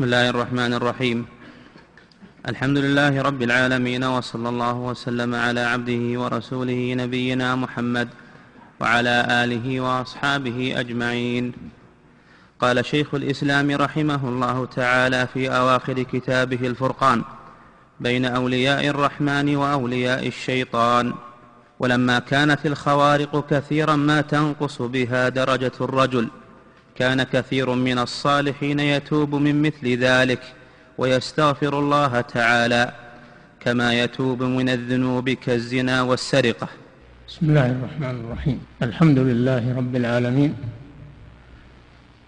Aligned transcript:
بسم 0.00 0.06
الله 0.06 0.30
الرحمن 0.30 0.72
الرحيم. 0.74 1.26
الحمد 2.48 2.78
لله 2.78 3.22
رب 3.22 3.42
العالمين 3.42 4.04
وصلى 4.04 4.48
الله 4.48 4.72
وسلم 4.72 5.34
على 5.34 5.60
عبده 5.60 6.20
ورسوله 6.20 6.94
نبينا 6.94 7.54
محمد 7.54 8.08
وعلى 8.80 9.26
آله 9.44 9.80
وأصحابه 9.80 10.80
أجمعين. 10.80 11.52
قال 12.60 12.84
شيخ 12.84 13.14
الإسلام 13.14 13.70
رحمه 13.70 14.28
الله 14.28 14.66
تعالى 14.66 15.26
في 15.34 15.48
أواخر 15.48 16.02
كتابه 16.02 16.66
الفرقان 16.66 17.22
بين 18.00 18.24
أولياء 18.24 18.86
الرحمن 18.86 19.56
وأولياء 19.56 20.26
الشيطان. 20.26 21.12
ولما 21.78 22.18
كانت 22.18 22.66
الخوارق 22.66 23.46
كثيرا 23.50 23.96
ما 23.96 24.20
تنقص 24.20 24.82
بها 24.82 25.28
درجة 25.28 25.76
الرجل. 25.80 26.28
كان 27.00 27.22
كثير 27.22 27.74
من 27.74 27.98
الصالحين 27.98 28.80
يتوب 28.80 29.34
من 29.34 29.62
مثل 29.62 29.88
ذلك 29.88 30.40
ويستغفر 30.98 31.78
الله 31.78 32.20
تعالى 32.20 32.92
كما 33.60 33.94
يتوب 33.94 34.42
من 34.42 34.68
الذنوب 34.68 35.30
كالزنا 35.30 36.02
والسرقة. 36.02 36.68
بسم 37.28 37.50
الله 37.50 37.66
الرحمن 37.66 38.24
الرحيم. 38.24 38.60
الحمد 38.82 39.18
لله 39.18 39.76
رب 39.76 39.96
العالمين. 39.96 40.54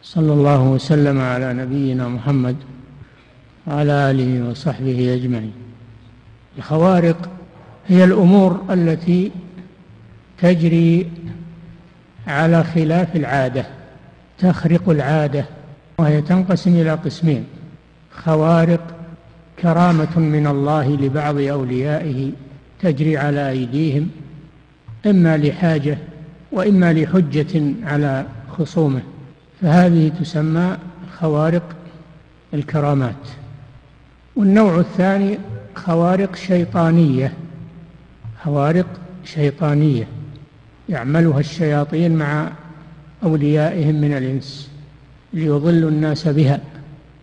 صلى 0.02 0.32
الله 0.32 0.62
وسلم 0.62 1.20
على 1.20 1.52
نبينا 1.52 2.08
محمد 2.08 2.56
وعلى 3.66 4.10
آله 4.10 4.50
وصحبه 4.50 5.14
أجمعين. 5.14 5.52
الخوارق 6.58 7.30
هي 7.88 8.04
الأمور 8.04 8.64
التي 8.70 9.32
تجري 10.38 11.10
على 12.26 12.64
خلاف 12.64 13.16
العادة. 13.16 13.81
تخرق 14.42 14.88
العادة 14.88 15.44
وهي 15.98 16.22
تنقسم 16.22 16.70
إلى 16.70 16.90
قسمين. 16.90 17.44
خوارق 18.12 18.80
كرامة 19.62 20.18
من 20.18 20.46
الله 20.46 20.96
لبعض 20.96 21.38
أوليائه 21.38 22.30
تجري 22.80 23.18
على 23.18 23.50
أيديهم 23.50 24.10
إما 25.06 25.36
لحاجة 25.36 25.98
وإما 26.52 26.92
لحجة 26.92 27.62
على 27.82 28.26
خصومه. 28.58 29.02
فهذه 29.62 30.12
تسمى 30.20 30.76
خوارق 31.18 31.76
الكرامات. 32.54 33.24
والنوع 34.36 34.78
الثاني 34.78 35.38
خوارق 35.74 36.36
شيطانية. 36.36 37.32
خوارق 38.44 38.86
شيطانية. 39.24 40.06
يعملها 40.88 41.40
الشياطين 41.40 42.16
مع 42.16 42.52
أوليائهم 43.24 43.94
من 43.94 44.12
الإنس 44.12 44.70
ليضلوا 45.32 45.90
الناس 45.90 46.28
بها 46.28 46.60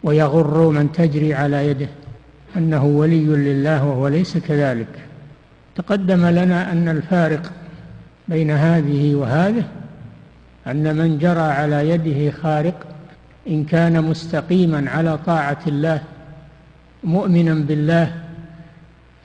ويغروا 0.03 0.71
من 0.71 0.91
تجري 0.91 1.33
على 1.33 1.67
يده. 1.67 1.87
أنه 2.57 2.85
ولي 2.85 3.25
لله 3.25 3.85
وهو 3.85 4.07
ليس 4.07 4.37
كذلك. 4.37 4.87
تقدم 5.75 6.25
لنا 6.25 6.71
أن 6.71 6.89
الفارق 6.89 7.51
بين 8.27 8.51
هذه 8.51 9.15
وهذه 9.15 9.63
أن 10.67 10.95
من 10.95 11.17
جرى 11.17 11.39
على 11.39 11.89
يده 11.89 12.31
خارق 12.31 12.87
إن 13.47 13.63
كان 13.63 14.03
مستقيما 14.03 14.89
على 14.89 15.17
طاعة 15.17 15.59
الله 15.67 16.01
مؤمنا 17.03 17.53
بالله 17.53 18.13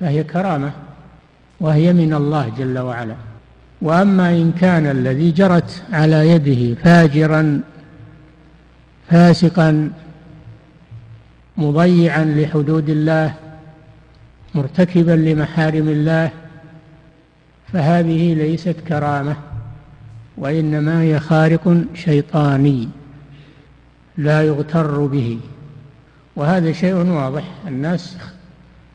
فهي 0.00 0.24
كرامة 0.24 0.70
وهي 1.60 1.92
من 1.92 2.14
الله 2.14 2.52
جل 2.58 2.78
وعلا. 2.78 3.14
وأما 3.80 4.30
إن 4.30 4.52
كان 4.52 4.86
الذي 4.86 5.30
جرت 5.30 5.82
على 5.92 6.28
يده 6.30 6.74
فاجرا 6.82 7.60
فاسقا 9.10 9.90
مضيعا 11.56 12.24
لحدود 12.24 12.88
الله 12.88 13.34
مرتكبا 14.54 15.12
لمحارم 15.12 15.88
الله 15.88 16.30
فهذه 17.72 18.34
ليست 18.34 18.76
كرامة 18.88 19.36
وإنما 20.36 21.02
هي 21.02 21.20
خارق 21.20 21.84
شيطاني 21.94 22.88
لا 24.16 24.42
يغتر 24.42 25.06
به. 25.06 25.40
وهذا 26.36 26.72
شيء 26.72 26.94
واضح 26.94 27.44
الناس 27.66 28.16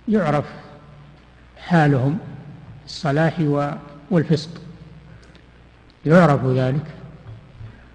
يعرف 0.08 0.46
حالهم 1.58 2.18
الصلاح 2.86 3.40
والفسق. 4.12 4.50
يعرف 6.06 6.46
ذلك. 6.46 6.86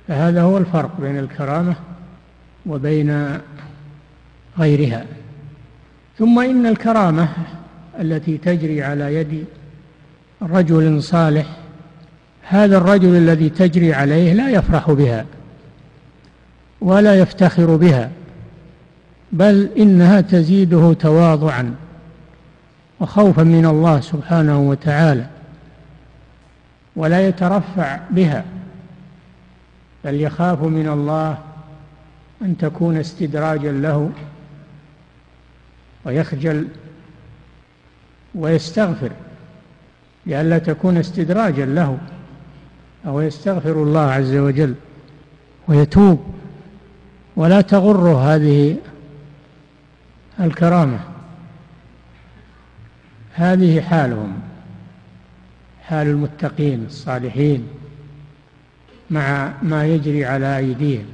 فهذا 0.09 0.43
هو 0.43 0.59
الفرق 0.59 1.01
بين 1.01 1.19
الكرامة 1.19 1.75
وبين 2.67 3.39
غيرها. 4.59 5.05
ثم 6.19 6.39
إن 6.39 6.67
الكرامة 6.67 7.29
التي 8.01 8.39
تجري 8.39 8.83
على 8.83 9.15
يد 9.15 9.45
رجل 10.43 11.03
صالح 11.03 11.47
هذا 12.43 12.77
الرجل 12.77 13.17
الذي 13.17 13.49
تجري 13.49 13.95
عليه 13.95 14.33
لا 14.33 14.51
يفرح 14.51 14.91
بها 14.91 15.27
ولا 16.81 17.15
يفتخر 17.15 17.77
بها 17.77 18.11
بل 19.33 19.69
إنها 19.79 20.21
تزيده 20.21 20.93
تواضعا 20.93 21.75
وخوفا 23.01 23.43
من 23.43 23.67
الله 23.67 24.01
سبحانه 24.01 24.61
وتعالى. 24.61 25.27
ولا 26.97 27.28
يترفع 27.28 28.00
بها 28.10 28.44
بل 30.05 30.21
يخاف 30.21 30.62
من 30.62 30.88
الله 30.88 31.38
أن 32.43 32.56
تكون 32.56 32.97
استدراجا 32.97 33.72
له 33.72 34.10
ويخجل 36.05 36.69
ويستغفر 38.34 39.10
لئلا 40.27 40.59
تكون 40.59 40.97
استدراجا 40.97 41.66
له 41.66 41.99
أو 43.06 43.21
يستغفر 43.21 43.82
الله 43.82 44.00
عز 44.00 44.34
وجل 44.34 44.75
ويتوب. 45.69 46.34
ولا 47.37 47.61
تغره 47.61 48.34
هذه 48.34 48.76
الكرامة. 50.41 50.99
هذه 53.34 53.81
حالهم. 53.81 54.41
حال 55.89 56.06
المتقين 56.06 56.84
الصالحين 56.87 57.69
مع 59.11 59.53
ما 59.62 59.87
يجري 59.87 60.25
على 60.25 60.59
أيديهم 60.59 61.05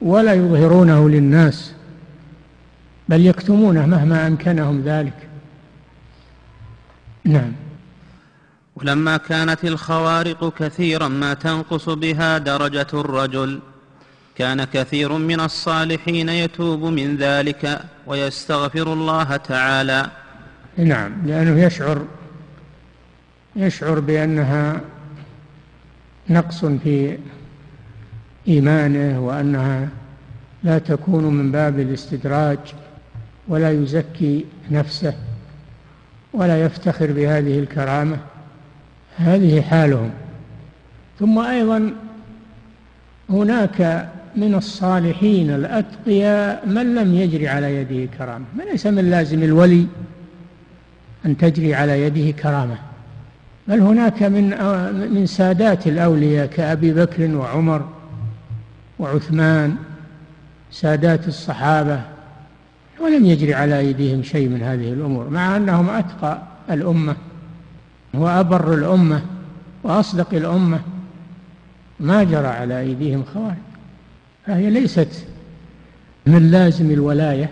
ولا 0.00 0.34
يظهرونه 0.34 1.08
للناس 1.08 1.72
بل 3.08 3.26
يكتمونه 3.26 3.86
مهما 3.86 4.26
أمكنهم 4.26 4.80
ذلك. 4.80 5.28
نعم. 7.24 7.52
ولما 8.76 9.16
كانت 9.16 9.64
الخوارق 9.64 10.54
كثيرا 10.58 11.08
ما 11.08 11.34
تنقص 11.34 11.88
بها 11.88 12.38
درجة 12.38 12.86
الرجل 12.94 13.60
كان 14.36 14.64
كثير 14.64 15.12
من 15.12 15.40
الصالحين 15.40 16.28
يتوب 16.28 16.84
من 16.84 17.16
ذلك 17.16 17.80
ويستغفر 18.06 18.92
الله 18.92 19.36
تعالى. 19.36 20.10
نعم 20.78 21.26
لأنه 21.26 21.60
يشعر 21.60 22.06
يشعر 23.56 24.00
بأنها 24.00 24.80
نقص 26.30 26.64
في 26.64 27.18
إيمانه 28.48 29.20
وأنها 29.20 29.88
لا 30.62 30.78
تكون 30.78 31.24
من 31.24 31.52
باب 31.52 31.78
الاستدراج 31.80 32.58
ولا 33.48 33.70
يزكي 33.70 34.44
نفسه 34.70 35.14
ولا 36.32 36.64
يفتخر 36.64 37.12
بهذه 37.12 37.58
الكرامة. 37.58 38.18
هذه 39.16 39.60
حالهم. 39.62 40.10
ثم 41.18 41.38
أيضا 41.38 41.92
هناك 43.30 44.08
من 44.36 44.54
الصالحين 44.54 45.50
الأتقياء 45.50 46.66
من 46.66 46.94
لم 46.94 47.14
يجري 47.14 47.48
على 47.48 47.76
يده 47.76 48.12
كرامة. 48.18 48.44
ليس 48.70 48.86
من 48.86 49.10
لازم 49.10 49.42
الولي 49.42 49.86
أن 51.26 51.36
تجري 51.36 51.74
على 51.74 52.02
يده 52.02 52.30
كرامة. 52.30 52.78
بل 53.68 53.80
هناك 53.80 54.22
من 54.22 54.50
من 55.14 55.26
سادات 55.26 55.86
الأولياء 55.86 56.46
كأبي 56.46 56.92
بكر 56.92 57.36
وعمر 57.36 57.88
وعثمان 58.98 59.76
سادات 60.70 61.28
الصحابة 61.28 62.00
ولم 63.00 63.26
يجري 63.26 63.54
على 63.54 63.78
أيديهم 63.78 64.22
شيء 64.22 64.48
من 64.48 64.62
هذه 64.62 64.92
الأمور 64.92 65.28
مع 65.28 65.56
أنهم 65.56 65.90
أتقى 65.90 66.42
الأمة 66.70 67.16
وأبر 68.14 68.74
الأمة 68.74 69.22
وأصدق 69.82 70.34
الأمة 70.34 70.80
ما 72.00 72.24
جرى 72.24 72.46
على 72.46 72.80
أيديهم 72.80 73.24
خوارج. 73.34 73.56
فهي 74.46 74.70
ليست 74.70 75.26
من 76.26 76.50
لازم 76.50 76.90
الولاية 76.90 77.50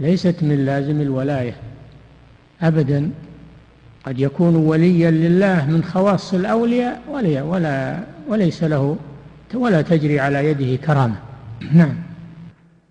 ليست 0.00 0.36
من 0.42 0.64
لازم 0.64 1.00
الولاية 1.00 1.54
أبدا. 2.62 3.10
قد 4.06 4.20
يكون 4.20 4.56
وليا 4.56 5.10
لله 5.10 5.66
من 5.70 5.84
خواص 5.84 6.34
الأولياء 6.34 7.02
ولا, 7.08 7.42
ولا 7.42 7.98
وليس 8.28 8.64
له 8.64 8.96
ولا 9.54 9.82
تجري 9.82 10.20
على 10.20 10.46
يده 10.46 10.76
كرامة. 10.76 11.14
نعم. 11.72 11.94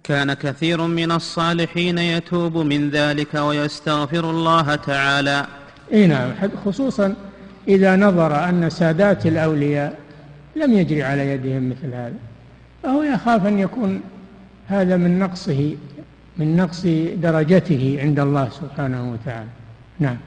كان 0.03 0.33
كثير 0.33 0.87
من 0.87 1.11
الصالحين 1.11 1.97
يتوب 1.97 2.57
من 2.57 2.89
ذلك 2.89 3.33
ويستغفر 3.33 4.29
الله 4.29 4.75
تعالى. 4.75 5.45
إي 5.93 6.07
نعم. 6.07 6.31
خصوصا 6.65 7.15
إذا 7.67 7.95
نظر 7.95 8.49
أن 8.49 8.69
سادات 8.69 9.25
الأولياء 9.25 9.97
لم 10.55 10.73
يجري 10.73 11.03
على 11.03 11.27
يدهم 11.27 11.69
مثل 11.69 11.93
هذا. 11.93 12.13
فهو 12.83 13.03
يخاف 13.03 13.45
أن 13.45 13.59
يكون 13.59 14.01
هذا 14.67 14.97
من 14.97 15.19
نقصه 15.19 15.75
من 16.37 16.55
نقص 16.55 16.85
درجته 17.15 17.97
عند 18.01 18.19
الله 18.19 18.49
سبحانه 18.49 19.11
وتعالى. 19.11 19.49
نعم. 19.99 20.17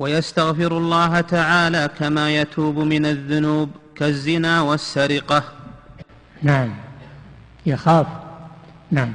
ويستغفر 0.00 0.78
الله 0.78 1.20
تعالى 1.20 1.90
كما 1.98 2.30
يتوب 2.30 2.78
من 2.78 3.06
الذنوب 3.06 3.70
كالزنا 3.96 4.60
والسرقة. 4.60 5.42
نعم. 6.42 6.74
يخاف. 7.66 8.06
نعم. 8.90 9.12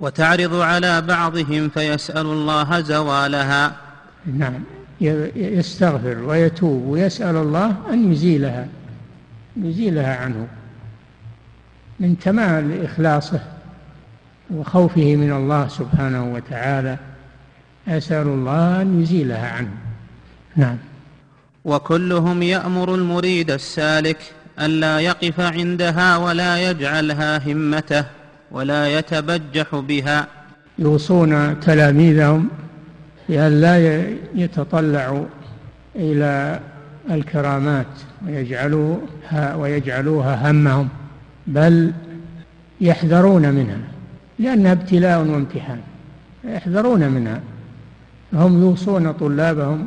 وتعرض 0.00 0.54
على 0.54 1.00
بعضهم 1.00 1.68
فيسأل 1.68 2.26
الله 2.26 2.80
زوالها. 2.80 3.76
نعم. 4.36 4.54
يستغفر 5.36 6.18
ويتوب 6.18 6.86
ويسأل 6.86 7.36
الله 7.36 7.76
أن 7.90 8.12
يزيلها. 8.12 8.66
يزيلها 9.56 10.16
عنه. 10.16 10.48
من 12.00 12.16
كمال 12.16 12.84
إخلاصه 12.84 13.40
وخوفه 14.50 15.16
من 15.16 15.32
الله 15.32 15.68
سبحانه 15.68 16.34
وتعالى 16.34 16.98
أسأل 17.88 18.26
الله 18.26 18.82
أن 18.82 19.02
يزيلها 19.02 19.52
عنه. 19.52 19.81
نعم. 20.56 20.76
وكلهم 21.64 22.42
يأمر 22.42 22.94
المريد 22.94 23.50
السالك 23.50 24.18
ألا 24.60 25.00
يقف 25.00 25.40
عندها 25.40 26.16
ولا 26.16 26.70
يجعلها 26.70 27.52
همته 27.52 28.04
ولا 28.50 28.98
يتبجح 28.98 29.74
بها. 29.74 30.26
يوصون 30.78 31.60
تلاميذهم 31.60 32.48
بأن 33.28 33.60
لا 33.60 34.04
يتطلعوا 34.34 35.24
إلى 35.96 36.60
الكرامات 37.10 37.86
ويجعلوها 38.26 39.54
ويجعلوها 39.54 40.50
همهم 40.50 40.88
بل 41.46 41.92
يحذرون 42.80 43.50
منها 43.50 43.78
لأنها 44.38 44.72
ابتلاء 44.72 45.18
وامتحان 45.18 45.80
يحذرون 46.44 47.08
منها. 47.08 47.40
هم 48.32 48.62
يوصون 48.62 49.12
طلابهم 49.12 49.86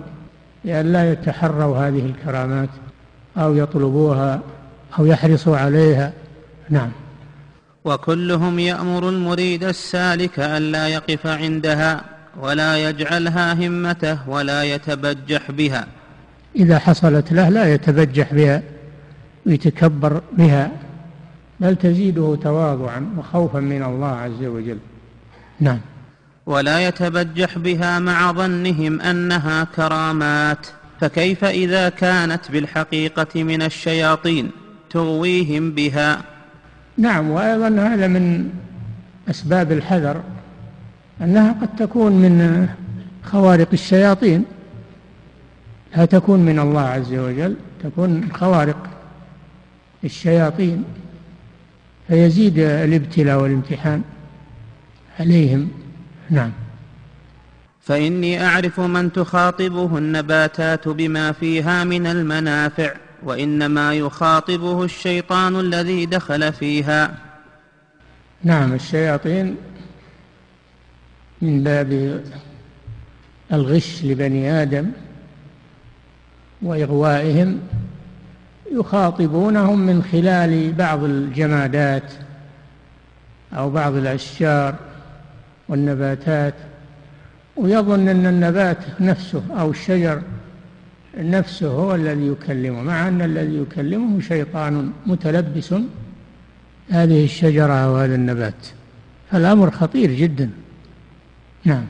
بأن 0.65 0.93
لا 0.93 1.11
يتحروا 1.11 1.77
هذه 1.77 2.05
الكرامات 2.05 2.69
أو 3.37 3.55
يطلبوها 3.55 4.41
أو 4.99 5.05
يحرصوا 5.05 5.57
عليها. 5.57 6.13
نعم. 6.69 6.91
وكلهم 7.85 8.59
يأمر 8.59 9.09
المريد 9.09 9.63
السالك 9.63 10.39
ألا 10.39 10.87
يقف 10.87 11.27
عندها 11.27 12.01
ولا 12.41 12.89
يجعلها 12.89 13.53
همته 13.53 14.29
ولا 14.29 14.63
يتبجح 14.63 15.51
بها. 15.51 15.87
إذا 16.55 16.79
حصلت 16.79 17.33
له 17.33 17.49
لا 17.49 17.73
يتبجح 17.73 18.33
بها 18.33 18.61
ويتكبر 19.45 20.21
بها 20.37 20.71
بل 21.59 21.75
تزيده 21.75 22.37
تواضعا 22.43 23.09
وخوفا 23.17 23.59
من 23.59 23.83
الله 23.83 24.07
عز 24.07 24.43
وجل. 24.43 24.77
نعم. 25.59 25.79
ولا 26.45 26.87
يتبجح 26.87 27.57
بها 27.57 27.99
مع 27.99 28.31
ظنهم 28.31 29.01
أنها 29.01 29.63
كرامات. 29.63 30.67
فكيف 31.01 31.43
إذا 31.43 31.89
كانت 31.89 32.51
بالحقيقة 32.51 33.43
من 33.43 33.61
الشياطين 33.61 34.51
تغويهم 34.89 35.71
بها؟ 35.71 36.21
نعم 36.97 37.29
وأيضا 37.29 37.67
هذا 37.67 38.07
من 38.07 38.49
أسباب 39.29 39.71
الحذر 39.71 40.23
أنها 41.21 41.51
قد 41.61 41.75
تكون 41.75 42.11
من 42.11 42.67
خوارق 43.23 43.67
الشياطين. 43.73 44.45
لا 45.97 46.05
تكون 46.05 46.39
من 46.39 46.59
الله 46.59 46.81
عز 46.81 47.13
وجل 47.13 47.55
تكون 47.83 48.31
خوارق 48.33 48.87
الشياطين. 50.03 50.83
فيزيد 52.07 52.59
الابتلاء 52.59 53.39
والامتحان 53.39 54.01
عليهم. 55.19 55.84
نعم. 56.29 56.51
فإني 57.81 58.45
أعرف 58.45 58.79
من 58.79 59.13
تخاطبه 59.13 59.97
النباتات 59.97 60.87
بما 60.87 61.31
فيها 61.31 61.83
من 61.83 62.07
المنافع 62.07 62.93
وإنما 63.23 63.93
يخاطبه 63.93 64.83
الشيطان 64.83 65.59
الذي 65.59 66.05
دخل 66.05 66.53
فيها. 66.53 67.15
نعم 68.43 68.73
الشياطين 68.73 69.55
من 71.41 71.63
باب 71.63 72.21
الغش 73.53 74.03
لبني 74.03 74.61
آدم 74.61 74.91
وإغوائهم 76.61 77.59
يخاطبونهم 78.71 79.79
من 79.79 80.03
خلال 80.03 80.73
بعض 80.73 81.03
الجمادات 81.03 82.13
أو 83.53 83.69
بعض 83.69 83.95
الأشجار. 83.95 84.75
والنباتات 85.69 86.53
ويظن 87.55 88.07
أن 88.07 88.25
النبات 88.25 88.77
نفسه 89.01 89.43
أو 89.51 89.71
الشجر 89.71 90.21
نفسه 91.17 91.67
هو 91.67 91.95
الذي 91.95 92.27
يكلمه 92.27 92.81
مع 92.81 93.07
أن 93.07 93.21
الذي 93.21 93.57
يكلمه 93.57 94.21
شيطان 94.21 94.91
متلبس 95.05 95.73
هذه 96.89 97.23
الشجرة 97.23 97.73
أو 97.73 97.95
هذا 97.95 98.15
النبات. 98.15 98.67
فالأمر 99.31 99.71
خطير 99.71 100.11
جدا. 100.11 100.49
نعم. 101.63 101.85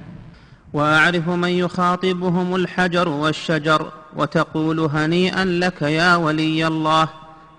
وأعرف 0.73 1.29
من 1.29 1.49
يخاطبهم 1.49 2.55
الحجر 2.55 3.09
والشجر 3.09 3.91
وتقول 4.15 4.79
هنيئا 4.79 5.45
لك 5.45 5.81
يا 5.81 6.15
ولي 6.15 6.67
الله 6.67 7.09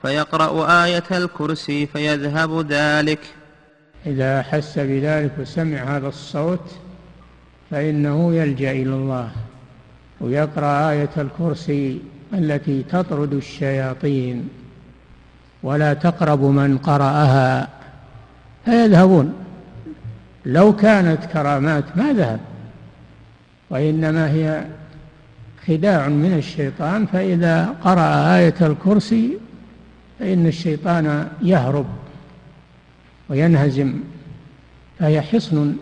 فيقرأ 0.03 0.85
آية 0.85 1.05
الكرسي 1.11 1.87
فيذهب 1.87 2.73
ذلك. 2.73 3.21
إذا 4.07 4.41
احس 4.41 4.79
بذلك 4.79 5.31
وسمع 5.41 5.97
هذا 5.97 6.09
الصوت 6.09 6.71
فإنه 7.71 8.35
يلجأ 8.35 8.71
إلى 8.71 8.95
الله 8.95 9.31
ويقرأ 10.21 10.91
آية 10.91 11.11
الكرسي 11.19 12.01
التي 12.35 12.83
تطرد 12.83 13.33
الشياطين 13.33 14.49
ولا 15.63 15.95
تقرب 15.95 16.43
من 16.43 16.79
قرأها 16.79 17.69
فيذهبون. 18.65 19.35
لو 20.47 20.77
كانت 20.77 21.25
كرامات 21.25 21.85
ما 21.97 22.13
ذهب 22.13 22.41
وإنما 23.71 24.31
هي 24.31 24.65
خداع 25.67 26.09
من 26.09 26.35
الشيطان 26.39 27.07
فإذا 27.07 27.75
قرأ 27.85 28.37
آية 28.37 28.55
الكرسي 28.61 29.39
فإن 30.19 30.47
الشيطان 30.47 31.29
يهرب. 31.43 31.87
وينهزم. 33.29 33.95
فهي 34.99 35.23
حصن 35.23 35.77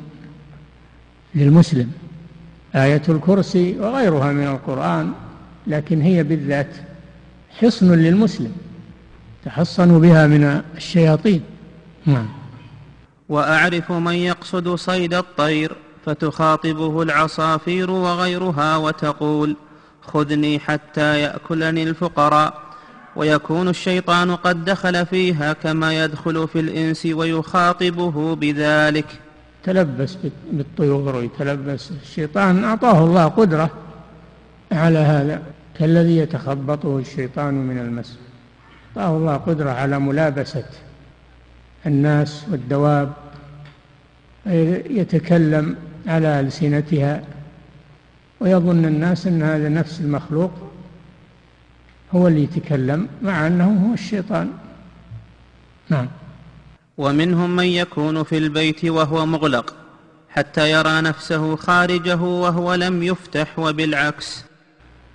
للمسلم. 1.35 1.93
آية 2.75 3.03
الكرسي 3.09 3.79
وغيرها 3.81 4.33
من 4.33 4.47
القرآن 4.47 5.13
لكن 5.67 6.01
هي 6.03 6.23
بالذات 6.23 6.77
حصن 7.61 7.93
للمسلم. 7.95 8.53
تحصن 9.45 10.01
بها 10.01 10.27
من 10.27 10.63
الشياطين. 10.77 11.43
نعم. 12.07 12.29
وأعرف 13.29 13.93
من 13.93 14.15
يقصد 14.15 14.75
صيد 14.75 15.15
الطير 15.15 15.77
فتخاطبه 16.07 17.03
العصافير 17.03 17.91
وغيرها 17.91 18.77
وتقول 18.77 19.57
خذني 20.03 20.59
حتى 20.59 21.21
يأكلني 21.21 21.83
الفقراء. 21.83 22.63
ويكون 23.16 23.68
الشيطان 23.68 24.37
قد 24.37 24.64
دخل 24.64 25.06
فيها 25.06 25.52
كما 25.52 26.04
يدخل 26.04 26.49
في 26.49 26.61
الإنس 26.61 27.06
ويخاطبه 27.06 28.35
بذلك. 28.35 29.06
تلبس 29.64 30.16
بالطيور 30.52 31.16
ويتلبس 31.16 31.90
الشيطان. 32.02 32.64
أعطاه 32.64 33.04
الله 33.04 33.25
قدرة 33.25 33.71
على 34.73 34.99
هذا. 34.99 35.42
كالذي 35.78 36.16
يتخبطه 36.16 36.99
الشيطان 36.99 37.54
من 37.54 37.78
المس. 37.78 38.18
أعطاه 38.97 39.16
الله 39.16 39.37
قدرة 39.37 39.71
على 39.71 39.99
ملابسة 39.99 40.64
الناس 41.87 42.44
والدواب. 42.50 43.12
يتكلم 44.90 45.76
على 46.06 46.40
ألسنتها. 46.40 47.23
ويظن 48.40 48.85
الناس 48.85 49.26
أن 49.26 49.42
هذا 49.42 49.68
نفس 49.68 50.00
المخلوق. 50.00 50.52
هو 52.14 52.28
اللي 52.28 52.42
يتكلم 52.42 53.09
مع 53.23 53.47
أنه 53.47 53.88
هو 53.88 53.94
الشيطان. 53.94 54.50
نعم. 55.88 56.09
ومنهم 56.99 57.56
من 57.56 57.64
يكون 57.64 58.23
في 58.23 58.38
البيت 58.38 58.85
وهو 58.85 59.26
مغلق 59.26 59.75
حتى 60.28 60.71
يرى 60.71 61.00
نفسه 61.00 61.56
خارجه 61.56 62.21
وهو 62.21 62.75
لم 62.75 63.02
يفتح 63.02 63.59
وبالعكس. 63.59 64.44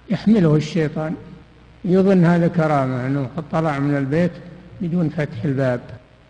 يحمله 0.10 0.56
الشيطان. 0.56 1.15
يظن 1.86 2.25
هذا 2.25 2.48
كرامة 2.48 3.08
أنه 3.08 3.29
قد 3.38 3.44
طلع 3.51 3.79
من 3.79 3.98
البيت 3.98 4.32
بدون 4.82 5.10
فتح 5.10 5.44
الباب. 5.46 5.82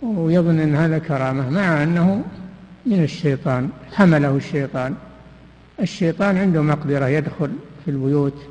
ويظن 0.02 0.60
أن 0.60 0.76
هذا 0.76 0.98
كرامة 1.00 1.50
مع 1.50 1.84
أنه 1.84 2.24
من 2.86 3.04
الشيطان 3.04 3.70
حمله 3.92 4.36
الشيطان. 4.36 4.96
الشيطان 5.80 6.38
عنده 6.38 6.62
مقدرة 6.62 7.08
يدخل 7.08 7.52
في 7.86 7.92
البيوت. 7.92 8.49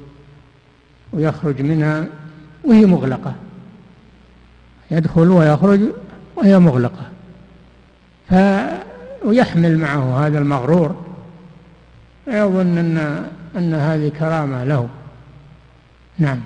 ويخرج 1.13 1.63
منها 1.63 2.07
وهي 2.65 2.87
مغلقة. 2.87 3.35
يدخل 4.91 5.29
ويخرج 5.29 5.81
وهي 6.37 6.59
مغلقة. 6.59 7.07
ف 8.31 8.35
ويحمل 9.25 9.79
معه 9.79 10.27
هذا 10.27 10.39
المغرور. 10.39 11.05
فيظن 12.25 12.79
أن 12.79 13.27
أن 13.57 13.75
هذه 13.75 14.09
كرامة 14.09 14.65
له. 14.65 14.89
نعم. 16.19 16.41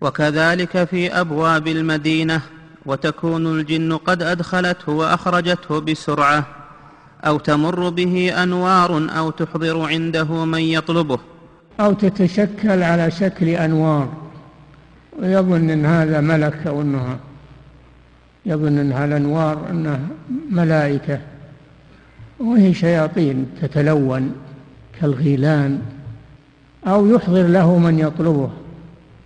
وكذلك 0.00 0.84
في 0.84 1.20
أبواب 1.20 1.68
المدينة 1.68 2.40
وتكون 2.86 3.46
الجن 3.46 3.96
قد 3.96 4.22
أدخلته 4.22 4.92
وأخرجته 4.92 5.78
بسرعة 5.80 6.46
أو 7.24 7.38
تمر 7.38 7.88
به 7.88 8.42
أنوار 8.42 9.08
أو 9.18 9.30
تحضر 9.30 9.88
عنده 9.88 10.44
من 10.44 10.60
يطلبه. 10.60 11.18
أو 11.80 11.92
تتشكل 11.92 12.82
على 12.82 13.10
شكل 13.10 13.48
أنوار. 13.48 14.08
ويظن 15.22 15.70
أن 15.70 15.86
هذا 15.86 16.20
ملك 16.20 16.66
أو 16.66 16.82
أنها 16.82 17.18
يظن 18.46 18.78
أنها 18.78 19.04
الأنوار 19.04 19.70
أنها 19.70 20.00
ملائكة. 20.50 21.18
وهي 22.40 22.74
شياطين 22.74 23.46
تتلون 23.62 24.34
كالغيلان. 25.00 25.80
أو 26.86 27.14
يحضر 27.14 27.46
له 27.46 27.78
من 27.78 27.98
يطلبه. 27.98 28.50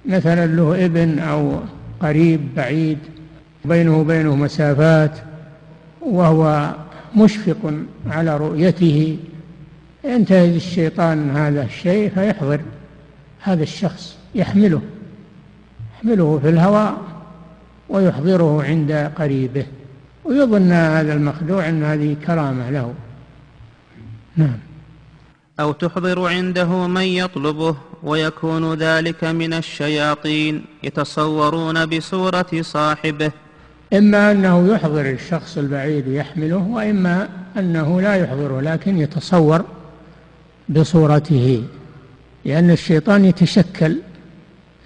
مثلا 0.06 0.46
له 0.46 0.84
ابن 0.84 1.18
أو 1.18 1.52
قريب 2.00 2.40
بعيد. 2.56 2.98
بينه 3.64 4.00
وبينه 4.00 4.36
مسافات. 4.36 5.12
وهو 6.00 6.74
مشفق 7.16 7.72
على 8.06 8.36
رؤيته. 8.36 9.16
ينتهز 10.04 10.54
الشيطان 10.54 11.30
هذا 11.36 11.62
الشيء 11.62 12.10
فيحضر 12.10 12.60
هذا 13.40 13.62
الشخص 13.62 14.16
يحمله 14.34 14.82
يحمله 15.96 16.38
في 16.42 16.48
الهواء 16.48 16.98
ويحضره 17.88 18.62
عند 18.62 19.12
قريبه 19.18 19.66
ويظن 20.24 20.72
هذا 20.72 21.12
المخدوع 21.12 21.68
أن 21.68 21.82
هذه 21.82 22.16
كرامة 22.26 22.70
له. 22.70 22.94
نعم. 24.36 24.58
أو 25.60 25.72
تحضر 25.72 26.26
عنده 26.26 26.86
من 26.86 27.02
يطلبه 27.02 27.76
ويكون 28.02 28.74
ذلك 28.74 29.24
من 29.24 29.52
الشياطين 29.52 30.64
يتصورون 30.82 31.86
بصورة 31.86 32.50
صاحبه. 32.60 33.32
إما 33.92 34.32
أنه 34.32 34.72
يحضر 34.72 35.10
الشخص 35.10 35.58
البعيد 35.58 36.08
يحمله 36.08 36.56
وإما 36.56 37.28
أنه 37.58 38.00
لا 38.00 38.14
يحضره 38.14 38.60
لكن 38.60 38.98
يتصور 38.98 39.64
بصورته 40.70 41.64
لأن 42.44 42.70
الشيطان 42.70 43.24
يتشكل 43.24 43.96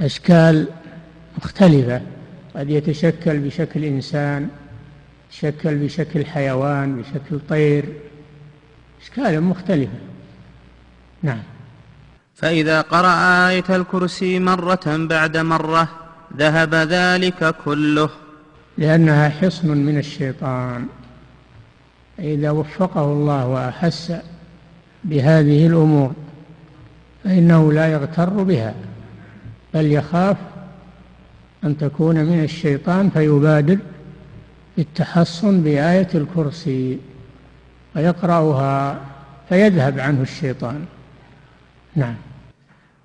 أشكال 0.01 0.67
مختلفة. 1.39 2.01
قد 2.57 2.71
يتشكل 2.71 3.39
بشكل 3.39 3.85
إنسان 3.85 4.49
يتشكل 5.29 5.75
بشكل 5.77 6.27
حيوان 6.27 7.03
بشكل 7.03 7.41
طير 7.49 7.85
أشكال 9.03 9.41
مختلفة. 9.41 9.99
نعم. 11.23 11.43
فإذا 12.35 12.81
قرأ 12.81 13.49
آية 13.49 13.65
الكرسي 13.77 14.39
مرة 14.39 14.81
بعد 14.87 15.37
مرة 15.37 15.89
ذهب 16.37 16.75
ذلك 16.75 17.55
كله. 17.65 18.11
لأنها 18.79 19.29
حصن 19.29 19.69
من 19.69 19.99
الشيطان. 19.99 20.87
إذا 22.19 22.51
وفقه 22.51 23.05
الله 23.05 23.47
وأحس 23.47 24.13
بهذه 25.05 25.67
الأمور 25.67 26.13
فإنه 27.25 27.73
لا 27.73 27.87
يغتر 27.93 28.31
بها 28.31 28.75
بل 29.75 29.93
يخاف 29.93 30.37
أن 31.65 31.79
تكون 31.79 32.25
من 32.25 32.45
الشيطان 32.45 33.11
فيبادر 33.11 33.79
بالتحصن 34.77 35.61
بآية 35.61 36.09
الكرسي 36.15 36.99
ويقرأها 37.97 39.01
فيذهب 39.49 40.01
عنه 40.01 40.23
الشيطان. 40.23 40.85
نعم. 41.97 42.15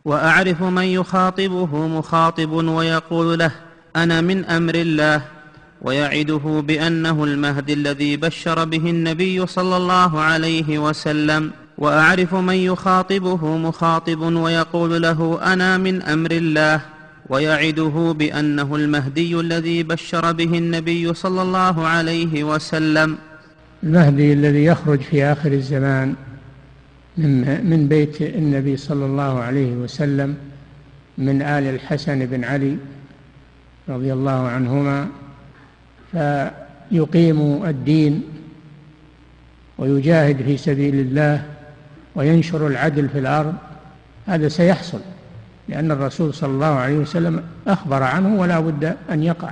وأعرف 0.06 0.64
من 0.64 0.84
يخاطبه 0.84 1.88
مخاطب 1.88 2.52
ويقول 2.52 3.40
له 3.40 3.52
أنا 3.96 4.22
من 4.22 4.46
أمر 4.46 4.76
الله 4.76 5.22
ويعده 5.82 6.64
بأنه 6.68 7.24
المهدي 7.24 7.74
الذي 7.74 8.18
بشر 8.18 8.66
به 8.66 8.90
النبي 8.90 9.46
صلى 9.48 9.78
الله 9.78 10.22
عليه 10.22 10.80
وسلم. 10.80 11.52
وأعرف 11.80 12.36
من 12.36 12.56
يخاطبه 12.56 13.58
مخاطب 13.58 14.20
ويقول 14.20 15.02
له 15.02 15.40
أنا 15.54 15.78
من 15.78 16.02
أمر 16.02 16.32
الله 16.32 16.82
ويعده 17.30 18.16
بأنه 18.18 18.76
المهدي 18.76 19.40
الذي 19.40 19.84
بشر 19.84 20.32
به 20.32 20.58
النبي 20.58 21.14
صلى 21.14 21.42
الله 21.42 21.88
عليه 21.88 22.44
وسلم. 22.44 23.18
المهدي 23.84 24.34
الذي 24.34 24.66
يخرج 24.66 25.00
في 25.02 25.24
آخر 25.24 25.52
الزمان 25.52 26.16
من 27.18 27.66
من 27.70 27.88
بيت 27.88 28.22
النبي 28.22 28.78
صلى 28.78 29.06
الله 29.06 29.40
عليه 29.40 29.74
وسلم 29.74 30.36
من 31.18 31.42
آل 31.42 31.64
الحسن 31.64 32.26
بن 32.26 32.44
علي 32.44 32.78
رضي 33.90 34.14
الله 34.14 34.48
عنهما 34.48 35.08
فيقيم 36.12 37.66
الدين 37.66 38.24
ويجاهد 39.78 40.42
في 40.42 40.58
سبيل 40.58 40.96
الله 40.96 41.59
وينشر 42.16 42.68
العدل 42.68 43.10
في 43.10 43.20
الأرض 43.20 43.54
هذا 44.28 44.48
سيحصل 44.48 45.00
لأن 45.68 45.92
الرسول 45.92 46.34
صلى 46.34 46.50
الله 46.50 46.66
عليه 46.66 46.98
وسلم 46.98 47.44
أخبر 47.68 48.04
عنه 48.04 48.42
ولا 48.42 48.60
بد 48.60 48.96
أن 49.12 49.24
يقع. 49.24 49.52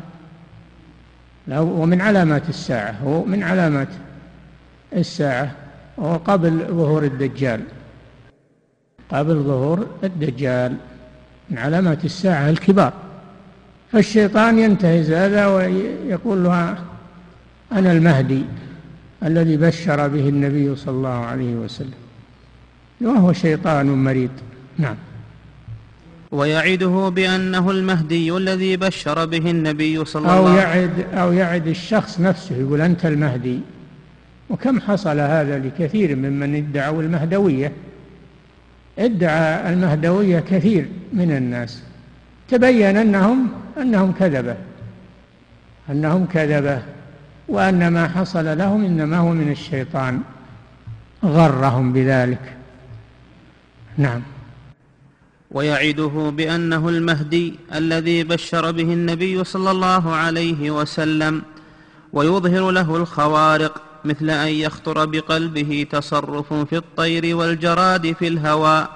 ومن 1.51 2.01
علامات 2.01 2.49
الساعة 2.49 2.95
هو 3.03 3.23
من 3.23 3.43
علامات 3.43 3.87
الساعة 4.93 5.51
وهو 5.97 6.17
قبل 6.17 6.65
ظهور 6.67 7.03
الدجال. 7.03 7.61
قبل 9.11 9.35
ظهور 9.35 9.87
الدجال 10.03 10.75
من 11.49 11.57
علامات 11.57 12.05
الساعة 12.05 12.49
الكبار. 12.49 12.93
فالشيطان 13.91 14.59
ينتهز 14.59 15.11
هذا 15.11 15.47
ويقول 15.47 16.43
له 16.43 16.77
أنا 17.71 17.91
المهدي 17.91 18.43
الذي 19.23 19.57
بشر 19.57 20.07
به 20.07 20.29
النبي 20.29 20.75
صلى 20.75 20.95
الله 20.95 21.25
عليه 21.25 21.55
وسلم. 21.55 22.06
وهو 23.01 23.33
شيطان 23.33 24.03
مريض. 24.03 24.29
نعم. 24.77 24.95
ويعده 26.31 27.09
بأنه 27.09 27.71
المهدي 27.71 28.37
الذي 28.37 28.77
بشر 28.77 29.25
به 29.25 29.51
النبي 29.51 30.05
صلى 30.05 30.21
الله 30.21 30.31
عليه 30.31 30.41
وسلم 30.41 30.51
أو 30.51 30.57
يعد, 30.57 31.13
أو 31.13 31.33
يعد 31.33 31.67
الشخص 31.67 32.19
نفسه 32.19 32.55
يقول 32.55 32.81
أنت 32.81 33.05
المهدي. 33.05 33.59
وكم 34.49 34.79
حصل 34.79 35.19
هذا 35.19 35.59
لكثير 35.59 36.15
ممن 36.15 36.55
ادعوا 36.55 37.01
المهدوية. 37.01 37.71
ادعى 38.99 39.73
المهدوية 39.73 40.39
كثير 40.39 40.85
من 41.13 41.31
الناس. 41.31 41.83
تبين 42.49 42.97
أنهم 42.97 43.47
أنهم 43.81 44.11
كذبة. 44.11 44.55
أنهم 45.89 46.25
كذبة. 46.25 46.81
وأن 47.47 47.87
ما 47.87 48.07
حصل 48.07 48.57
لهم 48.57 48.85
إنما 48.85 49.17
هو 49.17 49.29
من 49.29 49.51
الشيطان. 49.51 50.21
غرهم 51.25 51.93
بذلك. 51.93 52.56
نعم. 53.97 54.21
ويعده 55.51 56.33
بأنه 56.37 56.89
المهدي 56.89 57.59
الذي 57.73 58.23
بشر 58.23 58.71
به 58.71 58.93
النبي 58.93 59.43
صلى 59.43 59.71
الله 59.71 60.15
عليه 60.15 60.71
وسلم 60.71 61.41
ويظهر 62.13 62.71
له 62.71 62.95
الخوارق 62.95 63.81
مثل 64.05 64.29
أن 64.29 64.47
يخطر 64.47 65.05
بقلبه 65.05 65.87
تصرف 65.91 66.53
في 66.53 66.77
الطير 66.77 67.35
والجراد 67.35 68.15
في 68.19 68.27
الهواء 68.27 68.89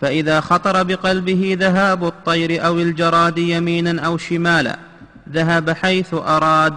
فإذا 0.00 0.40
خطر 0.40 0.82
بقلبه 0.82 1.56
ذهاب 1.60 2.04
الطير 2.04 2.66
أو 2.66 2.78
الجراد 2.78 3.38
يمينا 3.38 4.06
أو 4.06 4.18
شمالا 4.18 4.78
ذهب 5.32 5.70
حيث 5.70 6.14
أراد. 6.14 6.74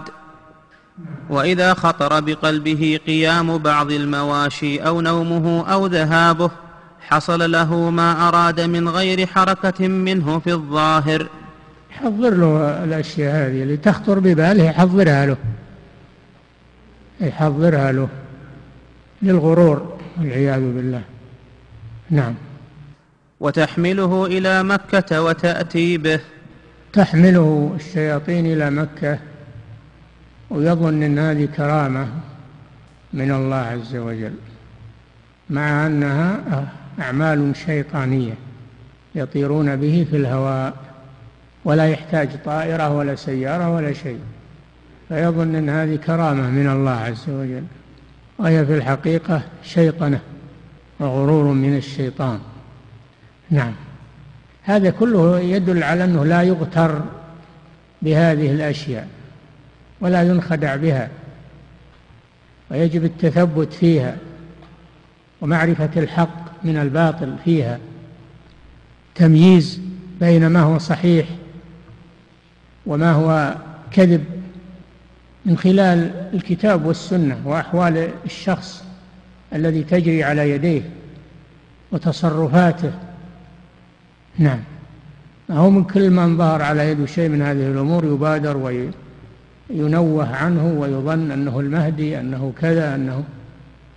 وإذا 1.30 1.74
خطر 1.74 2.20
بقلبه 2.20 3.00
قيام 3.06 3.58
بعض 3.58 3.92
المواشي 3.92 4.78
أو 4.78 5.00
نومه 5.00 5.72
أو 5.72 5.86
ذهابه 5.86 6.50
حصل 7.10 7.52
له 7.52 7.90
ما 7.90 8.28
أراد 8.28 8.60
من 8.60 8.88
غير 8.88 9.26
حركة 9.26 9.88
منه 9.88 10.38
في 10.38 10.52
الظاهر. 10.52 11.28
يحضر 11.90 12.34
له 12.34 12.84
الأشياء 12.84 13.34
هذه 13.34 13.62
اللي 13.62 13.76
تخطر 13.76 14.18
بباله 14.18 14.64
يحضرها 14.64 15.26
له. 15.26 15.36
يحضرها 17.20 17.92
له. 17.92 18.08
للغرور 19.22 19.98
والعياذ 20.18 20.60
بالله. 20.60 21.02
نعم. 22.10 22.34
وتحمله 23.40 24.26
إلى 24.26 24.62
مكة 24.62 25.22
وتأتي 25.22 25.98
به. 25.98 26.20
تحمله 26.92 27.76
الشياطين 27.76 28.46
إلى 28.46 28.70
مكة 28.70 29.18
ويظن 30.50 31.02
أن 31.02 31.18
هذه 31.18 31.48
كرامة 31.56 32.08
من 33.12 33.30
الله 33.30 33.56
عز 33.56 33.96
وجل 33.96 34.34
مع 35.50 35.86
أنها 35.86 36.40
أعمال 37.00 37.56
شيطانية 37.56 38.34
يطيرون 39.14 39.76
به 39.76 40.06
في 40.10 40.16
الهواء 40.16 40.74
ولا 41.64 41.88
يحتاج 41.88 42.28
طائرة 42.44 42.96
ولا 42.96 43.14
سيارة 43.14 43.74
ولا 43.74 43.92
شيء. 43.92 44.20
فيظن 45.08 45.54
أن 45.54 45.68
هذه 45.68 45.96
كرامة 45.96 46.50
من 46.50 46.68
الله 46.68 46.90
عز 46.90 47.24
وجل 47.28 47.64
وهي 48.38 48.66
في 48.66 48.74
الحقيقة 48.74 49.42
شيطنة 49.62 50.20
وغرور 51.00 51.44
من 51.44 51.76
الشيطان. 51.76 52.38
نعم. 53.50 53.72
هذا 54.62 54.90
كله 54.90 55.40
يدل 55.40 55.82
على 55.82 56.04
أنه 56.04 56.24
لا 56.24 56.42
يغتر 56.42 57.02
بهذه 58.02 58.50
الأشياء 58.50 59.08
ولا 60.00 60.22
ينخدع 60.22 60.76
بها 60.76 61.08
ويجب 62.70 63.04
التثبت 63.04 63.72
فيها 63.72 64.16
ومعرفة 65.40 65.90
الحق 65.96 66.39
من 66.64 66.76
الباطل 66.76 67.34
فيها. 67.44 67.78
تمييز 69.14 69.80
بين 70.20 70.46
ما 70.46 70.60
هو 70.60 70.78
صحيح 70.78 71.26
وما 72.86 73.12
هو 73.12 73.54
كذب 73.90 74.24
من 75.46 75.58
خلال 75.58 76.10
الكتاب 76.34 76.86
والسنة 76.86 77.38
وأحوال 77.44 78.10
الشخص 78.24 78.84
الذي 79.52 79.82
تجري 79.82 80.24
على 80.24 80.50
يديه 80.50 80.82
وتصرفاته. 81.92 82.92
نعم. 84.38 84.60
هو 85.50 85.70
من 85.70 85.84
كل 85.84 86.10
من 86.10 86.36
ظهر 86.36 86.62
على 86.62 86.90
يده 86.90 87.06
شيء 87.06 87.28
من 87.28 87.42
هذه 87.42 87.70
الأمور 87.70 88.04
يبادر 88.04 88.56
وينوه 89.70 90.36
عنه 90.36 90.66
ويظن 90.78 91.30
أنه 91.30 91.60
المهدي 91.60 92.20
أنه 92.20 92.52
كذا 92.60 92.94
أنه 92.94 93.24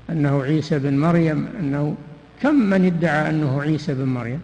أنه 0.10 0.44
عيسى 0.44 0.80
بن 0.80 0.98
مريم 0.98 1.48
أنه 1.60 1.96
كم 2.44 2.56
من 2.56 2.86
ادعى 2.86 3.30
أنه 3.30 3.62
عيسى 3.62 3.94
بن 3.94 4.06
مريم؟ 4.06 4.40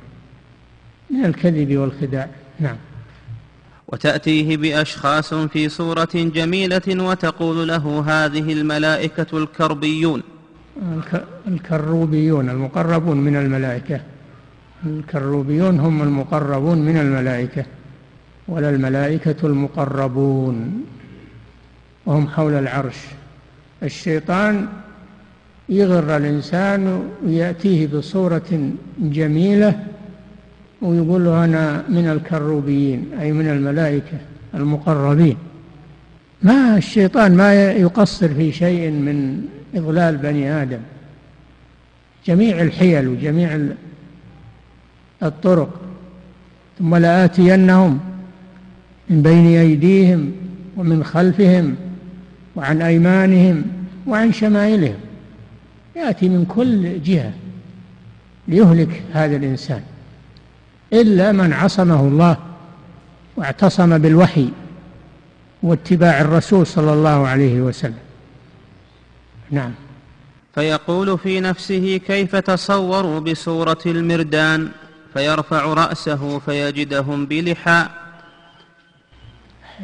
من 1.09 1.25
الكذب 1.25 1.77
والخداع. 1.77 2.29
نعم. 2.59 2.75
وتأتيه 3.87 4.57
بأشخاص 4.57 5.33
في 5.33 5.69
صورة 5.69 6.09
جميلة 6.13 6.81
وتقول 6.87 7.67
له 7.67 8.03
هذه 8.07 8.53
الملائكة 8.53 9.37
الكربيون. 9.37 10.23
الكروبيون 11.47 12.49
المقربون 12.49 13.17
من 13.17 13.35
الملائكة. 13.35 14.01
الكروبيون 14.85 15.79
هم 15.79 16.01
المقربون 16.01 16.77
من 16.77 16.97
الملائكة 16.97 17.65
ولا 18.47 18.69
الملائكة 18.69 19.47
المقربون. 19.47 20.85
وهم 22.05 22.27
حول 22.27 22.53
العرش. 22.53 22.97
الشيطان 23.83 24.67
يغر 25.69 26.17
الإنسان 26.17 27.03
ويأتيه 27.25 27.87
بصورة 27.87 28.71
جميلة 28.99 29.79
ويقول 30.81 31.25
له 31.25 31.45
أنا 31.45 31.83
من 31.89 32.09
الكروبيين 32.09 33.05
أي 33.21 33.31
من 33.31 33.49
الملائكة 33.49 34.17
المقربين. 34.55 35.37
ما 36.43 36.77
الشيطان 36.77 37.35
ما 37.35 37.71
يقصر 37.71 38.27
في 38.27 38.51
شيء 38.51 38.91
من 38.91 39.45
إضلال 39.75 40.17
بني 40.17 40.51
آدم. 40.51 40.79
جميع 42.25 42.61
الحيل 42.61 43.07
وجميع 43.07 43.59
الطرق. 45.23 45.81
ثم 46.79 46.95
لآتينهم 46.95 47.99
من 49.09 49.21
بين 49.21 49.45
أيديهم 49.45 50.31
ومن 50.77 51.03
خلفهم 51.03 51.75
وعن 52.55 52.81
أيمانهم 52.81 53.63
وعن 54.07 54.33
شمائلهم. 54.33 55.08
يأتي 55.95 56.29
من 56.29 56.45
كل 56.45 57.01
جهة 57.03 57.33
ليهلك 58.47 59.03
هذا 59.13 59.35
الإنسان 59.35 59.83
إلا 60.93 61.31
من 61.31 61.53
عصمه 61.53 61.99
الله 61.99 62.37
واعتصم 63.37 63.97
بالوحي 63.97 64.49
واتباع 65.63 66.21
الرسول 66.21 66.67
صلى 66.67 66.93
الله 66.93 67.27
عليه 67.27 67.61
وسلم. 67.61 67.99
نعم. 69.51 69.71
فيقول 70.55 71.17
في 71.17 71.39
نفسه 71.39 71.97
كيف 72.07 72.35
تصوروا 72.35 73.19
بصورة 73.19 73.79
المردان؟ 73.85 74.69
فيرفع 75.13 75.73
رأسه 75.73 76.39
فيجدهم 76.39 77.25
بلحى. 77.25 77.85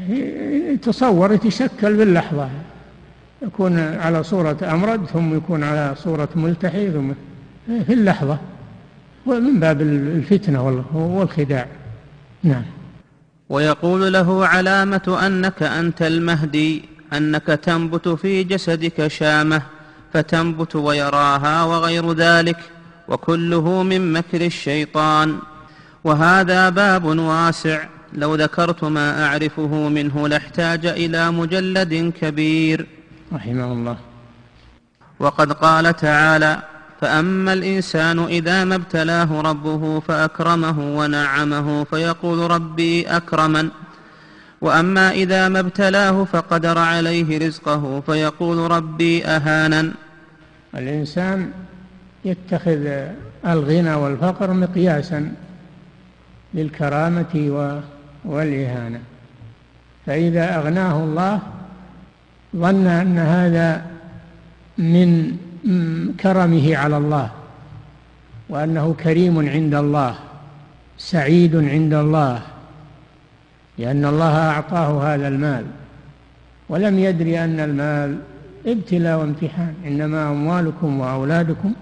يتصور 0.10 1.34
يتشكل 1.34 1.98
باللحظة. 1.98 2.50
يكون 3.42 3.80
على 3.80 4.24
صورة 4.24 4.58
أمرد 4.64 5.06
ثم 5.06 5.38
يكون 5.38 5.64
على 5.64 5.96
صورة 5.96 6.30
ملتحي 6.36 6.92
ثم 6.92 7.12
في 7.68 7.94
اللحظة 7.94 8.38
ومن 9.26 9.60
باب 9.60 9.82
الفتنة 9.82 10.86
والخداع. 10.94 11.68
نعم. 12.44 12.64
ويقول 13.50 14.14
له 14.14 14.48
علامة 14.48 15.20
أنك 15.28 15.64
أنت 15.64 16.02
المهدي 16.02 16.82
أنك 17.14 17.46
تنبت 17.46 18.08
في 18.08 18.44
جسدك 18.44 19.08
شامة 19.08 19.62
فتنبت 20.14 20.76
ويراها 20.76 21.64
وغير 21.64 22.14
ذلك 22.14 22.58
وكله 23.08 23.84
من 23.84 24.14
مكر 24.14 24.46
الشيطان. 24.46 25.38
وهذا 26.04 26.70
باب 26.70 27.06
واسع 27.06 27.84
لو 28.14 28.36
ذكرت 28.36 28.84
ما 28.84 29.26
أعرفه 29.26 29.90
منه 29.90 30.28
لاحتاج 30.28 30.86
إلى 30.86 31.32
مجلد 31.32 32.14
كبير. 32.22 32.95
رحمه 33.34 33.74
الله. 33.74 33.98
وقد 35.20 35.52
قال 35.52 35.96
تعالى 35.96 36.62
فأما 37.02 37.54
الإنسان 37.54 38.20
إذا 38.20 38.64
ما 38.64 38.76
ابتلاه 38.76 39.42
ربه 39.42 40.00
فأكرمه 40.00 40.98
ونعمه 40.98 41.84
فيقول 41.84 42.52
ربي 42.52 43.08
أكرمن. 43.08 43.70
وأما 44.62 45.12
إذا 45.12 45.50
ما 45.50 45.60
ابتلاه 45.60 46.24
فقدر 46.24 46.78
عليه 46.78 47.38
رزقه 47.48 48.02
فيقول 48.06 48.72
ربي 48.72 49.26
أهانا 49.26 49.92
الإنسان 50.76 51.52
يتخذ 52.26 52.88
الغنى 53.46 53.94
والفقر 53.94 54.54
مقياسا 54.54 55.32
للكرامة 56.54 57.34
والإهانة. 58.26 59.02
فإذا 60.06 60.56
أغناه 60.58 61.04
الله 61.04 61.40
ظن 62.56 62.88
أن 62.88 63.18
هذا 63.18 63.86
من 64.78 65.38
كرمه 66.20 66.78
على 66.78 66.98
الله 66.98 67.32
وأنه 68.50 68.96
كريم 69.04 69.50
عند 69.50 69.74
الله 69.74 70.16
سعيد 70.98 71.56
عند 71.56 71.94
الله 71.94 72.42
لأن 73.78 74.06
الله 74.06 74.38
أعطاه 74.38 75.16
هذا 75.16 75.28
المال. 75.28 75.66
ولم 76.70 77.00
يدري 77.00 77.44
أن 77.44 77.60
المال 77.60 78.18
ابتلاء 78.66 79.20
وامتحان 79.20 79.74
إنما 79.88 80.30
أموالكم 80.32 81.00
وأولادكم 81.00 81.74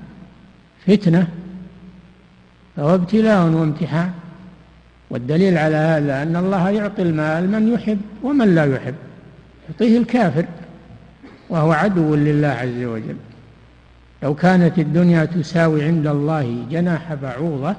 فتنة 0.88 1.27
فهو 2.75 2.95
ابتلاء 2.95 3.45
وامتحان. 3.45 4.12
والدليل 5.09 5.57
على 5.57 5.75
هذا 5.75 6.23
أن 6.23 6.36
الله 6.36 6.69
يعطي 6.69 7.01
المال 7.01 7.51
من 7.51 7.73
يحب 7.73 8.01
ومن 8.23 8.55
لا 8.55 8.65
يحب 8.65 8.95
يعطيه 9.69 9.97
الكافر. 9.97 10.45
وهو 11.54 11.72
عدو 11.72 12.16
لله 12.16 12.48
عز 12.48 12.84
وجل. 12.84 13.16
لو 14.24 14.36
كانت 14.36 14.80
الدنيا 14.80 15.26
تساوي 15.26 15.84
عند 15.84 16.08
الله 16.08 16.66
جناح 16.72 17.13
بعوضة 17.13 17.76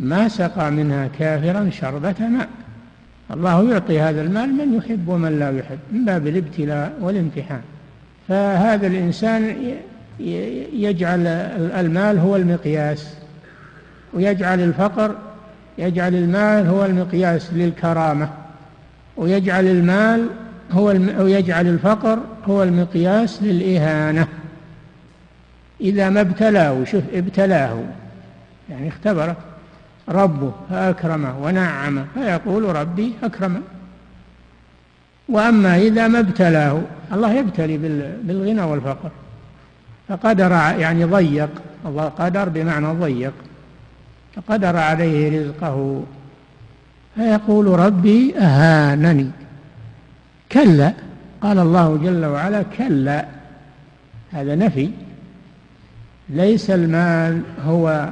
ما 0.00 0.28
سقى 0.28 0.70
منها 0.70 1.08
كافرا 1.18 1.70
شربة 1.70 2.14
ماء. 2.20 2.48
الله 3.30 3.70
يعطي 3.70 4.00
هذا 4.00 4.22
المال 4.22 4.48
من 4.52 4.74
يحب 4.74 5.08
ومن 5.08 5.38
لا 5.38 5.58
يحب 5.58 5.78
من 5.92 6.04
باب 6.04 6.26
الابتلاء 6.26 6.92
والامتحان. 7.00 7.60
فهذا 8.28 8.86
الإنسان 8.86 9.56
يجعل 10.72 11.26
المال 11.80 12.18
هو 12.18 12.36
المقياس 12.36 13.14
ويجعل 14.14 14.60
الفقر 14.60 15.14
يجعل 15.78 16.14
المال 16.14 16.66
هو 16.66 16.84
المقياس 16.84 17.52
للكرامة 17.52 18.28
ويجعل 19.16 19.66
المال 19.66 20.26
هو 20.72 20.88
ويجعل 21.18 21.66
الفقر 21.66 22.18
هو 22.48 22.62
المقياس 22.62 23.42
للإهانة. 23.42 24.28
إذا 25.80 26.08
ما 26.08 26.20
ابتلاه 26.20 26.84
شوف 26.84 27.02
ابتلاه. 27.12 27.82
يعني 28.70 28.88
اختبره. 28.88 29.36
ربه 30.08 30.52
فأكرمه 30.70 31.38
ونعمه 31.42 32.04
فيقول 32.14 32.76
ربي 32.76 33.12
أكرمه. 33.22 33.60
وأما 35.28 35.76
إذا 35.76 36.08
ما 36.08 36.18
ابتلاه 36.18 36.80
الله 37.12 37.32
يبتلي 37.32 37.78
بالغنى 38.22 38.62
والفقر. 38.62 39.10
فقدر 40.08 40.50
يعني 40.78 41.04
ضيق. 41.04 41.50
الله 41.86 42.04
قدر 42.04 42.48
بمعنى 42.48 42.86
ضيق. 42.86 43.32
فقدر 44.36 44.76
عليه 44.76 45.40
رزقه. 45.40 46.02
فيقول 47.14 47.66
ربي 47.66 48.38
أهانني. 48.38 49.30
كلا. 50.52 50.92
قال 51.42 51.58
الله 51.58 51.96
جل 51.96 52.24
وعلا 52.24 52.62
كلا. 52.78 53.26
هذا 54.32 54.54
نفي. 54.54 54.90
ليس 56.28 56.70
المال 56.70 57.42
هو 57.64 58.08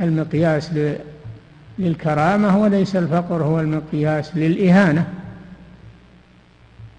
المقياس 0.00 0.70
للكرامة 1.78 2.58
وليس 2.58 2.96
الفقر 2.96 3.42
هو 3.42 3.60
المقياس 3.60 4.36
للإهانة. 4.36 5.06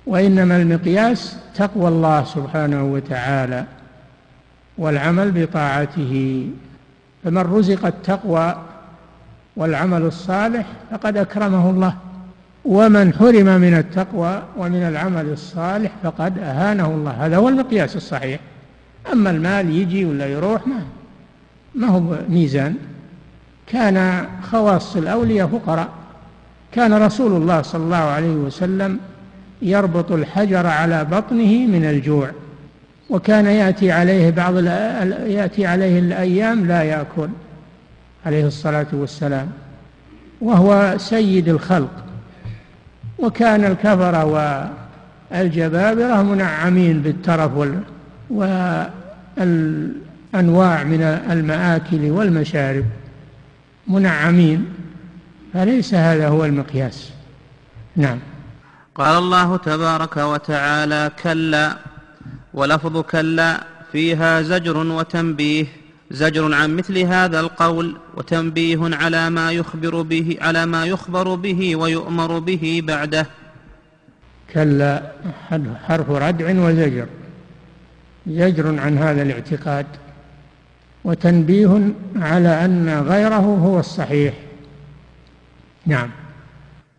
وإنما 0.05 0.57
المقياس 0.57 1.37
تقوى 1.55 1.87
الله 1.87 2.23
سبحانه 2.23 2.83
وتعالى 2.83 3.65
والعمل 4.77 5.31
بطاعته. 5.31 6.47
فمن 7.23 7.41
رزق 7.41 7.85
التقوى 7.85 8.55
والعمل 9.55 10.01
الصالح 10.01 10.65
فقد 10.91 11.17
أكرمه 11.17 11.69
الله. 11.69 11.93
ومن 12.67 13.13
حرم 13.13 13.61
من 13.61 13.73
التقوى 13.73 14.43
ومن 14.57 14.83
العمل 14.83 15.29
الصالح 15.29 15.91
فقد 16.03 16.37
أهانه 16.37 16.87
الله. 16.87 17.11
هذا 17.11 17.37
هو 17.37 17.49
المقياس 17.49 17.95
الصحيح. 17.95 18.39
أما 19.13 19.29
المال 19.29 19.69
يجي 19.69 20.05
ولا 20.05 20.27
يروح 20.27 20.67
ما 20.67 20.81
ما 21.75 21.87
هو 21.87 22.01
ميزان؟ 22.29 22.75
كان 23.67 24.25
خواص 24.51 24.95
الأولياء 24.95 25.47
فقراء. 25.47 25.89
كان 26.71 26.93
رسول 26.93 27.41
الله 27.41 27.61
صلى 27.61 27.83
الله 27.83 27.97
عليه 27.97 28.31
وسلم 28.31 28.99
يربط 29.61 30.11
الحجر 30.11 30.67
على 30.67 31.05
بطنه 31.05 31.67
من 31.67 31.85
الجوع 31.85 32.29
وكان 33.09 33.45
يأتي 33.45 33.91
عليه 33.91 34.29
بعض 34.31 34.57
يأتي 35.27 35.65
عليه 35.65 35.99
الأيام 35.99 36.67
لا 36.67 36.83
يأكل 36.83 37.29
عليه 38.25 38.47
الصلاة 38.47 38.87
والسلام 38.93 39.47
وهو 40.41 40.93
سيد 40.97 41.49
الخلق. 41.49 41.91
وكان 43.19 43.65
الكفرة 43.65 44.25
والجبابرة 45.31 46.21
منعمين 46.21 47.01
بالترف 47.01 47.51
والأنواع 48.29 48.83
من 50.83 51.01
المآكل 51.31 52.11
والمشارب 52.11 52.85
منعمين 53.87 54.65
فليس 55.53 55.93
هذا 55.93 56.27
هو 56.27 56.45
المقياس. 56.45 57.09
نعم. 57.95 58.19
قال 58.95 59.17
الله 59.17 59.57
تبارك 59.57 60.17
وتعالى 60.17 61.11
كلا 61.23 61.77
ولفظ 62.53 63.01
كلا 63.01 63.63
فيها 63.91 64.41
زجر 64.41 64.77
وتنبيه. 64.77 65.65
زجر 66.11 66.53
عن 66.53 66.75
مثل 66.75 66.97
هذا 66.97 67.39
القول 67.39 67.97
وتنبيه 68.15 68.95
على 68.95 69.29
ما 69.29 69.51
يخبر 69.51 70.01
به 70.01 70.37
على 70.41 70.65
ما 70.65 70.85
يخبر 70.85 71.35
به 71.35 71.75
ويؤمر 71.75 72.39
به 72.39 72.81
بعده. 72.83 73.27
كلا 74.53 75.11
حرف 75.87 76.09
ردع 76.09 76.65
وزجر. 76.65 77.07
زجر 78.27 78.79
عن 78.79 78.97
هذا 78.97 79.21
الاعتقاد 79.21 79.85
وتنبيه 81.03 81.93
على 82.15 82.65
أن 82.65 82.89
غيره 83.07 83.35
هو 83.35 83.79
الصحيح. 83.79 84.33
نعم. 85.85 86.09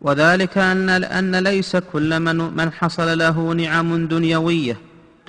وذلك 0.01 0.59
أن, 0.59 0.89
أن 0.91 1.37
ليس 1.37 1.77
كل 1.77 2.21
من, 2.21 2.37
من 2.37 2.73
حصل 2.73 3.19
له 3.19 3.53
نعم 3.55 4.07
دنيوية. 4.07 4.77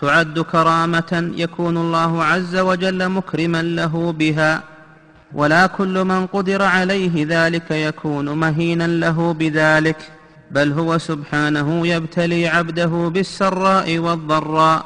تعد 0.01 0.39
كرامة 0.39 1.31
يكون 1.35 1.77
الله 1.77 2.23
عز 2.23 2.55
وجل 2.57 3.09
مكرما 3.09 3.62
له 3.62 4.12
بها 4.12 4.63
ولا 5.33 5.67
كل 5.67 6.03
من 6.03 6.25
قدر 6.27 6.62
عليه 6.62 7.25
ذلك 7.29 7.71
يكون 7.71 8.29
مهينا 8.29 8.88
له 8.88 9.33
بذلك 9.33 10.12
بل 10.51 10.71
هو 10.71 10.97
سبحانه 10.97 11.88
يبتلي 11.88 12.47
عبده 12.47 12.85
بالسراء 12.85 13.97
والضراء. 13.97 14.85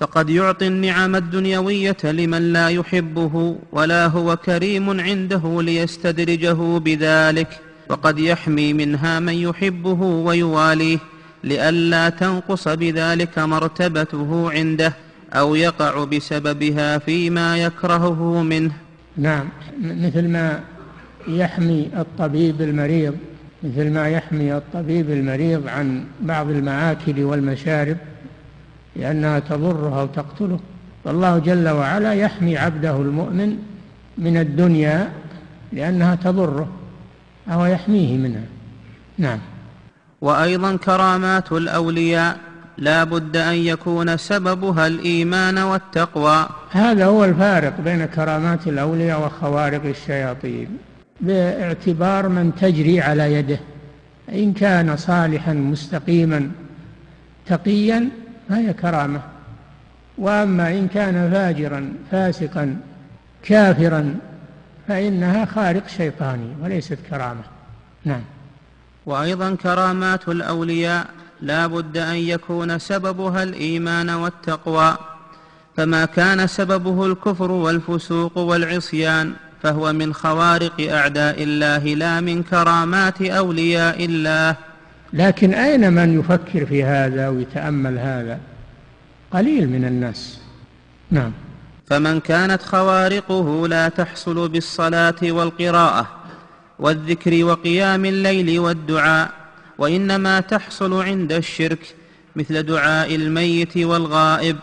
فقد 0.00 0.30
يعطي 0.30 0.66
النعم 0.66 1.16
الدنيوية 1.16 1.96
لمن 2.04 2.52
لا 2.52 2.68
يحبه 2.68 3.56
ولا 3.72 4.06
هو 4.06 4.36
كريم 4.36 5.00
عنده 5.00 5.62
ليستدرجه 5.62 6.78
بذلك 6.78 7.60
وقد 7.90 8.18
يحمي 8.18 8.72
منها 8.72 9.20
من 9.20 9.32
يحبه 9.32 10.00
ويواليه. 10.02 10.98
لئلا 11.44 12.08
تنقص 12.08 12.68
بذلك 12.68 13.38
مرتبته 13.38 14.50
عنده 14.50 14.92
أو 15.32 15.54
يقع 15.54 16.04
بسببها 16.04 16.98
فيما 16.98 17.56
يكرهه 17.56 18.42
منه. 18.42 18.72
نعم 19.16 19.48
مثل 19.82 20.28
ما 20.28 20.60
يحمي 21.28 21.90
الطبيب 21.96 22.62
المريض 22.62 23.14
مثل 23.62 23.90
ما 23.90 24.08
يحمي 24.08 24.56
الطبيب 24.56 25.10
المريض 25.10 25.68
عن 25.68 26.04
بعض 26.20 26.50
المآكل 26.50 27.22
والمشارب 27.22 27.96
لأنها 28.96 29.38
تضره 29.38 30.00
أو 30.00 30.06
تقتله 30.06 30.60
فالله 31.04 31.38
جل 31.38 31.68
وعلا 31.68 32.14
يحمي 32.14 32.58
عبده 32.58 32.96
المؤمن 32.96 33.58
من 34.18 34.36
الدنيا 34.36 35.12
لأنها 35.72 36.14
تضره 36.14 36.68
أو 37.48 37.64
يحميه 37.64 38.16
منها. 38.16 38.44
نعم. 39.18 39.38
وأيضا 40.24 40.76
كرامات 40.76 41.52
الأولياء 41.52 42.36
لا 42.78 43.04
بد 43.04 43.36
أن 43.36 43.54
يكون 43.54 44.16
سببها 44.16 44.86
الإيمان 44.86 45.58
والتقوى. 45.58 46.48
هذا 46.70 47.06
هو 47.06 47.24
الفارق 47.24 47.80
بين 47.80 48.04
كرامات 48.04 48.66
الأولياء 48.66 49.26
وخوارق 49.26 49.84
الشياطين. 49.84 50.68
باعتبار 51.20 52.28
من 52.28 52.52
تجري 52.60 53.00
على 53.00 53.34
يده. 53.34 53.58
إن 54.28 54.52
كان 54.52 54.96
صالحا 54.96 55.52
مستقيما 55.52 56.50
تقيا 57.46 58.08
فهي 58.48 58.72
كرامة. 58.72 59.20
وأما 60.18 60.68
إن 60.68 60.88
كان 60.88 61.30
فاجرا 61.32 61.92
فاسقا 62.10 62.76
كافرا 63.42 64.14
فإنها 64.88 65.44
خارق 65.44 65.88
شيطاني 65.88 66.48
وليست 66.62 66.98
كرامة. 67.10 67.44
نعم. 68.04 68.33
وأيضا 69.06 69.54
كرامات 69.54 70.28
الأولياء 70.28 71.06
لا 71.42 71.66
بد 71.66 71.96
أن 71.96 72.16
يكون 72.16 72.78
سببها 72.78 73.42
الإيمان 73.42 74.10
والتقوى. 74.10 74.96
فما 75.76 76.04
كان 76.04 76.46
سببه 76.46 77.06
الكفر 77.06 77.50
والفسوق 77.50 78.38
والعصيان 78.38 79.32
فهو 79.62 79.92
من 79.92 80.14
خوارق 80.14 80.92
أعداء 80.92 81.42
الله 81.42 81.78
لا 81.78 82.20
من 82.20 82.42
كرامات 82.42 83.22
أولياء 83.22 84.04
الله. 84.04 84.56
لكن 85.12 85.54
أين 85.54 85.92
من 85.92 86.20
يفكر 86.20 86.66
في 86.66 86.84
هذا 86.84 87.28
ويتأمل 87.28 87.98
هذا؟ 87.98 88.38
قليل 89.30 89.68
من 89.68 89.84
الناس. 89.84 90.38
نعم. 91.10 91.32
فمن 91.86 92.20
كانت 92.20 92.62
خوارقه 92.62 93.68
لا 93.68 93.88
تحصل 93.88 94.48
بالصلاة 94.48 95.14
والقراءة. 95.22 96.06
والذكر 96.78 97.44
وقيام 97.44 98.04
الليل 98.04 98.58
والدعاء 98.58 99.30
وإنما 99.78 100.40
تحصل 100.40 101.02
عند 101.02 101.32
الشرك 101.32 101.94
مثل 102.36 102.62
دعاء 102.62 103.14
الميت 103.14 103.76
والغائب 103.76 104.56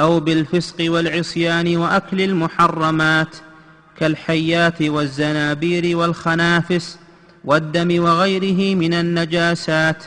أو 0.00 0.20
بالفسق 0.20 0.76
والعصيان 0.80 1.76
وأكل 1.76 2.20
المحرمات 2.20 3.36
كالحيات 3.98 4.82
والزنابير 4.82 5.96
والخنافس 5.96 6.98
والدم 7.44 8.02
وغيره 8.02 8.74
من 8.74 8.94
النجاسات 8.94 10.04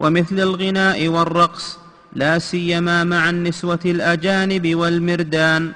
ومثل 0.00 0.40
الغناء 0.40 1.08
والرقص 1.08 1.78
لا 2.12 2.38
سيما 2.38 3.04
مع 3.04 3.30
النسوة 3.30 3.80
الأجانب 3.84 4.74
والمردان. 4.74 5.72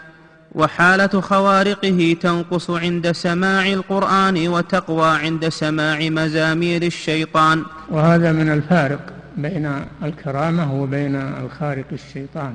وحالة 0.54 1.20
خوارقه 1.20 2.16
تنقص 2.20 2.70
عند 2.70 3.12
سماع 3.12 3.66
القرآن 3.66 4.48
وتقوى 4.48 5.08
عند 5.08 5.48
سماع 5.48 5.98
مزامير 6.00 6.82
الشيطان. 6.82 7.64
وهذا 7.90 8.32
من 8.32 8.52
الفارق 8.52 9.00
بين 9.36 9.72
الكرامة 10.02 10.82
وبين 10.82 11.16
الخارق 11.16 11.84
الشيطان. 11.92 12.54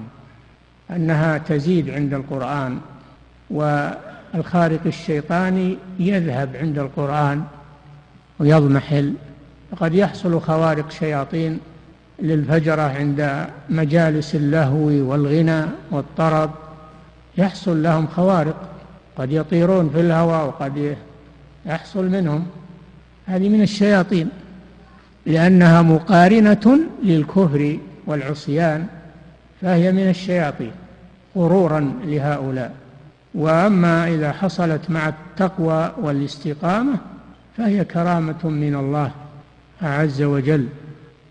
أنها 0.91 1.37
تزيد 1.37 1.89
عند 1.89 2.13
القرآن 2.13 2.79
والخارق 3.49 4.81
الشيطاني 4.85 5.77
يذهب 5.99 6.55
عند 6.55 6.79
القرآن 6.79 7.43
ويضمحل. 8.39 9.13
وقد 9.71 9.93
يحصل 9.93 10.41
خوارق 10.41 10.91
شياطين 10.91 11.59
للفجرة 12.19 12.81
عند 12.81 13.47
مجالس 13.69 14.35
اللهو 14.35 15.11
والغنى 15.11 15.65
والطرب 15.91 16.51
يحصل 17.37 17.83
لهم 17.83 18.07
خوارق 18.07 18.69
قد 19.17 19.31
يطيرون 19.31 19.89
في 19.89 19.99
الهواء 19.99 20.47
وقد 20.47 20.95
يحصل 21.65 22.05
منهم. 22.05 22.45
هذه 23.25 23.49
من 23.49 23.61
الشياطين 23.61 24.29
لأنها 25.25 25.81
مقارنة 25.81 26.79
للكفر 27.03 27.79
والعصيان 28.05 28.87
فهي 29.61 29.91
من 29.91 30.09
الشياطين 30.09 30.71
غرورا 31.37 31.93
لهؤلاء. 32.05 32.73
وأما 33.33 34.07
إذا 34.07 34.31
حصلت 34.31 34.89
مع 34.89 35.09
التقوى 35.09 35.91
والاستقامة 36.01 36.97
فهي 37.57 37.85
كرامة 37.85 38.43
من 38.43 38.75
الله 38.75 39.11
عز 39.81 40.21
وجل 40.21 40.67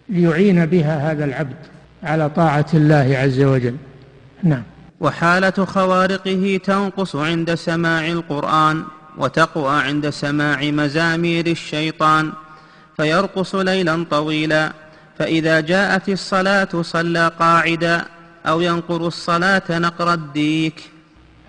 ليعين 0.09 0.67
بها 0.67 1.13
هذا 1.13 1.25
العبد 1.25 1.57
على 2.03 2.31
طاعة 2.31 2.67
الله 2.75 3.19
عز 3.19 3.41
وجل. 3.41 3.77
نعم. 4.43 4.63
وحالة 5.01 5.65
خوارقه 5.65 6.61
تنقص 6.65 7.17
عند 7.17 7.55
سماع 7.55 8.07
القرآن 8.07 8.85
وتقوى 9.19 9.83
عند 9.83 10.11
سماع 10.11 10.63
مزامير 10.63 11.47
الشيطان 11.47 12.33
فيرقص 12.97 13.55
ليلا 13.55 14.07
طويلا 14.11 14.73
فإذا 15.19 15.61
جاءت 15.61 16.09
الصلاة 16.09 16.83
صلى 16.83 17.31
قاعدا 17.39 18.05
أو 18.47 18.61
ينقر 18.61 19.07
الصلاة 19.07 19.63
نقر 19.71 20.13
الديك. 20.13 20.91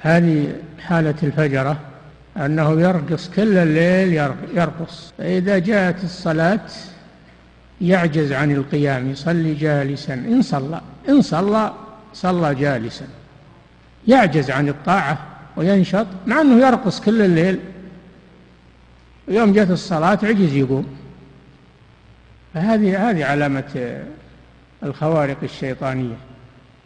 هذه 0.01 0.55
حالة 0.79 1.15
الفجرة 1.23 1.79
أنه 2.37 2.81
يرقص 2.81 3.29
كل 3.29 3.57
الليل 3.57 4.13
يرقص. 4.53 5.13
فإذا 5.17 5.57
جاءت 5.57 6.03
الصلاة 6.03 6.67
يعجز 7.81 8.31
عن 8.31 8.51
القيام 8.51 9.11
يصلي 9.11 9.53
جالسا. 9.53 10.13
إن 10.13 10.41
صلى 10.41 10.81
إن 11.09 11.21
صلى 11.21 11.73
صلى 12.13 12.55
جالسا. 12.55 13.05
يعجز 14.07 14.51
عن 14.51 14.69
الطاعة 14.69 15.17
وينشط 15.55 16.07
مع 16.27 16.41
أنه 16.41 16.67
يرقص 16.67 17.01
كل 17.01 17.21
الليل. 17.21 17.59
يوم 19.27 19.53
جت 19.53 19.71
الصلاة 19.71 20.19
عجز 20.23 20.53
يقوم. 20.53 20.87
فهذه 22.53 23.09
هذه 23.09 23.25
علامة 23.25 24.01
الخوارق 24.83 25.37
الشيطانية. 25.43 26.15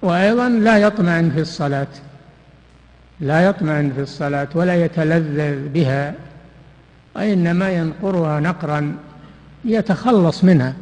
وأيضا 0.01 0.49
لا 0.49 0.77
يطمئن 0.77 1.31
في 1.31 1.39
الصلاة. 1.39 1.87
لا 3.19 3.47
يطمئن 3.49 3.93
في 3.95 4.01
الصلاة 4.01 4.47
ولا 4.55 4.85
يتلذذ 4.85 5.67
بها. 5.67 6.13
وإنما 7.15 7.69
ينقرها 7.69 8.39
نقرا 8.39 8.95
يتخلص 9.65 10.43
منها 10.43 10.75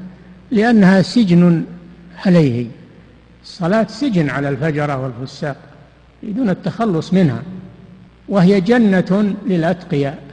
لأنها 0.52 1.02
سجن 1.02 1.66
عليه. 2.26 2.68
الصلاة 3.44 3.88
سجن 3.90 4.30
على 4.30 4.50
الفجرة 4.50 4.98
والفساق. 4.98 5.71
يريدون 6.24 6.50
التخلص 6.50 7.14
منها. 7.14 7.44
وهي 8.30 8.62
جنة 8.62 9.36
للأتقياء 9.48 10.24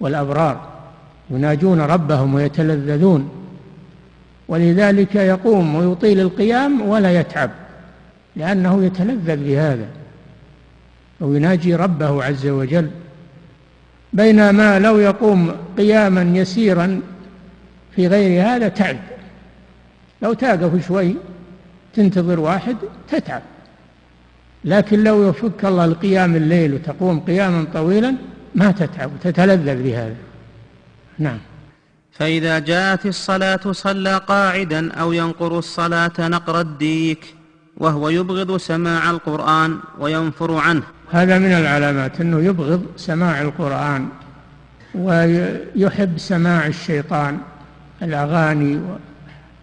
والأبرار 0.00 0.68
يناجون 1.30 1.80
ربهم 1.80 2.34
ويتلذذون. 2.34 3.30
ولذلك 4.48 5.14
يقوم 5.14 5.74
ويطيل 5.74 6.20
القيام 6.20 6.88
ولا 6.88 7.20
يتعب 7.20 7.50
لأنه 8.36 8.84
يتلذذ 8.84 9.36
بهذا 9.36 9.86
ويناجي 11.20 11.74
ربه 11.74 12.24
عز 12.24 12.46
وجل. 12.46 12.90
بينما 14.12 14.78
لو 14.78 14.98
يقوم 14.98 15.52
قياما 15.78 16.22
يسيرا 16.38 17.00
في 17.96 18.06
غير 18.06 18.42
هذا 18.46 18.68
تعب. 18.68 18.96
لو 20.22 20.32
تاقف 20.32 20.86
شوي 20.86 21.14
تنتظر 21.94 22.40
واحد 22.40 22.76
تتعب. 23.08 23.42
لكن 24.66 25.04
لو 25.04 25.28
يفك 25.28 25.64
الله 25.64 25.84
القيام 25.84 26.36
الليل 26.36 26.74
وتقوم 26.74 27.20
قياما 27.20 27.66
طويلا 27.74 28.14
ما 28.54 28.70
تتعب 28.70 29.10
تتلذذ 29.22 29.82
بهذا. 29.82 30.14
نعم. 31.18 31.38
فإذا 32.12 32.58
جاءت 32.58 33.06
الصلاة 33.06 33.72
صلى 33.72 34.18
قاعدا 34.18 34.92
أو 34.92 35.12
ينقر 35.12 35.58
الصلاة 35.58 36.12
نقر 36.18 36.60
الديك 36.60 37.34
وهو 37.76 38.08
يبغض 38.08 38.56
سماع 38.56 39.10
القرآن 39.10 39.78
وينفر 39.98 40.54
عنه. 40.54 40.82
هذا 41.10 41.38
من 41.38 41.52
العلامات 41.52 42.20
أنه 42.20 42.40
يبغض 42.40 42.86
سماع 42.96 43.42
القرآن 43.42 44.08
ويحب 44.94 46.18
سماع 46.18 46.66
الشيطان 46.66 47.38
الأغاني 48.02 48.80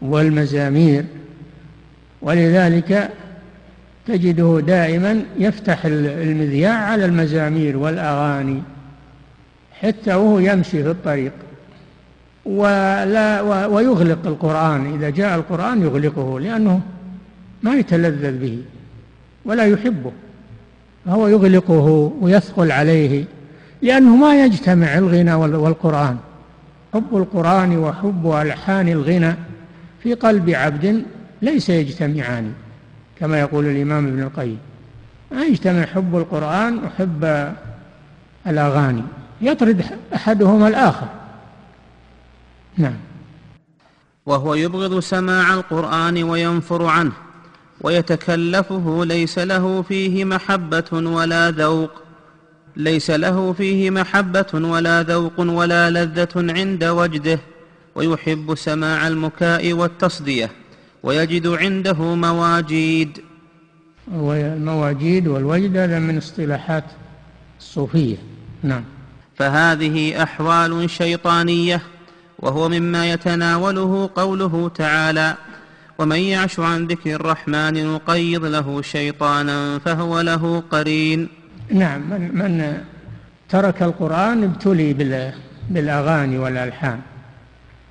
والمزامير. 0.01 1.05
ولذلك 2.21 3.11
تجده 4.07 4.59
دائما 4.59 5.21
يفتح 5.39 5.85
المذياع 5.85 6.73
على 6.73 7.05
المزامير 7.05 7.77
والأغاني 7.77 8.61
حتى 9.81 10.13
وهو 10.13 10.39
يمشي 10.39 10.83
في 10.83 10.89
الطريق. 10.89 11.31
ولا 12.45 13.41
ويغلق 13.65 14.27
القرآن. 14.27 14.93
إذا 14.93 15.09
جاء 15.09 15.35
القرآن 15.35 15.81
يغلقه 15.81 16.39
لأنه 16.39 16.81
ما 17.63 17.75
يتلذذ 17.75 18.37
به 18.37 18.61
ولا 19.45 19.63
يحبه. 19.63 20.11
فهو 21.05 21.27
يغلقه 21.27 22.13
ويثقل 22.21 22.71
عليه 22.71 23.25
لأنه 23.81 24.15
ما 24.15 24.45
يجتمع 24.45 24.97
الغنى 24.97 25.33
والقرآن. 25.33 26.17
حب 26.93 27.17
القرآن 27.17 27.77
وحب 27.77 28.31
ألحان 28.31 28.87
الغنى 28.87 29.35
في 30.03 30.13
قلب 30.13 30.49
عبد 30.49 31.03
ليس 31.41 31.69
يجتمعان. 31.69 32.53
كما 33.23 33.39
يقول 33.39 33.65
الإمام 33.65 34.07
ابن 34.07 34.21
القيم. 34.21 34.59
ما 35.31 35.43
يجتمع 35.45 35.85
حب 35.85 36.17
القرآن 36.17 36.83
وحب 36.83 37.53
الأغاني. 38.47 39.03
يطرد 39.41 39.85
أحدهما 40.15 40.67
الآخر. 40.67 41.07
نعم. 42.77 42.97
وهو 44.25 44.53
يبغض 44.53 44.99
سماع 44.99 45.53
القرآن 45.53 46.23
وينفر 46.23 46.85
عنه 46.85 47.11
ويتكلفه 47.81 49.05
ليس 49.05 49.39
له 49.39 49.81
فيه 49.81 50.25
محبة 50.25 50.91
ولا 50.91 51.51
ذوق. 51.51 51.91
ليس 52.75 53.11
له 53.11 53.53
فيه 53.53 53.89
محبة 53.89 54.51
ولا 54.53 55.03
ذوق 55.03 55.39
ولا 55.39 55.89
لذة 55.89 56.53
عند 56.59 56.83
وجده 56.83 57.39
ويحب 57.95 58.55
سماع 58.55 59.07
المكاء 59.07 59.73
والتصدية. 59.73 60.51
ويجد 61.03 61.47
عنده 61.47 62.15
مواجيد. 62.15 63.19
المواجيد 64.13 65.27
والوجد 65.27 65.77
هذا 65.77 65.99
من 65.99 66.17
اصطلاحات 66.17 66.83
الصوفية. 67.59 68.17
نعم. 68.63 68.83
فهذه 69.35 70.23
أحوال 70.23 70.89
شيطانية 70.89 71.81
وهو 72.39 72.69
مما 72.69 73.11
يتناوله 73.11 74.09
قوله 74.15 74.71
تعالى 74.75 75.35
ومن 75.97 76.19
يعش 76.19 76.59
عن 76.59 76.87
ذكر 76.87 77.15
الرحمن 77.15 77.93
نقيض 77.93 78.45
له 78.45 78.81
شيطانا 78.81 79.79
فهو 79.79 80.21
له 80.21 80.63
قرين. 80.71 81.27
نعم. 81.71 82.01
من, 82.09 82.35
من 82.35 82.77
ترك 83.49 83.83
القرآن 83.83 84.43
ابتلي 84.43 84.93
بالأغاني 85.69 86.37
والألحان. 86.37 86.99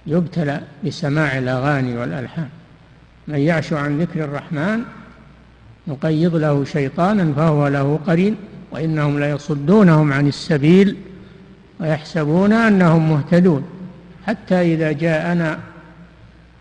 يبتلى 0.07 0.61
بسماع 0.87 1.39
الأغاني 1.39 1.97
والألحان. 1.99 2.49
من 3.29 3.39
يعش 3.39 3.73
عن 3.73 3.99
ذكر 3.99 4.25
الرحمن 4.25 4.81
نقيض 5.89 6.37
له 6.37 6.65
شيطانا 6.65 7.33
فهو 7.33 7.69
له 7.69 8.01
قرين 8.07 8.37
وإنهم 8.71 9.21
ليصدونهم 9.21 10.13
عن 10.13 10.29
السبيل 10.29 10.97
ويحسبون 11.81 12.53
أنهم 12.53 13.11
مهتدون. 13.11 13.65
حتى 14.27 14.75
إذا 14.75 14.93
جاءنا 14.93 15.59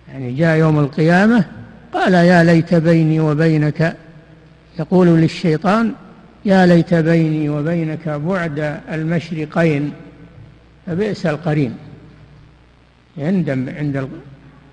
يعني 0.08 0.34
جاء 0.34 0.58
يوم 0.58 0.80
القيامة 0.80 1.46
قال 1.94 2.14
يا 2.14 2.44
ليت 2.44 2.74
بيني 2.74 3.20
وبينك 3.20 3.98
يقول 4.80 5.08
للشيطان 5.08 5.94
يا 6.46 6.66
ليت 6.66 6.94
بيني 6.94 7.50
وبينك 7.50 8.10
بعد 8.10 8.80
المشرقين 8.92 9.94
فبئس 10.88 11.26
القرين. 11.26 11.76
يندم 13.18 13.70
عند 13.78 14.10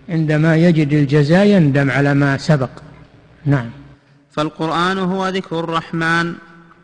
عندما 0.09 0.57
يجد 0.57 0.92
الجزاء 0.92 1.47
يندم 1.47 1.90
على 1.90 2.14
ما 2.14 2.38
سبق. 2.38 2.71
نعم. 3.44 3.71
فالقرآن 4.31 4.99
هو 4.99 5.29
ذكر 5.29 5.61
الرحمن. 5.61 6.35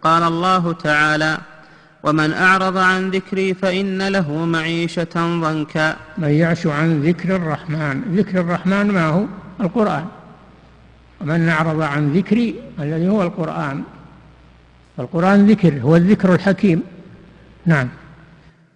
قال 0.03 0.23
الله 0.23 0.73
تعالى 0.73 1.39
ومن 2.03 2.33
أعرض 2.33 2.77
عن 2.77 3.11
ذكري 3.11 3.55
فإن 3.55 4.09
له 4.09 4.45
معيشة 4.45 5.15
ضنكا. 5.15 5.97
من 6.19 6.29
يعش 6.29 6.67
عن 6.67 7.03
ذكر 7.03 7.37
الرحمن. 7.37 8.17
ذكر 8.17 8.41
الرحمن 8.41 8.87
ما 8.87 9.07
هو؟ 9.07 9.25
القرآن. 9.61 10.05
ومن 11.21 11.49
أعرض 11.49 11.81
عن 11.81 12.13
ذكري 12.13 12.55
الذي 12.79 13.09
هو 13.09 13.23
القرآن. 13.23 13.83
القرآن 14.99 15.47
ذكر 15.47 15.81
هو 15.81 15.97
الذكر 15.97 16.35
الحكيم. 16.35 16.83
نعم. 17.67 17.89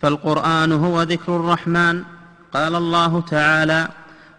فالقرآن 0.03 0.73
هو 0.73 1.03
ذكر 1.03 1.37
الرحمن. 1.37 2.03
قال 2.53 2.75
الله 2.75 3.21
تعالى 3.21 3.89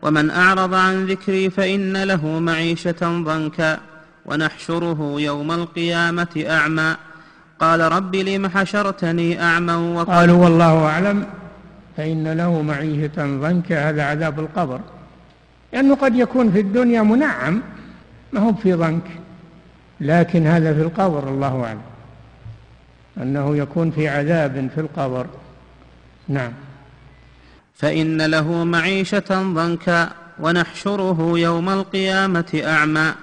ومن 0.01 0.29
أعرض 0.29 0.73
عن 0.73 1.05
ذكري 1.05 1.49
فإن 1.49 2.03
له 2.03 2.39
معيشة 2.39 3.23
ضنكا 3.23 3.77
ونحشره 4.25 5.15
يوم 5.17 5.51
القيامة 5.51 6.45
أعمى. 6.49 6.95
قال 7.59 7.79
رب 7.79 8.15
لم 8.15 8.47
حشرتني 8.47 9.41
أعمى 9.41 10.03
قالوا 10.07 10.43
والله 10.43 10.85
أعلم 10.85 11.25
فإن 11.97 12.33
له 12.33 12.61
معيشة 12.61 13.17
ضنكا 13.17 13.89
هذا 13.89 14.03
عذاب 14.03 14.39
القبر. 14.39 14.79
لأنه 15.73 15.95
قد 15.95 16.15
يكون 16.15 16.51
في 16.51 16.59
الدنيا 16.59 17.01
منعم 17.01 17.61
ما 18.33 18.39
هو 18.39 18.53
في 18.53 18.73
ضنك 18.73 19.03
لكن 20.01 20.47
هذا 20.47 20.73
في 20.73 20.81
القبر 20.81 21.29
الله 21.29 21.63
أعلم. 21.63 21.81
أنه 23.17 23.57
يكون 23.57 23.91
في 23.91 24.07
عذاب 24.07 24.69
في 24.75 24.81
القبر. 24.81 25.25
نعم. 26.27 26.51
فإن 27.79 28.21
له 28.21 28.63
معيشة 28.63 29.29
ضنكا 29.29 30.09
ونحشره 30.39 31.33
يوم 31.35 31.69
القيامة 31.69 32.61
أعمى. 32.65 33.13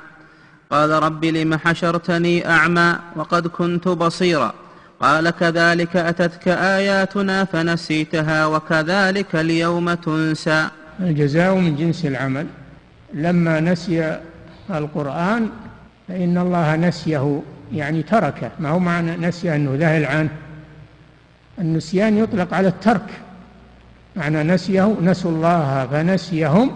قال 0.71 0.91
رب 0.91 1.25
لم 1.25 1.57
حشرتني 1.57 2.49
أعمى 2.49 2.97
وقد 3.17 3.47
كنت 3.47 3.89
بصيرا. 3.89 4.55
قال 5.01 5.31
كذلك 5.31 5.97
أتتك 5.97 6.49
آياتنا 6.49 7.45
فنسيتها 7.45 8.47
وكذلك 8.47 9.37
اليوم 9.37 9.95
تنسى. 9.95 10.69
الجزاء 11.01 11.55
من 11.55 11.77
جنس 11.77 12.07
العمل. 12.07 12.47
لما 13.15 13.61
نسي 13.61 14.21
القرآن 14.71 15.49
فإن 16.09 16.39
الله 16.39 16.77
نسيه 16.77 17.43
يعني 17.73 18.03
تركه. 18.03 18.51
ما 18.61 18.69
هو 18.69 18.79
معنى 18.79 19.17
نسي؟ 19.17 19.55
أنه 19.57 19.77
ذهل 19.81 20.05
عنه. 20.05 20.31
النسيان 21.59 22.19
يطلق 22.19 22.55
على 22.55 22.69
الترك. 22.69 23.11
معنى 24.17 24.43
نسيه 24.43 24.97
نسوا 25.03 25.31
الله 25.31 25.87
فنسيهم 25.87 26.71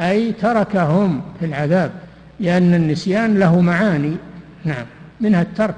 أي 0.00 0.32
تركهم 0.32 1.22
في 1.40 1.46
العذاب 1.46 1.92
لأن 2.40 2.74
النسيان 2.74 3.38
له 3.38 3.60
معاني. 3.60 4.16
نعم 4.64 4.86
منها 5.20 5.42
الترك. 5.42 5.76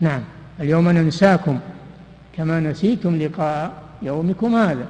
نعم 0.00 0.20
اليوم 0.60 0.88
ننساكم 0.88 1.58
كما 2.36 2.60
نسيتم 2.60 3.16
لقاء 3.16 3.72
يومكم 4.02 4.54
هذا 4.54 4.86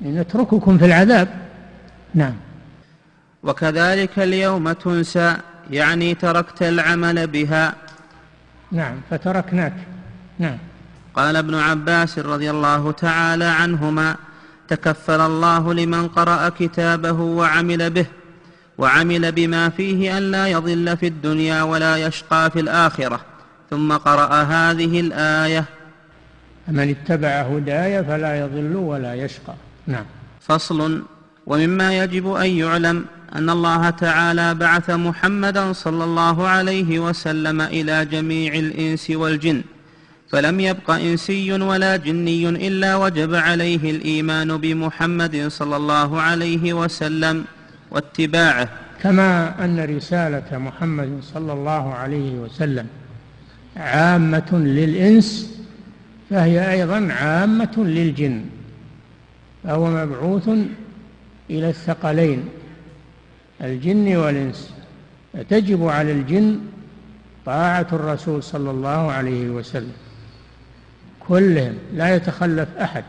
لنترككم 0.00 0.78
في 0.78 0.84
العذاب. 0.84 1.28
نعم. 2.14 2.34
وكذلك 3.42 4.18
اليوم 4.18 4.72
تنسى 4.72 5.36
يعني 5.70 6.14
تركت 6.14 6.62
العمل 6.62 7.26
بها. 7.26 7.74
نعم 8.72 8.94
فتركناك. 9.10 9.72
نعم. 10.38 10.58
قال 11.14 11.36
ابن 11.36 11.54
عباس 11.54 12.18
رضي 12.18 12.50
الله 12.50 12.92
تعالى 12.92 13.44
عنهما 13.44 14.16
تكفل 14.68 15.20
الله 15.20 15.74
لمن 15.74 16.08
قرأ 16.08 16.48
كتابه 16.48 17.20
وعمل 17.20 17.90
به 17.90 18.06
وعمل 18.78 19.32
بما 19.32 19.68
فيه 19.68 20.18
أن 20.18 20.30
لا 20.30 20.46
يضل 20.46 20.96
في 20.96 21.06
الدنيا 21.06 21.62
ولا 21.62 21.96
يشقى 21.96 22.50
في 22.50 22.60
الآخرة. 22.60 23.20
ثم 23.70 23.92
قرأ 23.92 24.42
هذه 24.42 25.00
الآية. 25.00 25.64
من 26.68 26.90
اتبع 26.90 27.28
هداي 27.28 28.04
فلا 28.04 28.40
يضل 28.40 28.76
ولا 28.76 29.14
يشقى. 29.14 29.54
نعم. 29.86 30.04
فصل. 30.40 31.02
ومما 31.46 31.98
يجب 31.98 32.32
أن 32.32 32.50
يعلم 32.50 33.04
أن 33.34 33.50
الله 33.50 33.90
تعالى 33.90 34.54
بعث 34.54 34.90
محمدا 34.90 35.72
صلى 35.72 36.04
الله 36.04 36.48
عليه 36.48 36.98
وسلم 36.98 37.60
إلى 37.60 38.04
جميع 38.04 38.54
الإنس 38.54 39.10
والجن. 39.10 39.62
فلم 40.30 40.60
يبق 40.60 40.90
إنسي 40.90 41.52
ولا 41.52 41.96
جني 41.96 42.48
إلا 42.48 42.96
وجب 42.96 43.34
عليه 43.34 43.90
الإيمان 43.90 44.56
بمحمد 44.56 45.48
صلى 45.48 45.76
الله 45.76 46.20
عليه 46.20 46.72
وسلم 46.72 47.44
واتباعه. 47.90 48.68
كما 49.02 49.64
أن 49.64 49.96
رسالة 49.96 50.58
محمد 50.58 51.18
صلى 51.22 51.52
الله 51.52 51.94
عليه 51.94 52.32
وسلم 52.38 52.86
عامة 53.76 54.50
للإنس 54.52 55.60
فهي 56.30 56.70
أيضا 56.70 57.08
عامة 57.12 57.74
للجن 57.76 58.44
فهو 59.64 59.90
مبعوث 59.90 60.48
إلى 61.50 61.68
الثقلين 61.68 62.44
الجن 63.62 64.16
والإنس. 64.16 64.74
فتجب 65.32 65.86
على 65.88 66.12
الجن 66.12 66.58
طاعة 67.46 67.86
الرسول 67.92 68.42
صلى 68.42 68.70
الله 68.70 69.12
عليه 69.12 69.50
وسلم. 69.50 69.92
كلهم 71.30 71.74
لا 71.94 72.14
يتخلف 72.14 72.68
أحد 72.76 73.04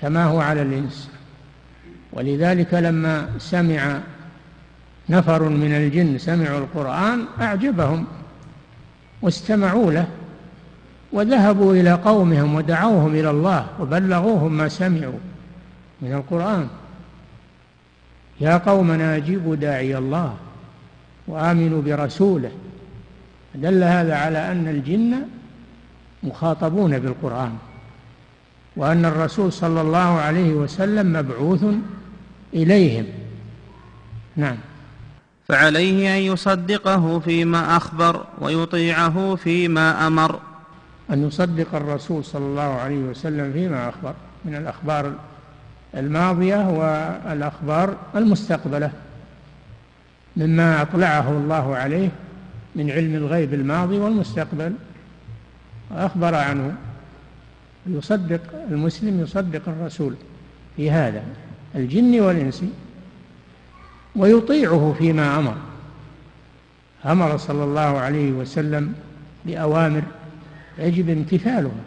كما 0.00 0.24
هو 0.24 0.40
على 0.40 0.62
الإنس. 0.62 1.10
ولذلك 2.12 2.74
لما 2.74 3.28
سمع 3.38 4.00
نفر 5.08 5.48
من 5.48 5.72
الجن 5.72 6.18
سمعوا 6.18 6.58
القرآن 6.58 7.24
أعجبهم 7.40 8.06
واستمعوا 9.22 9.92
له 9.92 10.06
وذهبوا 11.12 11.74
إلى 11.74 11.92
قومهم 11.92 12.54
ودعوهم 12.54 13.14
إلى 13.14 13.30
الله 13.30 13.66
وبلغوهم 13.80 14.52
ما 14.52 14.68
سمعوا 14.68 15.20
من 16.02 16.12
القرآن. 16.12 16.68
يا 18.40 18.56
قومنا 18.56 19.16
أجيبوا 19.16 19.56
داعي 19.56 19.98
الله 19.98 20.36
وآمنوا 21.26 21.82
برسوله. 21.82 22.50
دل 23.54 23.82
هذا 23.82 24.14
على 24.16 24.52
أن 24.52 24.68
الجن 24.68 25.22
مخاطبون 26.22 26.98
بالقرآن 26.98 27.52
وأن 28.76 29.04
الرسول 29.04 29.52
صلى 29.52 29.80
الله 29.80 29.98
عليه 29.98 30.50
وسلم 30.52 31.12
مبعوث 31.12 31.64
إليهم. 32.54 33.06
نعم. 34.36 34.56
فعليه 35.48 36.16
أن 36.16 36.22
يصدقه 36.22 37.18
فيما 37.18 37.76
أخبر 37.76 38.24
ويطيعه 38.38 39.34
فيما 39.34 40.06
أمر. 40.06 40.40
أن 41.10 41.26
يصدق 41.26 41.74
الرسول 41.74 42.24
صلى 42.24 42.44
الله 42.44 42.62
عليه 42.62 42.98
وسلم 42.98 43.52
فيما 43.52 43.88
أخبر 43.88 44.14
من 44.44 44.54
الأخبار 44.54 45.12
الماضية 45.94 46.68
والأخبار 46.68 47.96
المستقبلة 48.14 48.90
مما 50.36 50.82
أطلعه 50.82 51.30
الله 51.30 51.76
عليه 51.76 52.08
من 52.76 52.90
علم 52.90 53.14
الغيب 53.14 53.54
الماضي 53.54 53.98
والمستقبل. 53.98 54.72
أخبر 55.92 56.34
عنه. 56.34 56.74
يصدق 57.86 58.40
المسلم 58.70 59.20
يصدق 59.20 59.62
الرسول 59.68 60.14
في 60.76 60.90
هذا 60.90 61.22
الجن 61.74 62.20
والإنس 62.20 62.64
ويطيعه 64.16 64.94
فيما 64.98 65.38
أمر. 65.38 65.56
أمر 67.06 67.36
صلى 67.36 67.64
الله 67.64 67.80
عليه 67.80 68.32
وسلم 68.32 68.92
بأوامر 69.44 70.02
يجب 70.78 71.10
امتثالها. 71.10 71.84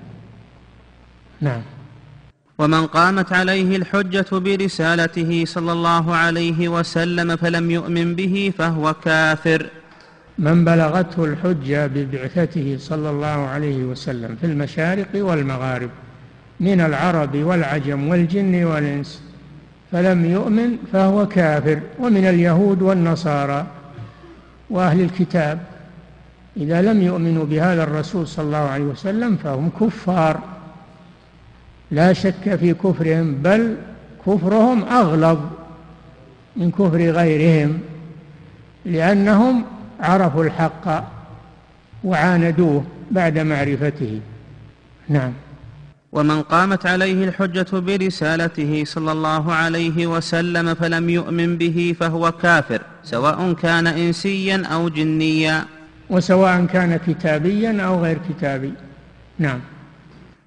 نعم. 1.41 1.61
ومن 2.59 2.87
قامت 2.87 3.33
عليه 3.33 3.75
الحجة 3.75 4.25
برسالته 4.31 5.45
صلى 5.45 5.71
الله 5.71 6.15
عليه 6.15 6.67
وسلم 6.67 7.35
فلم 7.35 7.71
يؤمن 7.71 8.15
به 8.15 8.53
فهو 8.57 8.93
كافر. 8.93 9.69
من 10.39 10.65
بلغته 10.65 11.25
الحجة 11.25 11.87
ببعثته 11.87 12.75
صلى 12.79 13.09
الله 13.09 13.27
عليه 13.27 13.83
وسلم 13.83 14.35
في 14.41 14.47
المشارق 14.47 15.07
والمغارب 15.15 15.89
من 16.59 16.81
العرب 16.81 17.35
والعجم 17.35 18.07
والجن 18.07 18.63
والإنس 18.63 19.21
فلم 19.91 20.25
يؤمن 20.25 20.77
فهو 20.93 21.27
كافر. 21.27 21.79
ومن 21.99 22.25
اليهود 22.25 22.81
والنصارى 22.81 23.65
وأهل 24.69 25.01
الكتاب 25.01 25.59
إذا 26.57 26.81
لم 26.81 27.01
يؤمنوا 27.01 27.45
بهذا 27.45 27.83
الرسول 27.83 28.27
صلى 28.27 28.45
الله 28.45 28.57
عليه 28.57 28.83
وسلم 28.83 29.35
فهم 29.35 29.69
كفار. 29.81 30.39
لا 31.91 32.13
شك 32.13 32.55
في 32.55 32.73
كفرهم 32.73 33.35
بل 33.35 33.75
كفرهم 34.27 34.83
أغلظ 34.83 35.39
من 36.55 36.71
كفر 36.71 36.97
غيرهم 36.97 37.79
لأنهم 38.85 39.63
عرفوا 40.03 40.43
الحق 40.43 40.85
وعاندوه 42.03 42.83
بعد 43.11 43.39
معرفته. 43.39 44.19
نعم. 45.09 45.33
ومن 46.11 46.41
قامت 46.41 46.85
عليه 46.85 47.23
الحجة 47.25 47.79
برسالته 47.79 48.83
صلى 48.85 49.11
الله 49.11 49.53
عليه 49.53 50.07
وسلم 50.07 50.73
فلم 50.73 51.09
يؤمن 51.09 51.57
به 51.57 51.95
فهو 51.99 52.31
كافر 52.31 52.81
سواء 53.03 53.53
كان 53.53 53.87
إنسيا 53.87 54.65
أو 54.65 54.89
جنيا. 54.89 55.65
وسواء 56.09 56.65
كان 56.65 56.99
كتابيا 57.07 57.81
أو 57.81 58.03
غير 58.03 58.17
كتابي. 58.29 58.73
نعم. 59.39 59.59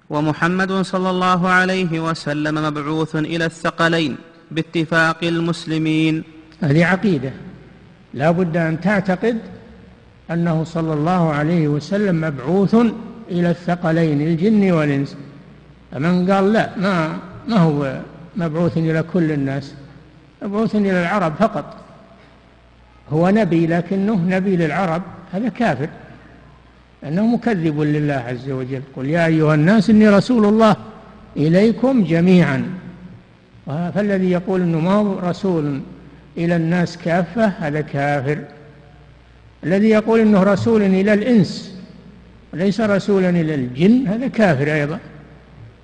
ومحمد 0.09 0.71
صلى 0.71 1.09
الله 1.09 1.49
عليه 1.49 1.99
وسلم 1.99 2.55
مبعوث 2.55 3.15
إلى 3.15 3.45
الثقلين 3.45 4.15
باتفاق 4.51 5.23
المسلمين. 5.23 6.23
هذه 6.61 6.85
عقيدة. 6.85 7.31
لا 8.13 8.31
بد 8.31 8.57
أن 8.57 8.81
تعتقد 8.81 9.37
أنه 10.31 10.63
صلى 10.63 10.93
الله 10.93 11.29
عليه 11.33 11.67
وسلم 11.67 12.21
مبعوث 12.21 12.75
إلى 13.31 13.49
الثقلين 13.49 14.21
الجن 14.21 14.71
والإنس. 14.71 15.15
فمن 15.91 16.31
قال 16.31 16.53
لا 16.53 16.77
ما 16.77 17.17
ما 17.47 17.57
هو 17.57 17.99
مبعوث 18.35 18.77
إلى 18.77 19.03
كل 19.13 19.31
الناس؟ 19.31 19.73
مبعوث 20.41 20.75
إلى 20.75 21.01
العرب 21.01 21.33
فقط. 21.39 21.75
هو 23.09 23.29
نبي 23.29 23.67
لكنه 23.67 24.15
نبي 24.27 24.57
للعرب 24.57 25.01
هذا 25.33 25.49
كافر. 25.49 25.89
لأنه 27.03 27.27
مكذب 27.27 27.79
لله 27.79 28.13
عز 28.13 28.49
وجل. 28.49 28.81
قل 28.95 29.05
يا 29.05 29.25
أيها 29.25 29.53
الناس 29.53 29.89
إني 29.89 30.09
رسول 30.09 30.45
الله 30.45 30.75
إليكم 31.37 32.03
جميعا. 32.03 32.65
فالذي 33.65 34.31
يقول 34.31 34.61
أنه 34.61 34.79
ما 34.79 34.93
هو 34.93 35.19
رسول 35.19 35.81
إلى 36.37 36.55
الناس 36.55 36.97
كافة 36.97 37.45
هذا 37.45 37.81
كافر. 37.81 38.39
الذي 39.63 39.89
يقول 39.89 40.19
إنه 40.19 40.43
رسول 40.43 40.81
إلى 40.81 41.13
الإنس 41.13 41.77
وليس 42.53 42.81
رسولا 42.81 43.29
إلى 43.29 43.55
الجن 43.55 44.07
هذا 44.07 44.27
كافر 44.27 44.73
أيضا. 44.73 44.99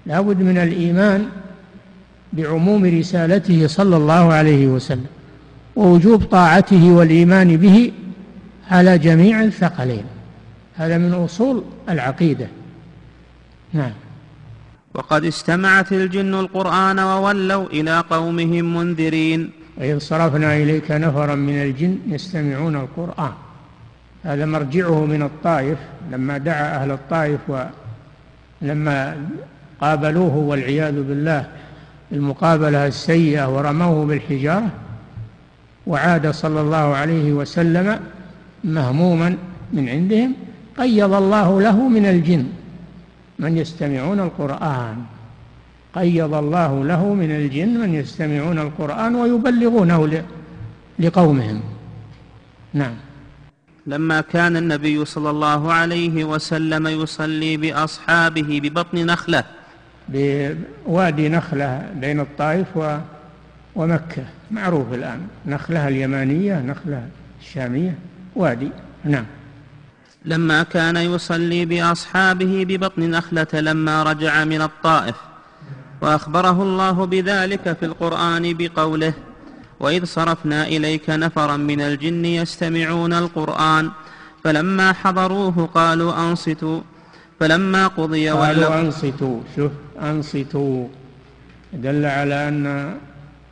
لا 0.05 0.21
بد 0.21 0.41
من 0.41 0.57
الإيمان 0.57 1.25
بعموم 2.33 2.85
رسالته 2.99 3.67
صلى 3.67 3.97
الله 3.97 4.33
عليه 4.33 4.67
وسلم 4.67 5.05
ووجوب 5.75 6.23
طاعته 6.23 6.91
والإيمان 6.91 7.57
به 7.57 7.91
على 8.71 8.97
جميع 8.97 9.43
الثقلين. 9.43 10.03
هذا 10.75 10.97
من 10.97 11.13
أصول 11.13 11.63
العقيدة. 11.89 12.47
نعم. 13.73 13.91
وقد 14.93 15.25
استمعت 15.25 15.91
الجن 15.91 16.33
القرآن 16.33 16.99
وولوا 16.99 17.65
إلى 17.67 17.99
قومهم 17.99 18.77
منذرين. 18.77 19.51
وإذ 19.77 19.99
صرفنا 19.99 20.57
إليك 20.57 20.91
نفرا 20.91 21.35
من 21.35 21.61
الجن 21.61 21.97
يستمعون 22.07 22.75
القرآن. 22.75 23.31
هذا 24.23 24.45
مرجعه 24.45 25.05
من 25.05 25.23
الطائف 25.23 25.77
لما 26.11 26.37
دعا 26.37 26.75
أهل 26.75 26.91
الطائف 26.91 27.39
ولما 28.61 29.17
قابلوه 29.81 30.35
والعياذ 30.35 31.03
بالله 31.03 31.47
المقابلة 32.11 32.87
السيئة 32.87 33.55
ورموه 33.55 34.05
بالحجارة 34.05 34.69
وعاد 35.87 36.31
صلى 36.31 36.61
الله 36.61 36.95
عليه 36.95 37.33
وسلم 37.33 37.99
مهموما 38.63 39.37
من 39.73 39.89
عندهم 39.89 40.33
قيض 40.77 41.13
الله 41.13 41.61
له 41.61 41.87
من 41.87 42.05
الجن 42.05 42.45
من 43.39 43.57
يستمعون 43.57 44.19
القرآن. 44.19 44.95
قيض 45.95 46.33
الله 46.33 46.85
له 46.85 47.13
من 47.13 47.31
الجن 47.31 47.79
من 47.79 47.93
يستمعون 47.93 48.59
القرآن 48.59 49.15
ويبلغونه 49.15 50.23
لقومهم. 50.99 51.61
نعم. 52.73 52.95
لما 53.87 54.21
كان 54.21 54.57
النبي 54.57 55.05
صلى 55.05 55.29
الله 55.29 55.73
عليه 55.73 56.23
وسلم 56.23 56.87
يصلي 56.87 57.57
بأصحابه 57.57 58.59
ببطن 58.63 59.05
نخلة 59.05 59.43
بوادي 60.09 61.29
نخلة 61.29 61.89
بين 61.95 62.19
الطائف 62.19 62.67
ومكة. 63.75 64.23
معروف 64.51 64.93
الآن. 64.93 65.27
نخلة 65.45 65.87
اليمانية 65.87 66.59
نخلة 66.59 67.07
الشامية. 67.41 67.95
وادي. 68.35 68.69
نعم. 69.05 69.25
لما 70.25 70.63
كان 70.63 70.97
يصلي 70.97 71.65
بأصحابه 71.65 72.65
ببطن 72.67 73.11
نخلة 73.11 73.47
لما 73.53 74.03
رجع 74.03 74.43
من 74.43 74.61
الطائف 74.61 75.15
وأخبره 76.03 76.63
الله 76.63 77.05
بذلك 77.05 77.77
في 77.79 77.85
القرآن 77.85 78.53
بقوله 78.59 79.13
وإذ 79.79 80.05
صرفنا 80.05 80.67
إليك 80.67 81.09
نفرا 81.09 81.57
من 81.57 81.81
الجن 81.81 82.25
يستمعون 82.25 83.13
القرآن 83.13 83.91
فلما 84.43 84.93
حضروه 84.93 85.69
قالوا 85.73 86.29
أنصتوا 86.29 86.81
فلما 87.39 87.87
قضي 87.87 88.29
قالوا 88.29 88.79
أنصتوا 88.79 89.39
شوف 89.55 89.71
أنصتوا. 90.01 90.87
دل 91.73 92.05
على 92.05 92.47
أن 92.47 92.65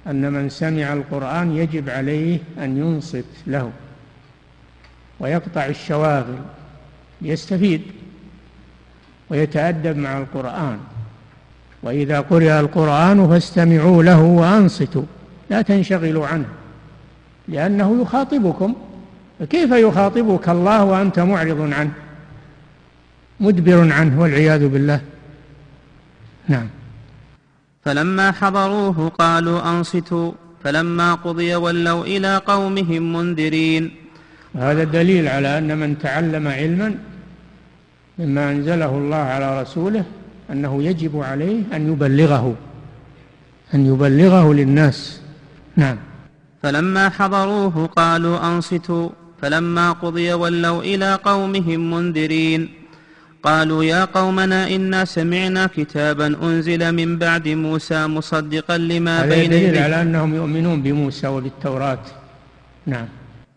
أن 0.07 0.33
من 0.33 0.49
سمع 0.49 0.93
القرآن 0.93 1.55
يجب 1.57 1.89
عليه 1.89 2.39
أن 2.57 2.77
ينصت 2.77 3.31
له 3.47 3.71
ويقطع 5.19 5.65
الشواغل 5.65 6.39
يستفيد 7.21 7.81
ويتأدب 9.29 9.97
مع 9.97 10.17
القرآن. 10.17 10.79
وإذا 11.83 12.19
قرئ 12.19 12.59
القرآن 12.59 13.27
فاستمعوا 13.29 14.03
له 14.03 14.21
وأنصتوا 14.21 15.03
لا 15.49 15.61
تنشغلوا 15.61 16.27
عنه 16.27 16.45
لأنه 17.47 18.01
يخاطبكم. 18.01 18.75
فكيف 19.39 19.71
يخاطبك 19.71 20.49
الله 20.49 20.83
وأنت 20.83 21.19
معرض 21.19 21.73
عنه؟ 21.73 21.91
مدبر 23.39 23.93
عنه 23.93 24.21
والعياذ 24.21 24.67
بالله. 24.67 25.01
نعم. 26.47 26.67
فلما 27.85 28.31
حضروه 28.31 29.09
قالوا 29.09 29.69
أنصتوا 29.69 30.31
فلما 30.63 31.13
قضي 31.13 31.55
ولوا 31.55 32.03
إلى 32.03 32.37
قومهم 32.37 33.13
منذرين. 33.13 33.91
هذا 34.55 34.83
دليل 34.83 35.27
على 35.27 35.57
أن 35.57 35.77
من 35.77 35.99
تعلم 35.99 36.47
علما 36.47 36.95
مما 38.19 38.51
أنزله 38.51 38.97
الله 38.97 39.17
على 39.17 39.61
رسوله 39.61 40.05
أنه 40.51 40.83
يجب 40.83 41.19
عليه 41.19 41.63
أن 41.73 41.91
يبلغه 41.93 42.55
أن 43.73 43.85
يبلغه 43.85 44.53
للناس. 44.53 45.21
نعم. 45.75 45.97
فلما 46.63 47.09
حضروه 47.09 47.85
قالوا 47.85 48.47
أنصتوا. 48.47 49.09
فلما 49.41 49.91
قضي 49.91 50.33
ولوا 50.33 50.83
إلى 50.83 51.19
قومهم 51.25 51.91
منذرين. 51.91 52.69
قالوا 53.43 53.83
يا 53.83 54.05
قومنا 54.05 54.75
إنا 54.75 55.05
سمعنا 55.05 55.67
كتابا 55.67 56.27
أنزل 56.43 56.91
من 56.91 57.17
بعد 57.17 57.47
موسى 57.47 58.07
مصدقا 58.07 58.77
لما 58.77 59.25
بين 59.25 59.53
يديه. 59.53 59.83
على 59.83 60.01
أنهم 60.01 60.35
يؤمنون 60.35 60.81
بموسى 60.81 61.27
وبالتوراة. 61.27 61.99
نعم. 62.85 63.05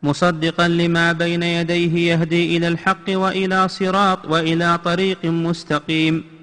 مصدقا 0.03 0.69
لما 0.69 1.13
بين 1.13 1.43
يديه 1.43 2.13
يهدي 2.13 2.57
إلى 2.57 2.69
الحق 2.69 3.07
وإلى 3.09 3.69
صراط 3.69 4.25
وإلى 4.25 4.79
طريق 4.85 5.25
مستقيم. 5.25 6.34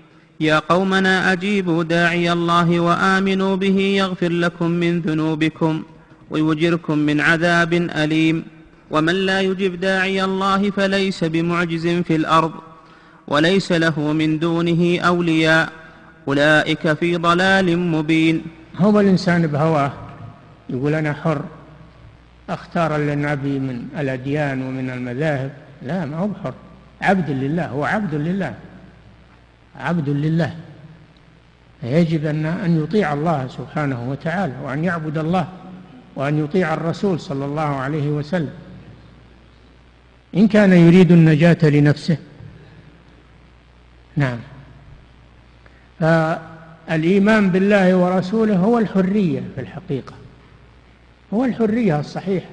يا 0.42 0.60
قومنا 0.60 1.32
أجيبوا 1.32 1.84
داعي 1.84 2.32
الله 2.32 2.80
وآمنوا 2.80 3.56
به 3.56 3.78
يغفر 3.80 4.32
لكم 4.32 4.70
من 4.72 5.02
ذنوبكم 5.02 5.84
ويجركم 6.30 6.98
من 6.98 7.22
عذاب 7.22 7.74
أليم. 7.74 8.44
ومن 8.92 9.16
لا 9.16 9.42
يجب 9.42 9.80
داعي 9.80 10.24
الله 10.24 10.70
فليس 10.70 11.24
بمعجز 11.24 11.88
في 11.88 12.16
الأرض 12.16 12.52
وليس 13.28 13.72
له 13.72 14.00
من 14.00 14.40
دونه 14.40 15.00
أولياء. 15.00 15.70
أولئك 16.28 16.94
في 16.94 17.18
ضلال 17.18 17.78
مبين. 17.78 18.42
هو 18.78 19.00
الإنسان 19.00 19.48
بهواه 19.48 19.94
يقول 20.70 20.94
أنا 20.94 21.14
حر 21.14 21.42
أختار 22.50 22.96
النبي 22.96 23.60
من 23.60 23.78
الأديان 24.00 24.62
ومن 24.62 24.90
المذاهب. 24.90 25.52
لا 25.86 26.06
ما 26.06 26.18
هو 26.18 26.28
بحر. 26.28 26.54
عبد 27.02 27.30
لله 27.30 27.66
هو 27.66 27.84
عبد 27.86 28.16
لله. 28.16 28.54
عبد 29.76 30.10
لله. 30.10 30.56
يجب 31.84 32.26
أن 32.26 32.46
أن 32.46 32.84
يطيع 32.84 33.14
الله 33.14 33.48
سبحانه 33.48 34.10
وتعالى 34.10 34.54
وأن 34.64 34.84
يعبد 34.84 35.18
الله 35.18 35.48
وأن 36.16 36.44
يطيع 36.44 36.74
الرسول 36.74 37.20
صلى 37.20 37.46
الله 37.46 37.62
عليه 37.62 38.10
وسلم. 38.10 38.54
إن 40.36 40.48
كان 40.48 40.74
يريد 40.74 41.12
النجاة 41.12 41.70
لنفسه. 41.70 42.18
نعم. 44.16 44.38
فالإيمان 46.00 47.50
بالله 47.50 47.96
ورسوله 47.96 48.56
هو 48.56 48.78
الحرية 48.78 49.44
في 49.56 49.62
الحقيقة. 49.62 50.14
هو 51.34 51.46
الحرية 51.46 52.00
الصحيحة. 52.00 52.50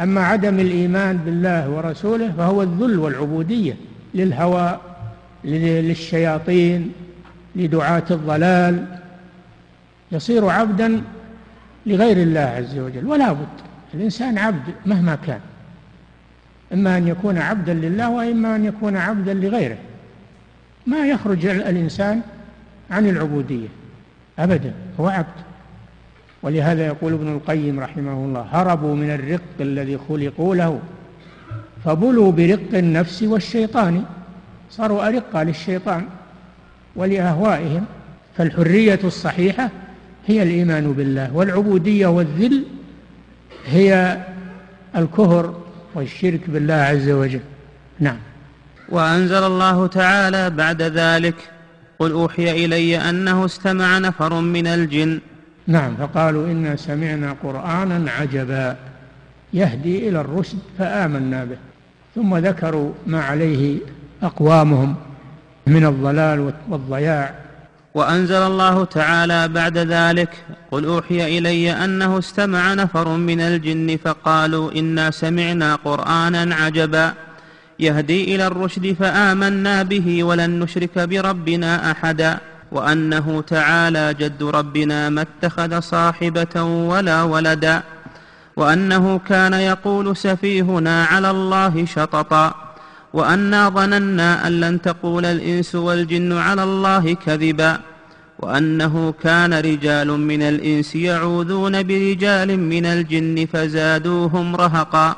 أما 0.00 0.20
عدم 0.20 0.60
الإيمان 0.60 1.16
بالله 1.16 1.70
ورسوله 1.70 2.32
فهو 2.38 2.62
الذل 2.62 2.98
والعبودية 2.98 3.76
للهوى 4.14 4.80
للشياطين 5.44 6.92
لدعاة 7.56 8.04
الضلال 8.10 8.86
يصير 10.12 10.48
عبدا 10.48 11.02
لغير 11.86 12.16
الله 12.16 12.40
عز 12.40 12.78
وجل 12.78 13.06
ولا 13.06 13.32
بد. 13.32 13.46
الإنسان 13.94 14.38
عبد 14.38 14.74
مهما 14.86 15.18
كان 15.26 15.40
إما 16.72 16.96
أن 16.96 17.08
يكون 17.08 17.38
عبدا 17.38 17.74
لله 17.74 18.10
وإما 18.10 18.56
أن 18.56 18.64
يكون 18.64 18.96
عبدا 18.96 19.34
لغيره. 19.34 19.78
ما 20.86 21.06
يخرج 21.06 21.46
الإنسان 21.46 22.20
عن 22.90 23.08
العبودية 23.08 23.68
أبدا 24.38 24.72
هو 25.00 25.08
عبد. 25.08 25.26
ولهذا 26.42 26.86
يقول 26.86 27.12
ابن 27.12 27.32
القيم 27.32 27.80
رحمه 27.80 28.12
الله 28.12 28.46
هربوا 28.50 28.94
من 28.94 29.10
الرق 29.10 29.40
الذي 29.60 29.98
خلقوا 30.08 30.56
له 30.56 30.80
فبلوا 31.84 32.32
برق 32.32 32.74
النفس 32.74 33.22
والشيطان. 33.22 34.04
صاروا 34.70 35.08
أرقة 35.08 35.42
للشيطان 35.42 36.04
ولأهوائهم 36.96 37.84
فالحرية 38.36 39.00
الصحيحة 39.04 39.70
هي 40.26 40.42
الإيمان 40.42 40.92
بالله 40.92 41.34
والعبودية 41.34 42.06
والذل 42.06 42.64
هي 43.66 44.18
الكفر 44.96 45.54
والشرك 45.94 46.40
بالله 46.50 46.74
عز 46.74 47.08
وجل. 47.08 47.40
نعم. 48.00 48.16
وأنزل 48.88 49.44
الله 49.44 49.86
تعالى 49.86 50.50
بعد 50.50 50.82
ذلك 50.82 51.34
قل 51.98 52.10
أوحي 52.12 52.64
إلي 52.64 52.98
أنه 52.98 53.44
استمع 53.44 53.98
نفر 53.98 54.40
من 54.40 54.66
الجن. 54.66 55.20
نعم. 55.66 55.96
فقالوا 55.96 56.46
إنا 56.46 56.76
سمعنا 56.76 57.36
قرآنا 57.42 58.10
عجبا 58.10 58.76
يهدي 59.52 60.08
إلى 60.08 60.20
الرشد 60.20 60.58
فآمنا 60.78 61.44
به. 61.44 61.56
ثم 62.14 62.36
ذكروا 62.36 62.92
ما 63.06 63.22
عليه 63.22 63.78
أقوامهم 64.22 64.94
من 65.66 65.86
الضلال 65.86 66.52
والضياع. 66.68 67.34
وأنزل 67.94 68.42
الله 68.42 68.84
تعالى 68.84 69.48
بعد 69.48 69.78
ذلك 69.78 70.44
قل 70.70 70.84
أوحي 70.84 71.38
إلي 71.38 71.72
أنه 71.84 72.18
استمع 72.18 72.74
نفر 72.74 73.08
من 73.08 73.40
الجن 73.40 73.98
فقالوا 74.04 74.72
إنا 74.72 75.10
سمعنا 75.10 75.74
قرآنا 75.74 76.54
عجبا. 76.54 77.12
يهدي 77.78 78.34
إلى 78.34 78.46
الرشد 78.46 78.96
فآمنا 79.00 79.82
به 79.82 80.24
ولن 80.24 80.60
نشرك 80.60 80.98
بربنا 80.98 81.90
أحدا. 81.90 82.38
وأنه 82.72 83.40
تعالى 83.46 84.14
جد 84.14 84.42
ربنا 84.42 85.08
ما 85.08 85.22
اتخذ 85.22 85.80
صاحبة 85.80 86.62
ولا 86.62 87.22
ولدا. 87.22 87.82
وأنه 88.56 89.20
كان 89.28 89.52
يقول 89.52 90.16
سفيهنا 90.16 91.04
على 91.04 91.30
الله 91.30 91.84
شططا. 91.86 92.69
وأنا 93.12 93.68
ظننا 93.68 94.46
أن 94.46 94.60
لن 94.60 94.82
تقول 94.82 95.24
الإنس 95.24 95.74
والجن 95.74 96.32
على 96.32 96.62
الله 96.62 97.14
كذبا 97.14 97.80
وأنه 98.38 99.14
كان 99.22 99.54
رجال 99.54 100.08
من 100.08 100.42
الإنس 100.42 100.96
يعوذون 100.96 101.82
برجال 101.82 102.60
من 102.60 102.86
الجن 102.86 103.46
فزادوهم 103.52 104.56
رهقا. 104.56 105.16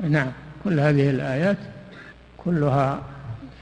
نعم 0.00 0.32
كل 0.64 0.80
هذه 0.80 1.10
الآيات 1.10 1.58
كلها 2.44 3.02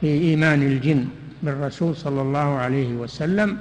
في 0.00 0.06
إيمان 0.06 0.62
الجن 0.62 1.04
بالرسول 1.42 1.96
صلى 1.96 2.20
الله 2.22 2.48
عليه 2.58 2.90
وسلم 2.94 3.58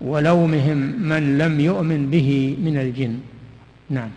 ولومهم 0.00 0.78
من 1.10 1.38
لم 1.38 1.60
يؤمن 1.60 2.10
به 2.10 2.56
من 2.64 2.76
الجن. 2.76 3.18
نعم. 3.90 4.10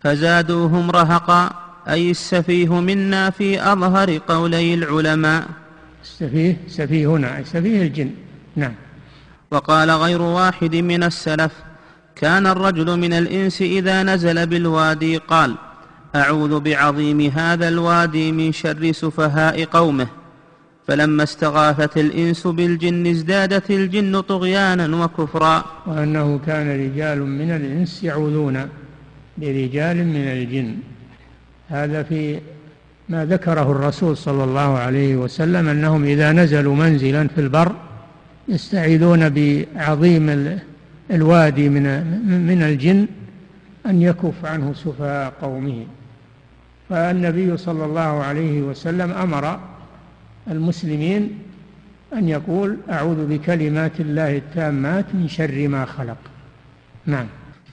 فزادوهم 0.00 0.90
رهقا. 0.90 1.69
أي 1.88 2.10
السفيه 2.10 2.80
منا 2.80 3.30
في 3.30 3.72
أظهر 3.72 4.18
قولي 4.28 4.74
العلماء. 4.74 5.46
السفيه 6.02 6.56
سفيهنا 6.68 7.36
أي 7.36 7.44
سفيه 7.44 7.82
الجن. 7.82 8.10
نعم. 8.56 8.72
وقال 9.50 9.90
غير 9.90 10.22
واحد 10.22 10.76
من 10.76 11.02
السلف 11.02 11.52
كان 12.16 12.46
الرجل 12.46 12.98
من 12.98 13.12
الإنس 13.12 13.62
إذا 13.62 14.02
نزل 14.02 14.46
بالوادي 14.46 15.16
قال 15.16 15.54
أعوذ 16.14 16.60
بعظيم 16.60 17.20
هذا 17.20 17.68
الوادي 17.68 18.32
من 18.32 18.52
شر 18.52 18.92
سفهاء 18.92 19.64
قومه. 19.64 20.06
فلما 20.86 21.22
استغاثت 21.22 21.96
الإنس 21.96 22.46
بالجن 22.46 23.06
ازدادت 23.06 23.70
الجن 23.70 24.20
طغيانا 24.20 25.04
وكفرا. 25.04 25.64
وأنه 25.86 26.40
كان 26.46 26.66
رجال 26.86 27.22
من 27.22 27.50
الإنس 27.50 28.04
يعوذون 28.04 28.68
برجال 29.38 29.96
من 30.06 30.16
الجن. 30.16 30.76
هذا 31.70 32.02
في 32.02 32.40
ما 33.08 33.24
ذكره 33.24 33.72
الرسول 33.72 34.16
صلى 34.16 34.44
الله 34.44 34.78
عليه 34.78 35.16
وسلم 35.16 35.68
أنهم 35.68 36.04
إذا 36.04 36.32
نزلوا 36.32 36.76
منزلا 36.76 37.28
في 37.28 37.40
البر 37.40 37.72
يستعيذون 38.48 39.28
بعظيم 39.28 40.58
الوادي 41.10 41.68
من 41.68 41.82
من 42.48 42.62
الجن 42.62 43.06
أن 43.86 44.02
يكف 44.02 44.44
عنه 44.44 44.72
سفهاء 44.74 45.32
قومه. 45.42 45.86
فالنبي 46.88 47.56
صلى 47.56 47.84
الله 47.84 48.00
عليه 48.00 48.62
وسلم 48.62 49.10
أمر 49.10 49.60
المسلمين 50.50 51.38
أن 52.12 52.28
يقول 52.28 52.76
أعوذ 52.90 53.26
بكلمات 53.26 54.00
الله 54.00 54.36
التامات 54.36 55.04
من 55.14 55.28
شر 55.28 55.68
ما 55.68 55.84
خلق. 55.84 56.16
نعم. 57.06 57.26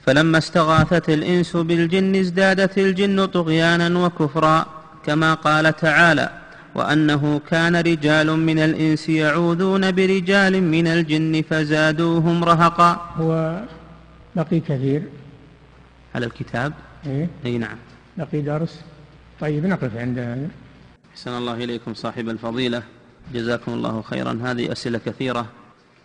فلما 0.08 0.38
استغاثت 0.38 1.08
الإنس 1.10 1.56
بالجن 1.56 2.14
ازدادت 2.16 2.78
الجن 2.78 3.26
طغيانا 3.26 3.88
وكفرا 3.98 4.66
كما 5.06 5.34
قال 5.34 5.76
تعالى 5.76 6.30
وأنه 6.74 7.40
كان 7.50 7.76
رجال 7.76 8.28
من 8.48 8.58
الإنس 8.58 9.08
يعوذون 9.08 9.92
برجال 9.92 10.62
من 10.62 10.86
الجن 10.86 11.42
فزادوهم 11.50 12.44
رهقا. 12.44 12.90
هو 13.16 13.62
بقي 14.36 14.60
كثير. 14.60 15.02
على 16.14 16.26
الكتاب؟ 16.26 16.72
إيه؟ 17.06 17.28
أي 17.46 17.58
نعم. 17.58 17.78
بقي 18.16 18.40
درس. 18.40 18.80
طيب 19.40 19.66
نقف 19.66 19.96
عند 19.96 20.18
هذا. 20.18 20.48
أحسن 21.12 21.30
الله 21.30 21.54
إليكم 21.54 21.94
صاحب 21.94 22.28
الفضيلة. 22.28 22.82
جزاكم 23.34 23.72
الله 23.72 24.02
خيرا. 24.02 24.40
هذه 24.44 24.72
أسئلة 24.72 25.00
كثيرة. 25.06 25.46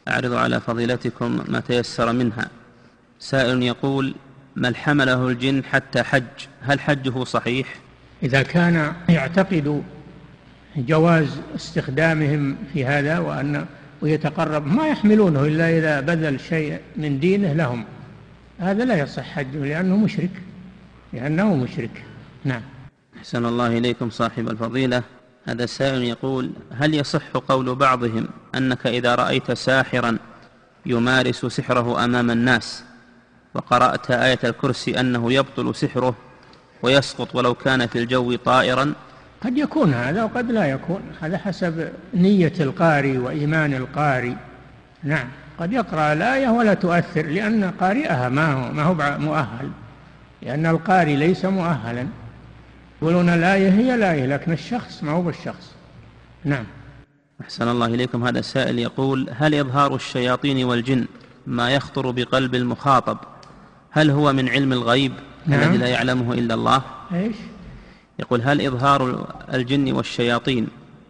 أعرض 0.08 0.34
على 0.34 0.60
فضيلتكم 0.60 1.44
ما 1.48 1.60
تيسر 1.60 2.12
منها. 2.14 2.63
سائل 3.24 3.64
يقول 3.64 4.16
من 4.56 4.76
حمله 4.76 5.28
الجن 5.28 5.64
حتى 5.64 6.04
حج؟ 6.04 6.24
هل 6.62 6.80
حجه 6.80 7.24
صحيح؟ 7.24 7.68
إذا 8.24 8.42
كان 8.42 8.94
يعتقد 9.10 9.84
جواز 10.78 11.28
استخدامهم 11.56 12.58
في 12.74 12.86
هذا 12.86 13.20
وأن 13.20 13.66
ويتقرب 14.02 14.68
ما 14.68 14.88
يحملونه 14.88 15.46
إلا 15.46 15.78
إذا 15.78 16.00
بذل 16.00 16.40
شيء 16.40 16.80
من 16.96 17.20
دينه 17.20 17.54
لهم. 17.54 17.86
هذا 18.60 18.86
لا 18.86 19.00
يصح 19.00 19.24
حجه 19.24 19.66
لأنه 19.66 19.98
مشرك 19.98 20.42
لأنه 21.14 21.56
مشرك. 21.56 22.04
نعم. 22.46 22.62
أحسن 23.18 23.46
الله 23.46 23.78
إليكم 23.78 24.10
صاحب 24.10 24.50
الفضيلة. 24.50 25.04
هذا 25.46 25.64
السائل 25.64 26.04
يقول 26.04 26.52
هل 26.72 26.94
يصح 26.94 27.32
قول 27.32 27.76
بعضهم 27.76 28.28
أنك 28.56 28.88
إذا 28.88 29.16
رأيت 29.16 29.52
ساحرا 29.52 30.18
يمارس 30.86 31.46
سحره 31.46 32.06
أمام 32.06 32.32
الناس؟ 32.32 32.84
وقرأت 33.54 34.12
آية 34.12 34.40
الكرسي 34.44 35.00
أنه 35.00 35.34
يبطل 35.34 35.76
سحره 35.76 36.16
ويسقط 36.82 37.36
ولو 37.36 37.54
كان 37.54 37.88
في 37.88 38.00
الجو 38.00 38.36
طائرا. 38.36 38.94
قد 39.44 39.58
يكون 39.58 39.94
هذا 39.94 40.24
وقد 40.24 40.52
لا 40.52 40.66
يكون 40.66 41.02
هذا 41.22 41.38
حسب 41.38 41.90
نية 42.14 42.54
القارئ 42.60 43.18
وإيمان 43.18 43.74
القارئ. 43.74 44.34
نعم 45.04 45.28
قد 45.60 45.74
يقرأ 45.74 46.14
الآية 46.14 46.48
ولا 46.48 46.74
تؤثر 46.74 47.26
لأن 47.26 47.72
قارئها 47.72 48.30
ما 48.30 48.54
هو 48.54 48.72
ما 48.72 48.84
هو 48.84 49.20
مؤهل 49.20 49.72
لأن 50.42 50.66
القارئ 50.66 51.16
ليس 51.16 51.46
مؤهلا. 51.46 52.08
يقولون 53.02 53.30
الآية 53.30 53.70
هي 53.70 53.96
الآية 53.96 54.26
لكن 54.26 54.52
الشخص 54.52 55.04
ما 55.04 55.12
هو 55.12 55.22
بالشخص. 55.22 55.72
نعم. 56.44 56.66
أحسن 57.42 57.68
الله 57.68 57.86
إليكم. 57.86 58.24
هذا 58.28 58.40
السائل 58.40 58.80
يقول 58.80 59.30
هل 59.38 59.56
إظهار 59.56 59.96
الشياطين 59.96 60.66
والجن 60.66 61.06
ما 61.48 61.72
يخطر 61.72 62.12
بقلب 62.12 62.56
المخاطب؟ 62.56 63.18
هل 63.94 64.12
هو 64.12 64.34
من 64.34 64.50
علم 64.50 64.74
الغيب 64.74 65.12
نعم. 65.46 65.62
الذي 65.62 65.78
لا 65.78 65.88
يعلمه 65.88 66.34
إلا 66.34 66.54
الله؟ 66.54 66.82
إيش؟ 67.14 67.36
يقول 68.20 68.42
هل 68.42 68.66
إظهار 68.66 69.28
الجن 69.54 69.92
والشياطين 69.92 70.68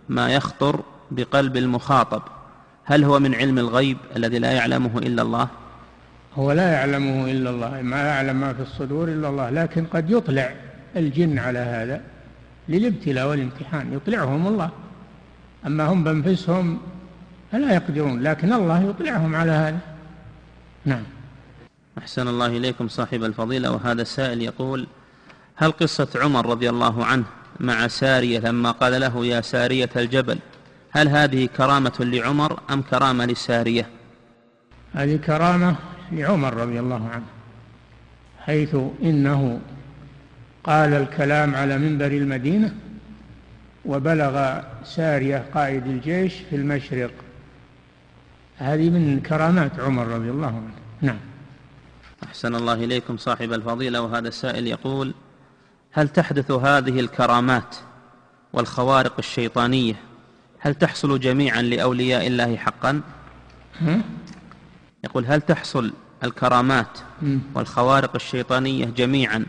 ما 0.09 0.29
يخطر 0.29 0.83
بقلب 1.11 1.57
المخاطب؟ 1.57 2.21
هل 2.85 3.03
هو 3.03 3.19
من 3.19 3.35
علم 3.35 3.57
الغيب 3.57 3.97
الذي 4.15 4.39
لا 4.39 4.51
يعلمه 4.51 4.97
إلا 4.97 5.21
الله؟ 5.21 5.47
هو 6.35 6.51
لا 6.51 6.71
يعلمه 6.71 7.31
إلا 7.31 7.49
الله 7.49 7.81
ما 7.81 8.03
يعلم 8.03 8.35
ما 8.35 8.53
في 8.53 8.61
الصدور 8.61 9.07
إلا 9.07 9.29
الله 9.29 9.49
لكن 9.49 9.85
قد 9.85 10.11
يطلع 10.11 10.53
الجن 10.95 11.39
على 11.39 11.59
هذا 11.59 12.01
للابتلاء 12.69 13.27
والامتحان 13.27 13.93
يطلعهم 13.93 14.47
الله. 14.47 14.69
أما 15.65 15.85
هم 15.85 16.03
بأنفسهم 16.03 16.79
فلا 17.51 17.73
يقدرون 17.73 18.23
لكن 18.23 18.53
الله 18.53 18.83
يطلعهم 18.83 19.35
على 19.35 19.51
هذا. 19.51 19.79
نعم. 20.85 21.03
أحسن 21.97 22.27
الله 22.27 22.47
إليكم 22.47 22.87
صاحب 22.87 23.23
الفضيلة 23.23 23.71
وهذا 23.71 24.01
السائل 24.01 24.41
يقول 24.41 24.87
هل 25.55 25.71
قصة 25.71 26.07
عمر 26.15 26.45
رضي 26.45 26.69
الله 26.69 27.05
عنه 27.05 27.23
مع 27.59 27.87
سارية 27.87 28.39
لما 28.39 28.71
قال 28.71 29.01
له 29.01 29.25
يا 29.25 29.41
سارية 29.41 29.89
الجبل 29.95 30.39
هل 30.91 31.07
هذه 31.07 31.45
كرامة 31.57 31.93
لعمر 31.99 32.59
أم 32.69 32.81
كرامة 32.81 33.25
لسارية؟ 33.25 33.87
هذه 34.93 35.15
كرامة 35.15 35.75
لعمر 36.11 36.53
رضي 36.53 36.79
الله 36.79 37.09
عنه 37.09 37.25
حيث 38.39 38.75
إنه 39.03 39.59
قال 40.63 40.93
الكلام 40.93 41.55
على 41.55 41.77
منبر 41.77 42.07
المدينة 42.07 42.73
وبلغ 43.85 44.61
سارية 44.83 45.45
قائد 45.53 45.87
الجيش 45.87 46.33
في 46.49 46.55
المشرق. 46.55 47.11
هذه 48.57 48.89
من 48.89 49.19
كرامات 49.19 49.79
عمر 49.79 50.07
رضي 50.07 50.29
الله 50.29 50.47
عنه. 50.47 50.71
نعم. 51.01 51.32
أحسن 52.23 52.55
الله 52.55 52.73
إليكم 52.73 53.17
صاحب 53.17 53.53
الفضيلة 53.53 54.01
وهذا 54.01 54.27
السائل 54.27 54.67
يقول 54.67 55.13
هل 55.91 56.09
تحدث 56.09 56.51
هذه 56.51 56.99
الكرامات 56.99 57.75
والخوارق 58.53 59.13
الشيطانية 59.19 59.95
هل 60.59 60.75
تحصل 60.75 61.19
جميعا 61.19 61.61
لأولياء 61.61 62.27
الله 62.27 62.55
حقا؟ 62.57 63.01
يقول 65.03 65.25
هل 65.25 65.41
تحصل 65.41 65.93
الكرامات 66.23 66.99
والخوارق 67.55 68.15
الشيطانية 68.15 68.85
جميعا 68.85 69.45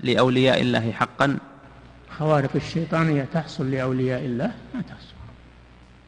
لأولياء 0.00 0.60
الله 0.60 0.92
حقا؟ 0.92 1.38
خوارق 2.18 2.50
الشيطانية 2.56 3.28
تحصل 3.32 3.70
لأولياء 3.70 4.24
الله؟ 4.24 4.52
ما 4.74 4.80
تحصل. 4.82 5.14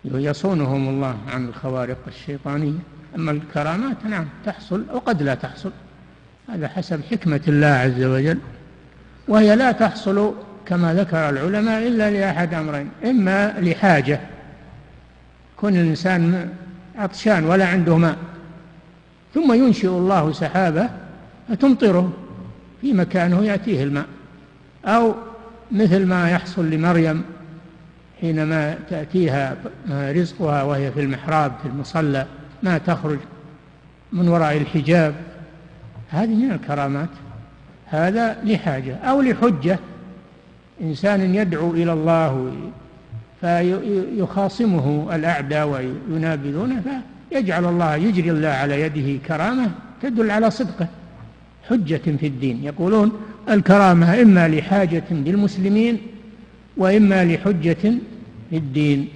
يصونهم 0.04 0.88
الله 0.88 1.18
عن 1.28 1.48
الخوارق 1.48 1.98
الشيطانية. 2.06 2.78
أما 3.14 3.30
الكرامات 3.30 4.04
نعم 4.04 4.28
تحصل 4.44 4.84
وقد 4.92 5.22
لا 5.22 5.34
تحصل. 5.34 5.72
هذا 6.48 6.68
حسب 6.68 7.00
حكمة 7.10 7.40
الله 7.48 7.66
عز 7.66 8.02
وجل 8.02 8.38
وهي 9.28 9.56
لا 9.56 9.72
تحصل 9.72 10.34
كما 10.66 10.94
ذكر 10.94 11.28
العلماء 11.28 11.86
إلا 11.88 12.10
لأحد 12.10 12.54
أمرين 12.54 12.90
إما 13.04 13.54
لحاجة 13.58 14.20
كون 15.56 15.76
الإنسان 15.76 16.48
عطشان 16.98 17.44
ولا 17.44 17.66
عنده 17.66 17.96
ماء 17.96 18.16
ثم 19.34 19.52
ينشئ 19.52 19.88
الله 19.88 20.32
سحابة 20.32 20.90
فتمطره 21.48 22.12
في 22.80 22.92
مكانه 22.92 23.44
يأتيه 23.44 23.82
الماء 23.84 24.06
أو 24.84 25.14
مثل 25.72 26.06
ما 26.06 26.30
يحصل 26.30 26.70
لمريم 26.70 27.22
حينما 28.20 28.78
تأتيها 28.90 29.56
رزقها 29.90 30.62
وهي 30.62 30.92
في 30.92 31.00
المحراب 31.00 31.52
في 31.62 31.68
المصلى 31.68 32.26
ما 32.62 32.78
تخرج 32.78 33.18
من 34.12 34.28
وراء 34.28 34.56
الحجاب 34.56 35.14
هذه 36.10 36.34
من 36.34 36.50
الكرامات. 36.50 37.08
هذا 37.86 38.36
لحاجة 38.44 38.96
أو 38.96 39.20
لحجة. 39.20 39.78
إنسان 40.80 41.34
يدعو 41.34 41.70
إلى 41.70 41.92
الله 41.92 42.52
فيخاصمه 43.40 45.14
الأعداء 45.14 45.68
وينابذونه 45.68 46.82
فيجعل 47.30 47.64
الله 47.64 47.96
يجري 47.96 48.30
الله 48.30 48.48
على 48.48 48.80
يده 48.80 49.18
كرامة 49.26 49.70
تدل 50.02 50.30
على 50.30 50.50
صدقه. 50.50 50.88
حجة 51.68 52.16
في 52.20 52.26
الدين. 52.26 52.64
يقولون 52.64 53.12
الكرامة 53.48 54.22
إما 54.22 54.48
لحاجة 54.48 55.04
للمسلمين 55.10 55.98
وإما 56.76 57.24
لحجة 57.24 57.84
في 58.50 58.56
الدين 58.56 59.08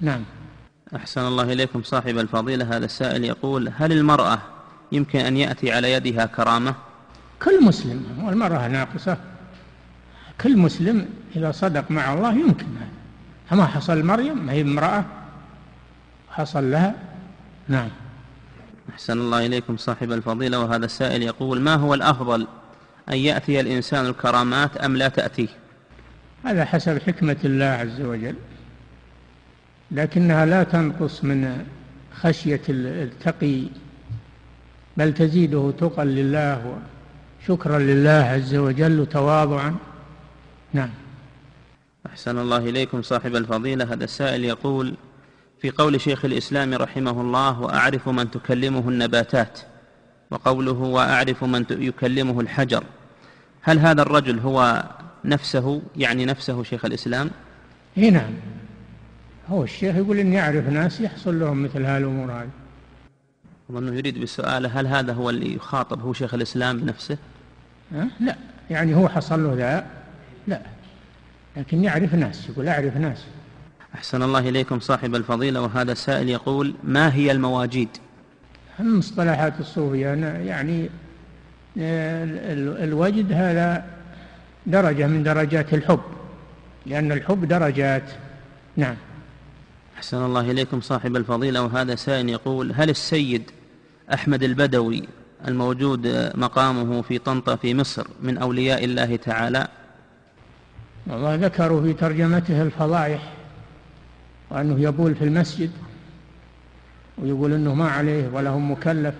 نعم. 0.00 0.20
أحسن 0.96 1.20
الله 1.20 1.52
إليكم 1.52 1.82
صاحب 1.82 2.18
الفضيلة. 2.18 2.76
هذا 2.76 2.84
السائل 2.84 3.24
يقول 3.24 3.72
هل 3.76 3.92
المرأة 3.92 4.51
يمكن 4.92 5.18
أن 5.18 5.36
يأتي 5.36 5.72
على 5.72 5.92
يدها 5.92 6.26
كرامة؟ 6.26 6.74
كل 7.42 7.64
مسلم 7.64 8.04
والمرأة 8.24 8.68
ناقصة. 8.68 9.16
كل 10.40 10.58
مسلم 10.58 11.08
إذا 11.36 11.52
صدق 11.52 11.90
مع 11.90 12.14
الله 12.14 12.32
يمكن. 12.32 12.66
هذا 13.48 13.60
ما 13.60 13.66
حصل 13.66 14.04
مريم 14.04 14.46
ما 14.46 14.52
هي 14.52 14.62
امرأة 14.62 15.04
حصل 16.30 16.70
لها. 16.70 16.94
نعم. 17.68 17.88
أحسن 18.90 19.18
الله 19.18 19.46
إليكم 19.46 19.76
صاحب 19.76 20.12
الفضيلة 20.12 20.60
وهذا 20.60 20.84
السائل 20.84 21.22
يقول 21.22 21.60
ما 21.60 21.74
هو 21.74 21.94
الأفضل 21.94 22.46
أن 23.08 23.16
يأتي 23.16 23.60
الإنسان 23.60 24.06
الكرامات 24.06 24.76
أم 24.76 24.96
لا 24.96 25.08
تأتيه 25.08 25.48
هذا 26.44 26.64
حسب 26.64 26.98
حكمة 26.98 27.36
الله 27.44 27.64
عز 27.64 28.00
وجل. 28.00 28.34
لكنها 29.90 30.46
لا 30.46 30.62
تنقص 30.62 31.24
من 31.24 31.66
خشية 32.20 32.60
التقي 32.68 33.62
بل 34.96 35.14
تزيده 35.14 35.72
تقى 35.78 36.04
لله 36.04 36.78
وشكرا 37.42 37.78
لله 37.78 38.10
عز 38.10 38.54
وجل 38.54 39.00
وتواضعا 39.00 39.74
نعم. 40.72 40.90
أحسن 42.06 42.38
الله 42.38 42.56
إليكم 42.56 43.02
صاحب 43.02 43.36
الفضيلة. 43.36 43.92
هذا 43.92 44.04
السائل 44.04 44.44
يقول 44.44 44.94
في 45.58 45.70
قول 45.70 46.00
شيخ 46.00 46.24
الإسلام 46.24 46.74
رحمه 46.74 47.20
الله 47.20 47.60
وأعرف 47.60 48.08
من 48.08 48.30
تكلمه 48.30 48.88
النباتات 48.88 49.60
وقوله 50.30 50.72
وأعرف 50.72 51.44
من 51.44 51.64
يكلمه 51.70 52.40
الحجر. 52.40 52.84
هل 53.62 53.78
هذا 53.78 54.02
الرجل 54.02 54.38
هو 54.38 54.84
نفسه؟ 55.24 55.82
يعني 55.96 56.24
نفسه 56.24 56.62
شيخ 56.62 56.84
الإسلام؟ 56.84 57.30
اي 57.98 58.10
نعم. 58.10 58.32
هو 59.48 59.64
الشيخ 59.64 59.96
يقول 59.96 60.18
إني 60.18 60.40
أعرف 60.40 60.68
ناس 60.68 61.00
يحصل 61.00 61.40
لهم 61.40 61.62
مثل 61.62 61.84
هالأمور 61.84 62.32
هذه. 62.32 62.61
أظنه 63.70 63.94
يريد 63.94 64.18
بالسؤال 64.18 64.66
هل 64.66 64.86
هذا 64.86 65.12
هو 65.12 65.30
اللي 65.30 65.54
يخاطب 65.54 66.00
هو 66.00 66.12
شيخ 66.12 66.34
الإسلام 66.34 66.78
بنفسه؟ 66.78 67.18
أه؟ 67.94 68.06
لا. 68.20 68.36
يعني 68.70 68.94
هو 68.94 69.08
حصل 69.08 69.44
له 69.44 69.54
ذا؟ 69.54 69.86
لا. 70.46 70.60
لكن 71.56 71.84
يعرف 71.84 72.14
ناس 72.14 72.48
يقول 72.48 72.68
أعرف 72.68 72.96
ناس. 72.96 73.24
أحسن 73.94 74.22
الله 74.22 74.48
إليكم 74.48 74.80
صاحب 74.80 75.14
الفضيلة 75.14 75.60
وهذا 75.60 75.92
السائل 75.92 76.28
يقول 76.28 76.74
ما 76.84 77.14
هي 77.14 77.32
المواجيد؟ 77.32 77.88
من 78.78 78.98
مصطلحات 78.98 79.60
الصوفية 79.60 80.08
يعني 80.46 80.90
الوجد 81.76 83.32
هذا 83.32 83.84
درجة 84.66 85.06
من 85.06 85.22
درجات 85.22 85.74
الحب 85.74 86.00
لأن 86.86 87.12
الحب 87.12 87.44
درجات. 87.44 88.02
نعم. 88.76 88.96
أحسن 90.02 90.24
الله 90.24 90.50
إليكم 90.50 90.80
صاحب 90.80 91.16
الفضيلة 91.16 91.62
وهذا 91.62 91.94
سائل 91.94 92.28
يقول 92.28 92.72
هل 92.72 92.90
السيد 92.90 93.50
أحمد 94.14 94.42
البدوي 94.42 95.08
الموجود 95.48 96.32
مقامه 96.34 97.02
في 97.02 97.18
طنطا 97.18 97.56
في 97.56 97.74
مصر 97.74 98.06
من 98.22 98.38
أولياء 98.38 98.84
الله 98.84 99.16
تعالى؟ 99.16 99.68
والله 101.06 101.34
ذكروا 101.34 101.82
في 101.82 101.92
ترجمته 101.92 102.62
الفضائح 102.62 103.32
وأنه 104.50 104.80
يبول 104.80 105.14
في 105.14 105.24
المسجد 105.24 105.70
ويقول 107.18 107.52
أنه 107.52 107.74
ما 107.74 107.88
عليه 107.88 108.28
ولا 108.32 108.50
هو 108.50 108.58
مكلف. 108.58 109.14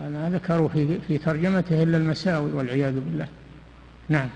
هذا 0.00 0.30
ذكروا 0.30 0.68
في, 0.68 0.98
في 1.08 1.18
ترجمته 1.18 1.82
إلا 1.82 1.96
المساوي 1.96 2.52
والعياذ 2.52 2.94
بالله. 3.00 3.28
نعم. 4.08 4.28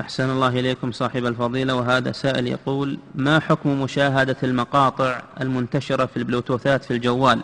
أحسن 0.00 0.30
الله 0.30 0.48
إليكم 0.48 0.92
صاحب 0.92 1.26
الفضيلة 1.26 1.74
وهذا 1.74 2.12
سائل 2.12 2.46
يقول 2.46 2.98
ما 3.14 3.40
حكم 3.40 3.82
مشاهدة 3.82 4.36
المقاطع 4.42 5.22
المنتشرة 5.40 6.06
في 6.06 6.16
البلوتوثات 6.16 6.84
في 6.84 6.90
الجوال 6.90 7.42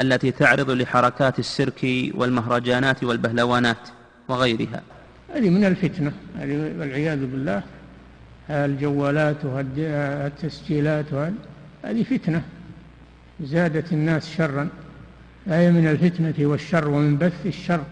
التي 0.00 0.30
تعرض 0.30 0.70
لحركات 0.70 1.38
السيرك 1.38 2.12
والمهرجانات 2.14 3.04
والبهلوانات 3.04 3.76
وغيرها؟ 4.28 4.82
هذه 5.34 5.50
من 5.50 5.64
الفتنة 5.64 6.12
هذه 6.38 6.74
والعياذ 6.78 7.26
بالله 7.26 7.62
الجوالات 8.50 9.44
والتسجيلات 9.44 11.06
هذه 11.84 12.02
فتنة 12.02 12.42
زادت 13.40 13.92
الناس 13.92 14.36
شرا. 14.36 14.68
هي 15.46 15.70
من 15.70 15.86
الفتنة 15.86 16.34
والشر 16.46 16.88
ومن 16.88 17.16
بث 17.18 17.46
الشر 17.46 17.84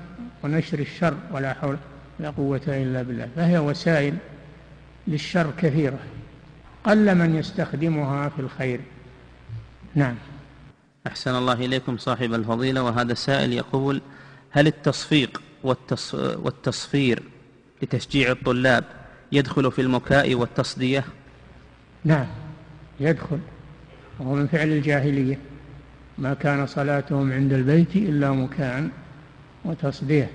ونشر 0.44 0.78
الشر 0.78 1.14
ولا 1.32 1.54
حول 1.54 1.76
ولا 2.20 2.30
قوة 2.30 2.60
إلا 2.68 3.02
بالله 3.02 3.28
فهي 3.36 3.58
وسائل 3.58 4.14
للشر 5.06 5.52
كثيرة 5.58 5.98
قل 6.84 7.14
من 7.14 7.34
يستخدمها 7.34 8.28
في 8.28 8.38
الخير. 8.38 8.80
نعم. 9.94 10.14
أحسن 11.06 11.34
الله 11.34 11.52
إليكم 11.52 11.98
صاحب 11.98 12.34
الفضيلة 12.34 12.82
وهذا 12.82 13.12
السائل 13.12 13.52
يقول 13.52 14.00
هل 14.50 14.66
التصفيق 14.66 15.42
والتص... 15.62 16.14
والتصفير 16.14 17.22
لتشجيع 17.82 18.30
الطلاب 18.30 18.84
يدخل 19.32 19.72
في 19.72 19.80
المكاء 19.80 20.34
والتصدية؟ 20.34 21.04
نعم 22.04 22.26
يدخل. 23.00 23.38
وهو 24.20 24.34
من 24.34 24.46
فعل 24.46 24.68
الجاهلية. 24.68 25.38
ما 26.18 26.34
كان 26.34 26.66
صلاتهم 26.66 27.32
عند 27.32 27.52
البيت 27.52 27.96
إلا 27.96 28.30
مكاء 28.30 28.88
وتصدية. 29.64 30.30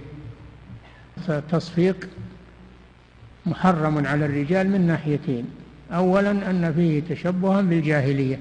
فالتصفيق 1.27 2.09
محرم 3.45 4.07
على 4.07 4.25
الرجال 4.25 4.69
من 4.69 4.81
ناحيتين. 4.81 5.45
أولا 5.91 6.31
أن 6.31 6.73
فيه 6.73 7.01
تشبها 7.09 7.61
بالجاهلية. 7.61 8.39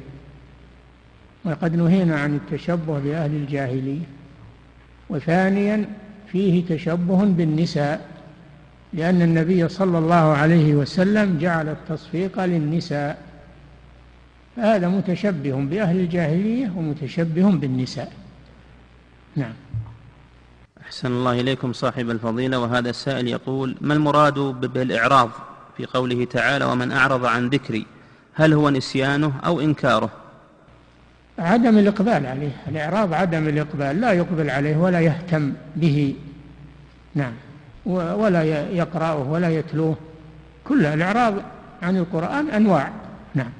وقد 1.45 1.76
نهينا 1.76 2.20
عن 2.20 2.37
التشبه 2.37 2.99
بأهل 2.99 3.31
الجاهلية. 3.31 4.05
وثانيا 5.11 5.85
فيه 6.33 6.66
تشبه 6.66 7.24
بالنساء 7.24 8.09
لأن 8.93 9.22
النبي 9.22 9.68
صلى 9.68 9.99
الله 9.99 10.14
عليه 10.14 10.74
وسلم 10.74 11.39
جعل 11.39 11.68
التصفيق 11.68 12.45
للنساء. 12.45 13.18
هذا 14.57 14.89
متشبه 14.89 15.55
بأهل 15.55 16.01
الجاهلية 16.01 16.72
ومتشبه 16.76 17.51
بالنساء. 17.51 18.12
نعم. 19.37 19.53
أحسن 20.89 21.09
الله 21.09 21.41
إليكم 21.41 21.72
صاحب 21.72 22.11
الفضيلة 22.11 22.59
وهذا 22.59 22.91
السائل 22.91 23.28
يقول 23.28 23.76
ما 23.80 23.95
المراد 23.95 24.34
بالإعراض 24.74 25.30
في 25.76 25.86
قوله 25.86 26.24
تعالى 26.24 26.64
ومن 26.64 26.93
أعرض 26.93 27.26
عن 27.26 27.49
ذكري 27.49 27.86
هل 28.34 28.53
هو 28.53 28.70
نسيانه 28.70 29.32
أو 29.47 29.61
إنكاره؟ 29.61 30.11
عدم 31.39 31.78
الإقبال 31.78 32.26
عليه 32.26 32.51
الإعراض 32.68 33.14
عدم 33.14 33.49
الإقبال 33.49 34.01
لا 34.01 34.12
يقبل 34.12 34.51
عليه 34.51 34.76
ولا 34.76 35.01
يهتم 35.01 35.53
به 35.76 36.14
نعم 37.14 37.32
ولا 37.86 38.43
يقرأه 38.70 39.18
ولا 39.18 39.49
يتلوه 39.49 39.97
كل 40.64 40.86
الإعراض 40.86 41.34
عن 41.82 41.97
القرآن 41.97 42.51
أنواع 42.51 42.91
نعم 43.34 43.51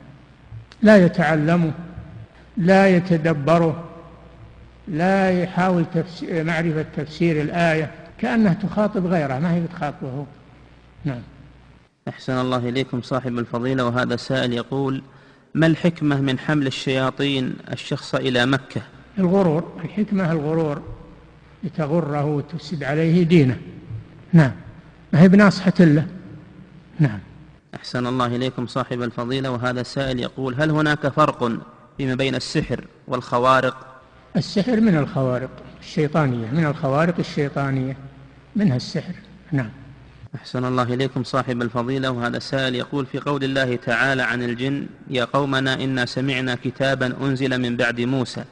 لا 0.83 0.97
يتعلمه 0.97 1.73
لا 2.57 2.89
يتدبره 2.89 3.88
لا 4.91 5.43
يحاول 5.43 5.85
تفسير 5.95 6.45
معرفة 6.45 6.87
تفسير 6.97 7.43
الآية 7.43 7.91
كأنها 8.19 8.55
تخاطب 8.55 9.07
غيره 9.07 9.39
ما 9.39 9.55
هي 9.55 9.61
بتخاطبه. 9.61 10.27
نعم. 11.05 11.23
أحسن 12.09 12.33
الله 12.33 12.69
إليكم 12.69 13.03
صاحب 13.03 13.39
الفضيلة 13.39 13.85
وهذا 13.85 14.17
سائل 14.17 14.53
يقول 14.53 15.03
ما 15.55 15.67
الحكمة 15.67 16.21
من 16.21 16.39
حمل 16.39 16.67
الشياطين 16.67 17.57
الشخص 17.73 18.15
إلى 18.15 18.47
مكة؟ 18.47 18.81
الغرور 19.19 19.73
الحكمة 19.85 20.33
الغرور 20.33 20.83
لتغره 21.65 22.25
وتفسد 22.25 22.85
عليه 22.85 23.23
دينه. 23.23 23.59
نعم. 24.33 24.53
ما 25.13 25.21
هي 25.21 25.29
بناصحة 25.29 25.73
له. 25.81 26.07
نعم. 27.01 27.19
أحسن 27.75 28.07
الله 28.07 28.27
إليكم 28.27 28.67
صاحب 28.67 29.03
الفضيلة 29.03 29.51
وهذا 29.51 29.81
السائل 29.81 30.21
يقول 30.21 30.55
هل 30.55 30.71
هناك 30.71 31.09
فرق 31.09 31.53
فيما 31.97 32.15
بين 32.15 32.35
السحر 32.35 32.85
والخوارق 33.09 33.98
السحر 34.37 34.81
من 34.81 34.97
الخوارق 34.97 35.51
الشيطانية 35.81 36.47
من 36.53 36.67
الخوارق 36.67 37.19
الشيطانية 37.19 37.97
منها 38.57 38.77
السحر. 38.77 39.15
نعم. 39.53 39.71
أحسن 40.35 40.65
الله 40.65 40.83
إليكم 40.83 41.25
صاحب 41.25 41.63
الفضيلة 41.63 42.11
وهذا 42.11 42.37
السائل 42.37 42.75
يقول 42.75 43.07
في 43.07 43.19
قول 43.19 43.45
الله 43.45 43.77
تعالى 43.77 44.23
عن 44.23 44.43
الجن 44.43 44.87
يا 45.11 45.25
قومنا 45.25 45.85
إنا 45.85 46.07
سمعنا 46.07 46.55
كتابا 46.65 47.15
أنزل 47.21 47.61
من 47.61 47.77
بعد 47.77 48.01
موسى. 48.01 48.45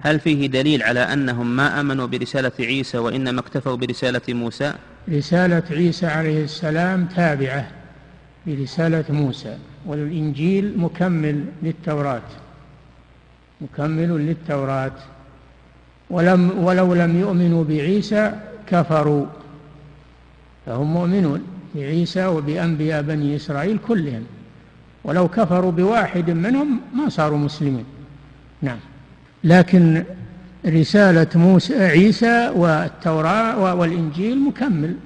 هل 0.00 0.20
فيه 0.20 0.46
دليل 0.46 0.82
على 0.82 1.00
أنهم 1.00 1.56
ما 1.56 1.80
آمنوا 1.80 2.06
برسالة 2.06 2.52
عيسى 2.60 2.98
وإنما 2.98 3.40
اكتفوا 3.40 3.76
برسالة 3.76 4.20
موسى؟ 4.28 4.74
رسالة 5.08 5.62
عيسى 5.70 6.06
عليه 6.06 6.44
السلام 6.44 7.06
تابعة 7.06 7.68
لرسالة 8.46 9.04
موسى 9.08 9.58
والإنجيل 9.86 10.78
مكمل 10.78 11.44
للتوراة. 11.62 12.22
مكمل 13.60 14.26
للتوراة. 14.26 14.92
ولم 16.10 16.58
ولو 16.58 16.94
لم 16.94 17.20
يؤمنوا 17.20 17.64
بعيسى 17.64 18.32
كفروا. 18.66 19.26
فهم 20.66 20.94
مؤمنون 20.94 21.42
بعيسى 21.74 22.26
وبأنبياء 22.26 23.02
بني 23.02 23.36
إسرائيل 23.36 23.78
كلهم. 23.88 24.24
ولو 25.04 25.28
كفروا 25.28 25.72
بواحد 25.72 26.30
منهم 26.30 26.80
ما 26.94 27.08
صاروا 27.08 27.38
مسلمين. 27.38 27.84
نعم. 28.62 28.78
لكن 29.44 30.04
رسالة 30.66 31.26
موسى 31.34 31.84
عيسى 31.84 32.48
والتوراة 32.48 33.74
والإنجيل 33.74 34.38
مكمل. 34.38 34.96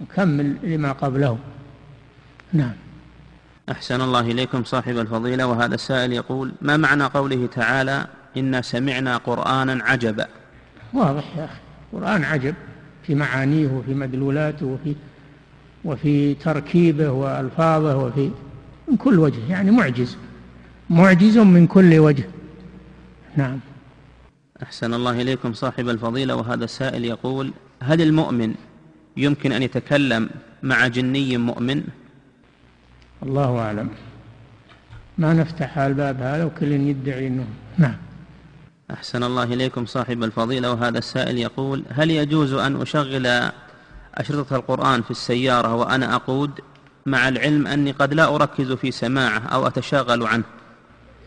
مكمل 0.00 0.56
لما 0.62 0.92
قبله 0.92 1.38
نعم. 2.52 2.72
أحسن 3.70 4.00
الله 4.00 4.20
إليكم 4.20 4.64
صاحب 4.64 4.98
الفضيلة 4.98 5.46
وهذا 5.46 5.74
السائل 5.74 6.12
يقول 6.12 6.52
ما 6.62 6.76
معنى 6.76 7.04
قوله 7.04 7.46
تعالى 7.46 8.06
إنا 8.36 8.62
سمعنا 8.62 9.16
قرآنا 9.16 9.84
عجبا؟ 9.84 10.28
واضح 10.94 11.36
يا 11.36 11.44
أخي 11.44 11.58
قرآن 11.92 12.24
عجب 12.24 12.54
في 13.02 13.14
معانيه 13.14 13.68
وفي 13.68 13.94
مدلولاته 13.94 14.66
وفي 14.66 14.94
وفي 15.84 16.34
تركيبه 16.34 17.10
وألفاظه 17.10 17.96
وفي 17.96 18.30
من 18.88 18.96
كل 18.96 19.18
وجه 19.18 19.50
يعني 19.50 19.70
معجز 19.70 20.16
معجز 20.90 21.38
من 21.38 21.66
كل 21.66 21.98
وجه. 21.98 22.24
نعم. 23.36 23.58
أحسن 24.62 24.94
الله 24.94 25.20
إليكم 25.22 25.52
صاحب 25.52 25.88
الفضيلة 25.88 26.36
وهذا 26.36 26.64
السائل 26.64 27.04
يقول 27.04 27.52
هل 27.82 28.02
المؤمن 28.02 28.54
يمكن 29.16 29.52
أن 29.52 29.62
يتكلم 29.62 30.30
مع 30.62 30.86
جني 30.86 31.36
مؤمن؟ 31.36 31.82
الله 33.22 33.58
أعلم. 33.58 33.88
ما 35.18 35.32
نفتح 35.32 35.78
الباب 35.78 36.22
هذا 36.22 36.44
وكل 36.44 36.72
يدعي 36.72 37.26
أنه 37.26 37.46
نعم. 37.78 37.96
أحسن 38.90 39.22
الله 39.22 39.42
إليكم 39.42 39.86
صاحب 39.86 40.24
الفضيلة 40.24 40.72
وهذا 40.72 40.98
السائل 40.98 41.38
يقول 41.38 41.84
هل 41.90 42.10
يجوز 42.10 42.52
أن 42.52 42.80
أشغل 42.80 43.50
أشرطة 44.14 44.56
القرآن 44.56 45.02
في 45.02 45.10
السيارة 45.10 45.74
وأنا 45.74 46.14
أقود؟ 46.14 46.50
مع 47.06 47.28
العلم 47.28 47.66
أني 47.66 47.90
قد 47.90 48.14
لا 48.14 48.34
أركز 48.34 48.72
في 48.72 48.90
سماعه 48.90 49.38
أو 49.38 49.66
أتشاغل 49.66 50.26
عنه. 50.26 50.44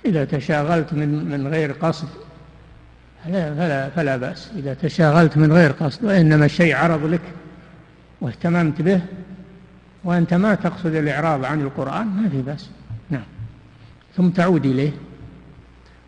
إذا 0.06 0.26
تشاغلت 0.26 0.94
من 0.94 1.26
من 1.26 1.48
غير 1.48 1.72
قصد 1.72 2.08
فلا, 3.26 3.56
فلا, 3.56 3.90
فلا 3.90 4.18
بأس. 4.18 4.52
إذا 4.56 4.74
تشاغلت 4.74 5.38
من 5.38 5.54
غير 5.54 5.72
قصد 5.72 6.06
وإنما 6.06 6.46
الشيء 6.46 6.76
عرض 6.76 7.06
لك 7.06 7.22
واهتممت 8.22 8.82
به 8.82 9.02
وأنت 10.04 10.34
ما 10.34 10.56
تقصد 10.56 10.96
الإعراض 10.96 11.46
عن 11.46 11.62
القرآن 11.62 12.08
ما 12.08 12.30
في 12.30 12.42
بأس. 12.42 12.70
نعم. 13.10 13.24
ثم 14.16 14.30
تعود 14.30 14.66
إليه. 14.66 14.92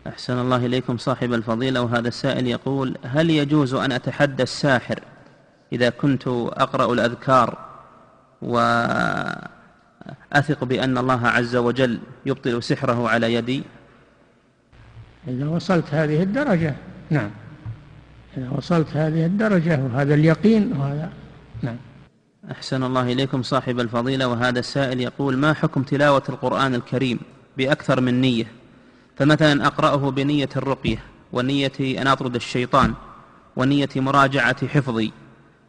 أحسن 0.06 0.38
الله 0.38 0.66
إليكم 0.66 0.96
صاحب 0.96 1.32
الفضيلة 1.32 1.82
وهذا 1.82 2.08
السائل 2.08 2.46
يقول 2.46 2.96
هل 3.04 3.30
يجوز 3.30 3.74
أن 3.74 3.92
أتحدى 3.92 4.42
الساحر 4.42 5.00
إذا 5.72 5.90
كنت 5.90 6.26
أقرأ 6.26 6.92
الأذكار 6.92 7.58
وأثق 8.42 9.44
بأن 10.64 10.98
الله 10.98 11.26
عز 11.26 11.56
وجل 11.56 11.98
يبطل 12.26 12.62
سحره 12.62 13.08
على 13.08 13.34
يدي؟ 13.34 13.62
إذا 15.28 15.48
وصلت 15.48 15.94
هذه 15.94 16.22
الدرجة 16.22 16.74
نعم. 17.10 17.30
إذا 18.36 18.50
وصلت 18.50 18.96
هذه 18.96 19.26
الدرجة 19.26 19.80
وهذا 19.84 20.14
اليقين 20.14 20.72
وهذا 20.72 21.12
نعم. 21.62 21.76
أحسن 22.50 22.82
الله 22.82 23.12
إليكم 23.12 23.42
صاحب 23.42 23.80
الفضيلة 23.80 24.28
وهذا 24.28 24.58
السائل 24.58 25.00
يقول 25.00 25.36
ما 25.36 25.52
حكم 25.52 25.82
تلاوة 25.82 26.22
القرآن 26.28 26.74
الكريم 26.74 27.20
بأكثر 27.56 28.00
من 28.00 28.20
نية؟ 28.20 28.46
فمثلا 29.16 29.66
أقرأه 29.66 30.10
بنية 30.10 30.48
الرقية 30.56 30.98
ونية 31.32 31.72
أن 31.80 32.06
أطرد 32.06 32.34
الشيطان 32.34 32.94
ونية 33.56 33.88
مراجعة 33.96 34.66
حفظي 34.66 35.12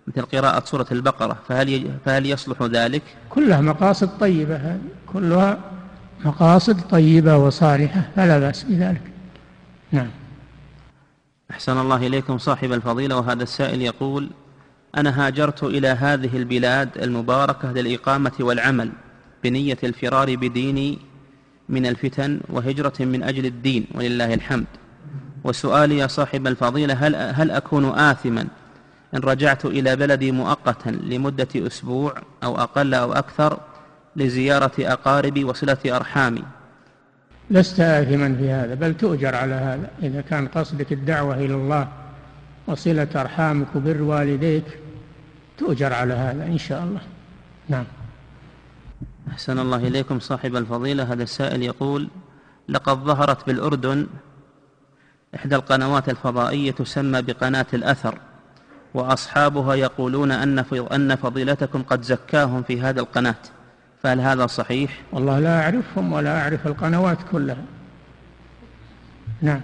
مثل 0.08 0.22
قراءة 0.22 0.66
سورة 0.66 0.86
البقرة 0.92 1.38
فهل 1.48 1.92
فهل 2.06 2.26
يصلح 2.26 2.62
ذلك؟ 2.62 3.04
كلها 3.30 3.62
مقاصد 3.62 4.10
طيبة 4.20 4.56
هذه 4.56 4.80
كلها 5.14 5.60
مقاصد 6.26 6.82
طيبة 6.82 7.38
وصالحة 7.38 8.02
فلا 8.16 8.40
بأس 8.40 8.64
بذلك. 8.64 9.02
نعم. 9.92 10.10
أحسن 11.52 11.78
الله 11.78 12.08
إليكم 12.08 12.38
صاحب 12.38 12.72
الفضيلة 12.72 13.18
وهذا 13.18 13.44
السائل 13.44 13.82
يقول 13.82 14.30
أنا 14.98 15.28
هاجرت 15.28 15.64
إلى 15.64 15.88
هذه 15.88 16.38
البلاد 16.38 16.90
المباركة 16.98 17.72
للإقامة 17.72 18.32
والعمل 18.40 18.92
بنية 19.44 19.78
الفرار 19.84 20.36
بديني 20.36 21.00
من 21.70 21.86
الفتن 21.86 22.40
وهجرة 22.50 22.94
من 23.00 23.24
أجل 23.24 23.46
الدين 23.46 23.88
ولله 23.96 24.34
الحمد. 24.34 24.66
وسؤالي 25.44 25.98
يا 25.98 26.08
صاحب 26.08 26.48
الفضيلة 26.48 26.94
هل, 26.94 27.16
هل 27.16 27.52
أكون 27.52 27.86
آثما 27.86 28.48
إن 29.14 29.20
رجعت 29.20 29.66
إلى 29.66 29.96
بلدي 29.96 30.32
مؤقتا 30.32 30.90
لمدة 30.90 31.48
أسبوع 31.56 32.14
أو 32.44 32.58
أقل 32.58 32.94
أو 32.94 33.14
أكثر 33.14 33.60
لزيارة 34.16 34.72
أقاربي 34.80 35.44
وصلة 35.44 35.78
أرحامي؟ 35.86 36.44
لست 37.50 37.80
آثما 37.80 38.36
في 38.36 38.50
هذا 38.50 38.74
بل 38.74 38.94
تؤجر 38.94 39.36
على 39.36 39.54
هذا. 39.54 39.90
إذا 40.04 40.22
كان 40.22 40.48
قصدك 40.48 40.92
الدعوة 40.92 41.36
إلى 41.36 41.54
الله 41.54 41.88
وصلة 42.68 43.08
أرحامك 43.16 43.68
وبر 43.76 44.02
والديك 44.02 44.64
تؤجر 45.58 45.94
على 45.94 46.14
هذا 46.14 46.46
إن 46.46 46.58
شاء 46.58 46.84
الله. 46.84 47.02
نعم. 47.70 47.86
أحسن 49.32 49.60
الله 49.60 49.78
إليكم 49.78 50.20
صاحب 50.20 50.56
الفضيلة. 50.56 51.14
هذا 51.14 51.24
السائل 51.24 51.64
يقول 51.64 52.10
لقد 52.70 52.98
ظهرت 52.98 53.48
بالأردن 53.48 54.08
إحدى 55.36 55.56
القنوات 55.56 56.10
الفضائية 56.10 56.72
تسمى 56.72 57.22
بقناة 57.22 57.66
الأثر 57.74 58.18
وأصحابها 58.94 59.76
يقولون 59.76 60.32
أن 60.32 60.60
أن 60.92 61.16
فضيلتكم 61.16 61.84
قد 61.84 62.02
زكاهم 62.02 62.64
في 62.64 62.82
هذا 62.82 63.00
القناة. 63.00 63.36
فهل 64.04 64.20
هذا 64.20 64.48
صحيح؟ 64.48 65.02
والله 65.12 65.40
لا 65.40 65.62
أعرفهم 65.62 66.14
ولا 66.14 66.42
أعرف 66.42 66.68
القنوات 66.68 67.18
كلها. 67.32 67.64
نعم. 69.42 69.62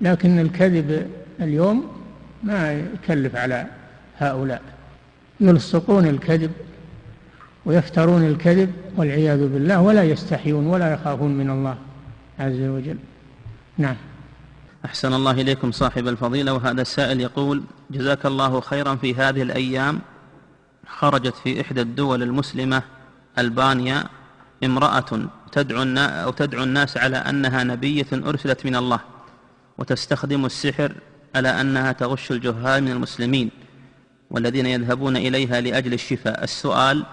لكن 0.00 0.38
الكذب 0.38 1.10
اليوم 1.40 2.02
ما 2.42 2.72
يكلف 2.72 3.36
على 3.36 3.66
هؤلاء. 4.18 4.62
يلصقون 5.40 6.06
الكذب 6.06 6.52
ويفترون 7.66 8.24
الكذب 8.24 8.72
والعياذ 8.96 9.48
بالله 9.48 9.80
ولا 9.80 10.04
يستحيون 10.04 10.66
ولا 10.66 10.94
يخافون 10.94 11.34
من 11.34 11.50
الله 11.50 11.78
عز 12.38 12.60
وجل. 12.60 12.98
نعم. 13.78 13.96
أحسن 14.84 15.14
الله 15.14 15.30
إليكم 15.30 15.72
صاحب 15.72 16.08
الفضيلة 16.08 16.52
وهذا 16.52 16.82
السائل 16.82 17.20
يقول 17.20 17.62
جزاك 17.90 18.26
الله 18.26 18.60
خيرا 18.60 18.96
في 18.96 19.14
هذه 19.14 19.42
الأيام 19.42 20.00
خرجت 20.86 21.34
في 21.34 21.60
إحدى 21.60 21.80
الدول 21.80 22.22
المسلمة 22.22 22.82
ألبانيا 23.38 24.04
امرأة 24.64 25.28
تدعو 25.52 25.82
أو 25.98 26.30
تدعو 26.30 26.62
الناس 26.62 26.96
على 26.96 27.16
أنها 27.16 27.64
نبية 27.64 28.06
أرسلت 28.12 28.66
من 28.66 28.76
الله 28.76 29.00
وتستخدم 29.78 30.46
السحر 30.46 30.92
على 31.34 31.48
أنها 31.48 31.92
تغش 31.92 32.30
الجهال 32.30 32.84
من 32.84 32.90
المسلمين. 32.90 33.50
والذين 34.30 34.66
يذهبون 34.66 35.16
إليها 35.16 35.60
لأجل 35.60 35.92
الشفاء. 35.92 36.44
السؤال 36.44 37.06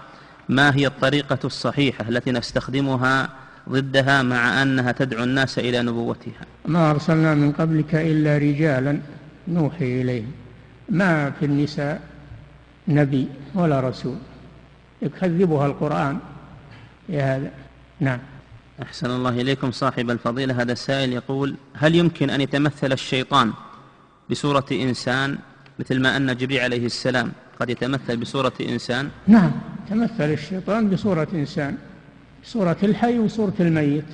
ما 0.48 0.76
هي 0.76 0.86
الطريقة 0.86 1.38
الصحيحة 1.44 2.08
التي 2.08 2.30
نستخدمها 2.30 3.28
ضدها 3.68 4.22
مع 4.22 4.62
أنها 4.62 4.92
تدعو 4.92 5.24
الناس 5.24 5.58
إلى 5.58 5.82
نبوتها؟ 5.82 6.46
ما 6.66 6.90
أرسلنا 6.90 7.34
من 7.34 7.52
قبلك 7.52 7.94
إلا 7.94 8.38
رجالا 8.38 9.00
نوحي 9.48 10.02
إليهم. 10.02 10.32
ما 10.88 11.30
في 11.30 11.46
النساء 11.46 12.00
نبي 12.88 13.28
ولا 13.54 13.80
رسول. 13.80 14.16
يكذبها 15.02 15.66
القرآن 15.66 16.18
يا 17.08 17.36
هذا. 17.36 17.50
نعم. 18.00 18.18
أحسن 18.82 19.10
الله 19.10 19.30
إليكم. 19.30 19.70
صاحب 19.70 20.10
الفضيلة 20.10 20.62
هذا 20.62 20.72
السائل 20.72 21.12
يقول 21.12 21.56
هل 21.74 21.94
يمكن 21.94 22.30
أن 22.30 22.40
يتمثل 22.40 22.92
الشيطان 22.92 23.52
بصورة 24.30 24.66
إنسان 24.72 25.38
مثل 25.78 26.00
ما 26.00 26.16
أن 26.16 26.36
جبريل 26.36 26.60
عليه 26.60 26.86
السلام 26.86 27.32
قد 27.60 27.70
يتمثل 27.70 28.16
بصورة 28.16 28.52
إنسان. 28.60 29.08
نعم 29.26 29.52
تمثل 29.90 30.32
الشيطان 30.32 30.90
بصورة 30.90 31.28
إنسان 31.34 31.76
صورة 32.44 32.76
الحي 32.82 33.18
وصورة 33.18 33.54
الميت. 33.60 34.04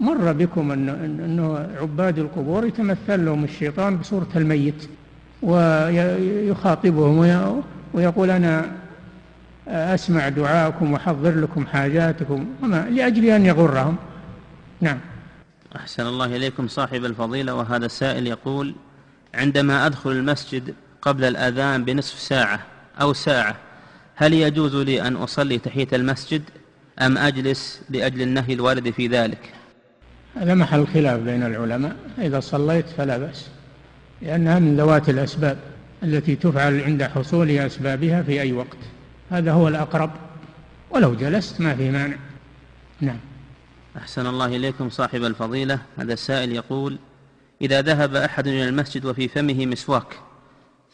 مر 0.00 0.32
بكم 0.32 0.70
أنه, 0.70 0.92
أنه 1.04 1.68
عباد 1.80 2.18
القبور 2.18 2.66
يتمثل 2.66 3.24
لهم 3.24 3.44
الشيطان 3.44 3.96
بصورة 3.96 4.28
الميت 4.36 4.88
ويخاطبهم 5.42 7.18
ويقول 7.94 8.30
أنا 8.30 8.72
أسمع 9.68 10.28
دعاءكم 10.28 10.92
وأحضر 10.92 11.40
لكم 11.40 11.66
حاجاتكم 11.66 12.46
وما 12.62 12.90
لأجل 12.90 13.24
أن 13.24 13.46
يغرهم. 13.46 13.96
نعم. 14.80 14.98
أحسن 15.76 16.06
الله 16.06 16.36
إليكم 16.36 16.68
صاحب 16.68 17.04
الفضيلة 17.04 17.54
وهذا 17.54 17.86
السائل 17.86 18.26
يقول 18.26 18.74
عندما 19.34 19.86
أدخل 19.86 20.10
المسجد 20.10 20.74
قبل 21.02 21.24
الأذان 21.24 21.84
بنصف 21.84 22.18
ساعة 22.18 22.60
أو 23.00 23.12
ساعة 23.12 23.56
هل 24.14 24.32
يجوز 24.32 24.76
لي 24.76 25.02
أن 25.02 25.16
أصلي 25.16 25.58
تحية 25.58 25.88
المسجد 25.92 26.42
أم 26.98 27.18
أجلس 27.18 27.82
لأجل 27.90 28.22
النهي 28.22 28.52
الوارد 28.54 28.90
في 28.90 29.06
ذلك؟ 29.06 29.52
هذا 30.34 30.54
محل 30.54 30.86
خلاف 30.86 31.20
بين 31.20 31.42
العلماء. 31.42 31.96
إذا 32.18 32.40
صليت 32.40 32.88
فلا 32.88 33.18
بأس 33.18 33.48
لأنها 34.22 34.58
من 34.58 34.76
ذوات 34.76 35.08
الأسباب 35.08 35.58
التي 36.02 36.36
تفعل 36.36 36.80
عند 36.80 37.02
حصول 37.02 37.50
أسبابها 37.50 38.22
في 38.22 38.40
أي 38.40 38.52
وقت. 38.52 38.76
هذا 39.30 39.52
هو 39.52 39.68
الأقرب. 39.68 40.10
ولو 40.90 41.14
جلست 41.14 41.60
ما 41.60 41.74
في 41.74 41.90
مانع. 41.90 42.16
نعم. 43.00 43.18
أحسن 43.96 44.26
الله 44.26 44.46
إليكم 44.46 44.90
صاحب 44.90 45.24
الفضيلة. 45.24 45.78
هذا 45.98 46.12
السائل 46.12 46.52
يقول 46.52 46.98
إذا 47.64 47.82
ذهب 47.82 48.14
أحد 48.16 48.46
إلى 48.46 48.68
المسجد 48.68 49.04
وفي 49.04 49.28
فمه 49.28 49.66
مسواك 49.66 50.18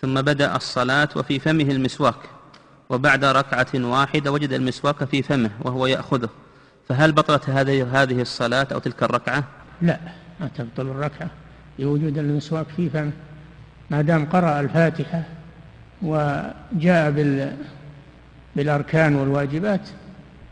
ثم 0.02 0.22
بدأ 0.22 0.56
الصلاة 0.56 1.08
وفي 1.16 1.38
فمه 1.38 1.70
المسواك 1.70 2.16
وبعد 2.90 3.24
ركعة 3.24 3.66
واحدة 3.74 4.32
وجد 4.32 4.52
المسواك 4.52 5.04
في 5.04 5.22
فمه 5.22 5.50
وهو 5.60 5.86
يأخذه. 5.86 6.28
فهل 6.88 7.12
بطلت 7.12 7.50
هذه 7.50 8.02
هذه 8.02 8.20
الصلاة 8.20 8.66
أو 8.72 8.78
تلك 8.78 9.02
الركعة؟ 9.02 9.44
لا 9.82 9.98
ما 10.40 10.50
تبطل 10.58 10.86
الركعة 10.86 11.30
لوجود 11.78 12.18
المسواك 12.18 12.66
في 12.76 12.90
فمه. 12.90 13.12
ما 13.90 14.02
دام 14.02 14.26
قرأ 14.26 14.60
الفاتحة 14.60 15.22
وجاء 16.02 17.10
بال 17.10 17.56
بالأركان 18.56 19.16
والواجبات 19.16 19.88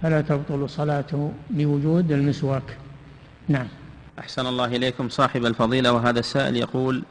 فلا 0.02 0.20
تبطل 0.20 0.70
صلاته 0.70 1.32
بوجود 1.50 2.12
المسواك. 2.12 2.76
نعم. 3.48 3.68
أحسن 4.18 4.46
الله 4.46 4.64
إليكم. 4.64 5.08
صاحب 5.08 5.46
الفضيلة 5.46 5.92
وهذا 5.92 6.20
السائل 6.20 6.56
يقول 6.56 7.02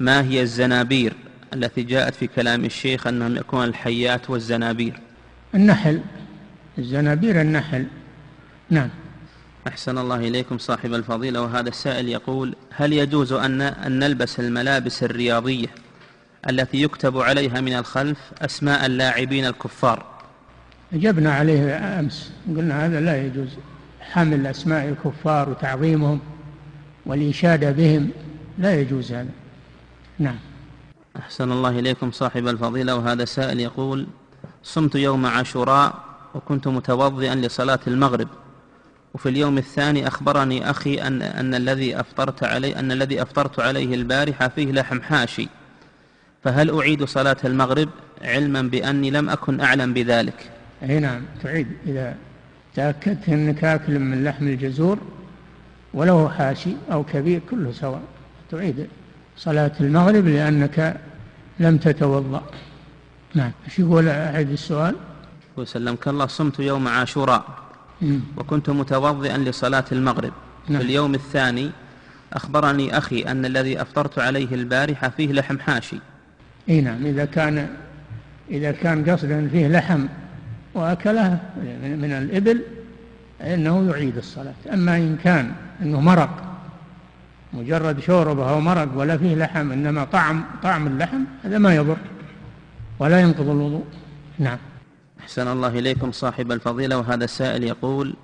ما 0.00 0.22
هي 0.22 0.42
الزنابير 0.42 1.16
التي 1.54 1.82
جاءت 1.82 2.14
في 2.14 2.26
كلام 2.26 2.64
الشيخ 2.64 3.06
أنهم 3.06 3.36
يكون 3.36 3.64
الحيات 3.64 4.30
والزنابير؟ 4.30 5.00
النحل 5.54 6.00
الزنابير 6.78 7.40
النحل. 7.40 7.86
نعم. 8.70 8.88
أحسن 9.68 9.98
الله 9.98 10.16
إليكم. 10.16 10.58
صاحب 10.58 10.94
الفضيلة 10.94 11.42
وهذا 11.42 11.68
السائل 11.68 12.08
يقول 12.08 12.54
هل 12.76 12.92
يجوز 12.92 13.32
أن, 13.32 13.60
أن 13.60 13.98
نلبس 13.98 14.40
الملابس 14.40 15.02
الرياضية 15.02 15.68
التي 16.50 16.82
يكتب 16.82 17.18
عليها 17.18 17.60
من 17.60 17.72
الخلف 17.72 18.18
أسماء 18.42 18.86
اللاعبين 18.86 19.46
الكفار؟ 19.46 20.06
أجبنا 20.92 21.32
عليه 21.32 21.76
أمس 22.00 22.32
قلنا 22.48 22.86
هذا 22.86 23.00
لا 23.00 23.26
يجوز. 23.26 23.48
حمل 24.00 24.46
أسماء 24.46 24.88
الكفار 24.88 25.50
وتعظيمهم. 25.50 26.20
والإشادة 27.10 27.70
بهم 27.70 28.10
لا 28.58 28.80
يجوز 28.80 29.12
هذا. 29.12 29.28
نعم. 30.18 30.38
أحسن 31.16 31.52
الله 31.52 31.78
إليكم 31.78 32.10
صاحب 32.10 32.48
الفضيلة 32.48 32.96
وهذا 32.96 33.24
سائل 33.24 33.60
يقول 33.60 34.06
صمت 34.62 34.94
يوم 34.94 35.26
عاشوراء 35.26 35.94
وكنت 36.34 36.68
متوضئا 36.68 37.34
لصلاة 37.34 37.78
المغرب 37.86 38.28
وفي 39.14 39.28
اليوم 39.28 39.58
الثاني 39.58 40.06
أخبرني 40.06 40.70
أخي 40.70 40.94
أن, 40.94 41.22
أن 41.22 41.54
الذي 41.54 42.00
أفطرت 42.00 42.44
عليه 42.44 42.78
أن 42.78 42.92
الذي 42.92 43.22
أفطرت 43.22 43.60
عليه 43.60 43.94
البارحة 43.94 44.48
فيه 44.48 44.72
لحم 44.72 45.00
حاشي 45.00 45.48
فهل 46.44 46.70
أعيد 46.70 47.04
صلاة 47.04 47.36
المغرب 47.44 47.88
علما 48.22 48.62
بأني 48.62 49.10
لم 49.10 49.28
أكن 49.28 49.60
أعلم 49.60 49.94
بذلك؟ 49.94 50.50
أي 50.82 51.00
نعم 51.00 51.22
تعيد. 51.42 51.66
إذا 51.86 52.16
تأكدت 52.74 53.28
أنك 53.28 53.64
آكل 53.64 53.98
من 53.98 54.24
لحم 54.24 54.48
الجزور 54.48 54.98
وله 55.94 56.28
حاشي 56.28 56.70
أو 56.92 57.04
كبير 57.04 57.40
كله 57.50 57.72
سواء. 57.72 58.02
تعيد 58.50 58.86
صلاة 59.36 59.72
المغرب 59.80 60.26
لأنك 60.26 60.96
لم 61.60 61.76
تتوضأ. 61.76 62.42
نعم. 63.34 63.50
إيش 63.64 63.78
يقول 63.78 64.08
أعد 64.08 64.50
السؤال؟ 64.50 64.96
وسلمك 65.56 66.08
الله 66.08 66.26
صمت 66.26 66.60
يوم 66.60 66.88
عاشوراء. 66.88 67.44
وكنت 68.36 68.70
متوضئا 68.70 69.38
لصلاة 69.38 69.84
المغرب. 69.92 70.32
نعم. 70.68 70.78
في 70.78 70.84
اليوم 70.84 71.14
الثاني 71.14 71.70
أخبرني 72.32 72.98
أخي 72.98 73.22
أن 73.22 73.44
الذي 73.44 73.82
أفطرت 73.82 74.18
عليه 74.18 74.54
البارحة 74.54 75.08
فيه 75.08 75.32
لحم 75.32 75.58
حاشي. 75.58 75.98
إي 76.68 76.80
نعم. 76.80 77.06
إذا 77.06 77.24
كان 77.24 77.68
إذا 78.50 78.72
كان 78.72 79.10
قصدا 79.10 79.48
فيه 79.48 79.68
لحم 79.68 80.06
وأكله 80.74 81.38
من 81.82 82.12
الإبل 82.12 82.62
فإنه 83.40 83.90
يعيد 83.90 84.16
الصلاة. 84.16 84.54
أما 84.72 84.96
إن 84.96 85.16
كان 85.16 85.52
أنه 85.82 86.00
مرق 86.00 86.30
مجرد 87.52 88.00
شوربة 88.00 88.50
أو 88.50 88.60
مرق 88.60 88.88
ولا 88.94 89.16
فيه 89.18 89.34
لحم 89.34 89.72
إنما 89.72 90.04
طعم 90.04 90.44
طعم 90.62 90.86
اللحم 90.86 91.24
هذا 91.44 91.58
ما 91.58 91.74
يضر 91.74 91.96
ولا 92.98 93.20
ينقض 93.20 93.48
الوضوء. 93.48 93.84
نعم. 94.38 94.58
أحسن 95.20 95.48
الله 95.48 95.68
إليكم 95.68 96.12
صاحب 96.12 96.52
الفضيلة 96.52 96.98
وهذا 96.98 97.24
السائل 97.24 97.64
يقول 97.64 98.14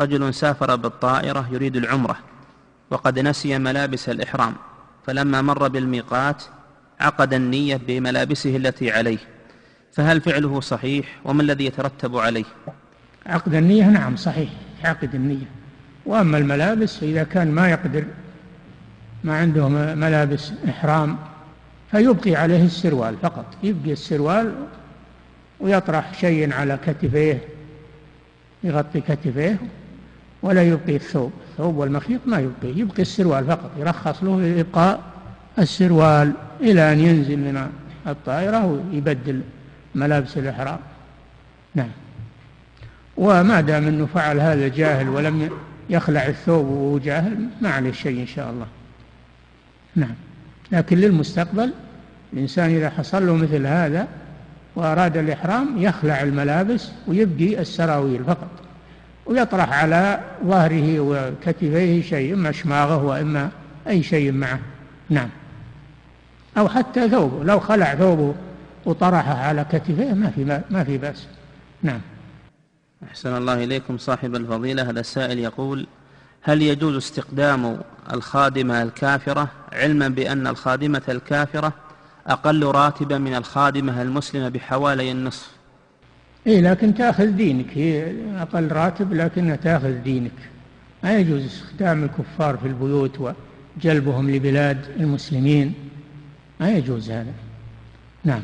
رجل 0.00 0.34
سافر 0.34 0.76
بالطائرة 0.76 1.48
يريد 1.52 1.76
العمرة 1.76 2.16
وقد 2.90 3.18
نسي 3.18 3.58
ملابس 3.58 4.08
الإحرام 4.08 4.54
فلما 5.06 5.42
مر 5.42 5.68
بالميقات 5.68 6.42
عقد 7.00 7.34
النية 7.34 7.76
بملابسه 7.76 8.56
التي 8.56 8.90
عليه 8.90 9.18
فهل 9.92 10.20
فعله 10.20 10.60
صحيح 10.60 11.20
وما 11.24 11.42
الذي 11.42 11.66
يترتب 11.66 12.16
عليه؟ 12.16 12.44
عقد 13.30 13.54
النية 13.54 13.84
نعم 13.88 14.16
صحيح 14.16 14.50
عقد 14.84 15.14
النية. 15.14 15.46
وأما 16.06 16.38
الملابس 16.38 16.96
فإذا 16.96 17.22
كان 17.22 17.50
ما 17.50 17.70
يقدر 17.70 18.04
ما 19.24 19.38
عنده 19.38 19.68
ملابس 19.94 20.52
إحرام 20.68 21.16
فيبقي 21.90 22.36
عليه 22.36 22.64
السروال 22.64 23.16
فقط. 23.22 23.46
يبقي 23.62 23.92
السروال 23.92 24.54
ويطرح 25.60 26.14
شيء 26.14 26.52
على 26.52 26.78
كتفيه 26.86 27.40
يغطي 28.64 29.00
كتفيه 29.00 29.56
ولا 30.42 30.62
يبقي 30.62 30.96
الثوب. 30.96 31.32
الثوب 31.50 31.76
والمخيط 31.76 32.20
ما 32.26 32.38
يبقي 32.38 32.78
يبقي 32.78 33.02
السروال 33.02 33.44
فقط. 33.44 33.70
يرخص 33.78 34.22
له 34.22 34.60
إبقاء 34.60 35.00
السروال 35.58 36.32
إلى 36.60 36.92
أن 36.92 36.98
ينزل 36.98 37.36
من 37.36 37.70
الطائرة 38.06 38.66
ويبدل 38.66 39.42
ملابس 39.94 40.38
الإحرام. 40.38 40.78
نعم. 41.74 41.90
وما 43.20 43.60
دام 43.60 43.86
أنه 43.86 44.06
فعل 44.06 44.40
هذا 44.40 44.68
جاهل 44.68 45.08
ولم 45.08 45.50
يخلع 45.90 46.26
الثوب 46.26 46.66
وهو 46.66 46.98
جاهل 46.98 47.48
ما 47.60 47.68
عليه 47.68 47.92
شيء 47.92 48.20
إن 48.20 48.26
شاء 48.26 48.50
الله. 48.50 48.66
نعم. 49.96 50.14
لكن 50.72 50.96
للمستقبل 50.96 51.72
الإنسان 52.32 52.70
إذا 52.70 52.90
حصل 52.90 53.26
له 53.26 53.34
مثل 53.34 53.66
هذا 53.66 54.08
وأراد 54.76 55.16
الإحرام 55.16 55.68
يخلع 55.76 56.22
الملابس 56.22 56.90
ويبقي 57.06 57.60
السراويل 57.60 58.24
فقط. 58.24 58.50
ويطرح 59.26 59.72
على 59.72 60.20
ظهره 60.44 61.00
وكتفيه 61.00 62.02
شيء 62.02 62.34
إما 62.34 62.52
شماغه 62.52 63.04
وإما 63.04 63.50
أي 63.88 64.02
شيء 64.02 64.32
معه. 64.32 64.60
نعم. 65.10 65.28
أو 66.58 66.68
حتى 66.68 67.08
ثوبه 67.08 67.44
لو 67.44 67.60
خلع 67.60 67.94
ثوبه 67.94 68.34
وطرحه 68.84 69.34
على 69.34 69.66
كتفيه 69.72 70.12
ما 70.12 70.30
في 70.30 70.60
ما 70.70 70.84
في 70.84 70.98
بأس. 70.98 71.26
نعم. 71.82 72.00
أحسن 73.08 73.36
الله 73.36 73.64
إليكم 73.64 73.98
صاحب 73.98 74.34
الفضيلة. 74.34 74.90
هذا 74.90 75.00
السائل 75.00 75.38
يقول 75.38 75.86
هل 76.42 76.62
يجوز 76.62 76.96
استقدام 76.96 77.80
الخادمة 78.12 78.82
الكافرة 78.82 79.48
علما 79.72 80.08
بأن 80.08 80.46
الخادمة 80.46 81.02
الكافرة 81.08 81.72
أقل 82.26 82.64
راتبا 82.64 83.18
من 83.18 83.34
الخادمة 83.34 84.02
المسلمة 84.02 84.48
بحوالي 84.48 85.12
النصف؟ 85.12 85.50
إيه 86.46 86.60
لكن 86.60 86.94
تأخذ 86.94 87.26
دينك. 87.26 87.66
هي 87.74 88.12
أقل 88.36 88.72
راتب 88.72 89.12
لكنها 89.12 89.56
تأخذ 89.56 89.92
دينك. 89.92 90.50
ما 91.04 91.18
يجوز 91.18 91.44
استخدام 91.44 92.04
الكفار 92.04 92.56
في 92.56 92.66
البيوت 92.66 93.32
وجلبهم 93.76 94.30
لبلاد 94.30 94.86
المسلمين. 95.00 95.74
ما 96.60 96.70
يجوز 96.70 97.10
هذا. 97.10 97.32
نعم. 98.24 98.42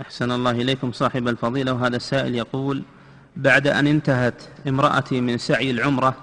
أحسن 0.00 0.32
الله 0.32 0.50
إليكم 0.50 0.92
صاحب 0.92 1.28
الفضيلة 1.28 1.72
وهذا 1.72 1.96
السائل 1.96 2.34
يقول 2.34 2.82
بعد 3.36 3.66
أن 3.66 3.86
انتهت 3.86 4.42
امرأتي 4.68 5.20
من 5.20 5.38
سعي 5.38 5.70
العمرة 5.70 6.16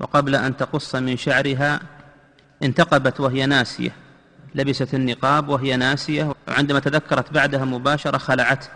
وقبل 0.00 0.34
أن 0.34 0.56
تقص 0.56 0.94
من 0.94 1.16
شعرها 1.16 1.80
انتقبت 2.62 3.20
وهي 3.20 3.46
ناسية 3.46 3.90
لبست 4.54 4.94
النقاب 4.94 5.48
وهي 5.48 5.76
ناسية 5.76 6.34
وعندما 6.48 6.80
تذكرت 6.80 7.32
بعدها 7.32 7.64
مباشرة 7.64 8.18
خلعته 8.18 8.68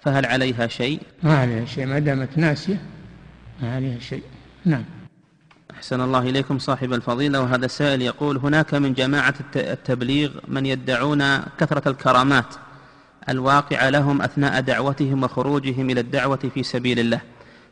فهل 0.00 0.26
عليها 0.26 0.66
شيء؟ 0.66 1.00
ما 1.22 1.38
عليها 1.38 1.64
شيء 1.64 1.86
ما 1.86 1.98
دامت 1.98 2.38
ناسية 2.38 2.80
ما 3.62 3.74
عليها 3.74 3.98
شيء 3.98 4.22
نعم 4.64 4.84
أحسن 5.70 6.00
الله 6.00 6.18
إليكم 6.18 6.58
صاحب 6.58 6.92
الفضيلة 6.92 7.40
وهذا 7.40 7.64
السائل 7.66 8.02
يقول 8.02 8.36
هناك 8.36 8.74
من 8.74 8.94
جماعة 8.94 9.34
التبليغ 9.56 10.30
من 10.48 10.66
يدعون 10.66 11.38
كثرة 11.58 11.88
الكرامات 11.88 12.54
الواقعة 13.28 13.90
لهم 13.90 14.22
أثناء 14.22 14.60
دعوتهم 14.60 15.22
وخروجهم 15.22 15.90
إلى 15.90 16.00
الدعوة 16.00 16.50
في 16.54 16.62
سبيل 16.62 16.98
الله. 16.98 17.20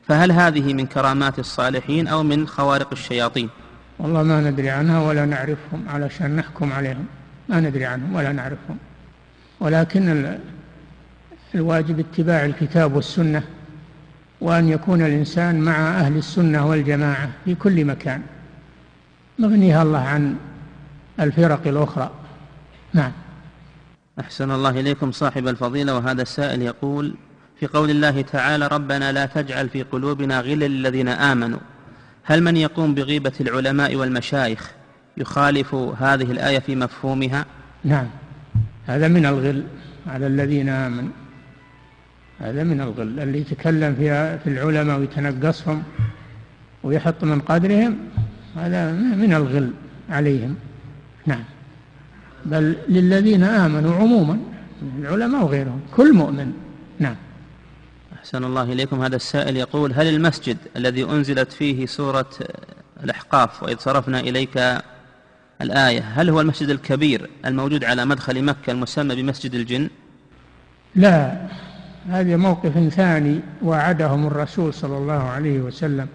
فهل 0.09 0.33
هذه 0.33 0.75
من 0.75 0.87
كرامات 0.87 1.39
الصالحين 1.39 2.07
أو 2.07 2.23
من 2.23 2.49
خوارق 2.49 2.89
الشياطين؟ 2.93 3.49
والله 3.99 4.23
ما 4.23 4.41
ندري 4.41 4.71
عنها 4.71 5.01
ولا 5.09 5.27
نعرفهم 5.27 5.89
علشان 5.89 6.37
نحكم 6.37 6.73
عليهم. 6.73 7.07
ما 7.49 7.61
ندري 7.61 7.85
عنهم 7.85 8.15
ولا 8.15 8.33
نعرفهم. 8.33 8.79
ولكن 9.61 10.39
الواجب 11.55 11.99
اتباع 11.99 12.45
الكتاب 12.45 12.95
والسنة 12.97 13.43
وأن 14.41 14.69
يكون 14.69 15.03
الإنسان 15.03 15.61
مع 15.61 15.75
أهل 15.75 16.17
السنة 16.17 16.67
والجماعة 16.67 17.31
في 17.45 17.55
كل 17.55 17.85
مكان. 17.85 18.23
مغنيها 19.39 19.83
الله 19.83 19.99
عن 19.99 20.37
الفرق 21.21 21.67
الأخرى. 21.67 22.11
نعم. 22.93 23.13
أحسن 24.21 24.51
الله 24.51 24.81
إليكم 24.81 25.13
صاحب 25.13 25.49
الفضيلة 25.49 25.97
وهذا 25.97 26.23
السائل 26.23 26.63
يقول 26.63 27.15
في 27.61 27.67
قول 27.67 27.91
الله 27.91 28.21
تعالى 28.21 28.67
ربنا 28.67 29.13
لا 29.13 29.27
تجعل 29.27 29.69
في 29.69 29.83
قلوبنا 29.83 30.41
غلا 30.41 30.69
للذين 30.69 31.09
آمنوا. 31.09 31.59
هل 32.25 32.43
من 32.43 32.57
يقوم 32.57 32.95
بغيبة 32.95 33.33
العلماء 33.41 33.97
والمشايخ 33.97 34.71
يخالف 35.17 35.75
هذه 35.75 36.33
الآية 36.33 36.59
في 36.59 36.77
مفهومها؟ 36.77 37.47
نعم. 37.85 38.07
هذا 38.87 39.09
من 39.09 39.27
الغل 39.27 39.65
على 40.07 40.27
الذين 40.27 40.69
آمنوا. 40.69 41.13
هذا 42.41 42.65
من 42.65 42.81
الغل. 42.81 43.21
اللي 43.21 43.39
يتكلم 43.39 43.95
في 43.95 44.39
في 44.39 44.51
العلماء 44.51 44.99
ويتنقصهم 44.99 45.83
ويحط 46.83 47.25
من 47.25 47.41
قدرهم 47.41 47.99
هذا 48.57 48.93
من 48.93 49.35
الغل 49.35 49.71
عليهم. 50.11 50.57
نعم. 51.27 51.45
بل 52.47 52.77
للذين 52.89 53.43
آمنوا 53.43 53.95
عموما 53.95 54.39
العلماء 54.99 55.45
وغيرهم 55.45 55.81
كل 55.97 56.13
مؤمن. 56.13 56.53
نعم. 56.99 57.17
أحسن 58.13 58.45
الله 58.45 58.63
إليكم. 58.63 59.03
هذا 59.03 59.17
السائل 59.17 59.57
يقول 59.57 59.93
هل 59.93 60.07
المسجد 60.07 60.57
الذي 60.77 61.05
أنزلت 61.05 61.53
فيه 61.53 61.87
سورة 61.87 62.31
الأحقاف 63.05 63.63
وإذ 63.63 63.79
صرفنا 63.79 64.21
إليك 64.21 64.83
الآية 65.61 66.01
هل 66.01 66.31
هو 66.31 66.41
المسجد 66.41 66.69
الكبير 66.69 67.31
الموجود 67.47 67.85
على 67.85 68.05
مدخل 68.05 68.45
مكة 68.45 68.71
المسمى 68.71 69.15
بمسجد 69.15 69.55
الجن؟ 69.55 69.91
لا. 70.95 71.47
هذا 72.09 72.37
موقف 72.37 72.89
ثاني 72.89 73.41
وعدهم 73.63 74.27
الرسول 74.27 74.75
صلى 74.75 74.97
الله 74.99 75.23
عليه 75.23 75.61
وسلم. 75.61 76.09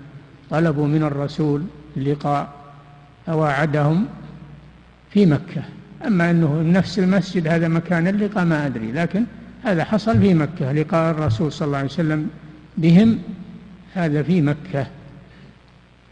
طلبوا 0.50 0.88
من 0.88 1.04
الرسول 1.04 1.64
اللقاء 1.98 2.54
وعدهم 3.28 4.06
في 5.10 5.26
مكة. 5.26 5.64
أما 6.06 6.32
أنه 6.32 6.62
نفس 6.62 7.00
المسجد 7.00 7.48
هذا 7.48 7.68
مكان 7.68 8.08
اللقاء 8.08 8.46
ما 8.46 8.66
أدري 8.66 8.92
لكن 8.92 9.26
هذا 9.64 9.84
حصل 9.84 10.20
في 10.20 10.34
مكة 10.34 10.72
لقاء 10.72 11.12
الرسول 11.12 11.52
صلى 11.52 11.66
الله 11.66 11.78
عليه 11.78 11.88
وسلم 11.88 12.30
بهم 12.78 13.20
هذا 13.94 14.24
في 14.24 14.42
مكة 14.42 14.88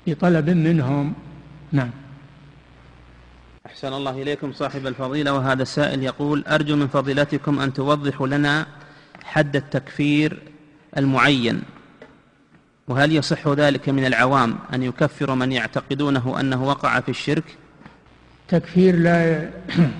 بطلب 0.07 0.49
منهم. 0.49 1.13
نعم. 1.71 1.89
أحسن 3.65 3.93
الله 3.93 4.21
إليكم 4.21 4.53
صاحب 4.53 4.87
الفضيلة 4.87 5.33
وهذا 5.33 5.61
السائل 5.61 6.03
يقول 6.03 6.43
أرجو 6.47 6.75
من 6.75 6.87
فضيلتكم 6.87 7.59
أن 7.59 7.73
توضحوا 7.73 8.27
لنا 8.27 8.65
حد 9.23 9.55
التكفير 9.55 10.39
المعين 10.97 11.61
وهل 12.87 13.11
يصح 13.11 13.47
ذلك 13.47 13.89
من 13.89 14.05
العوام 14.05 14.55
أن 14.73 14.83
يكفر 14.83 15.35
من 15.35 15.51
يعتقدونه 15.51 16.39
أنه 16.39 16.63
وقع 16.63 16.99
في 16.99 17.09
الشرك؟ 17.09 17.57
تكفير 18.47 18.95
لا 18.95 19.49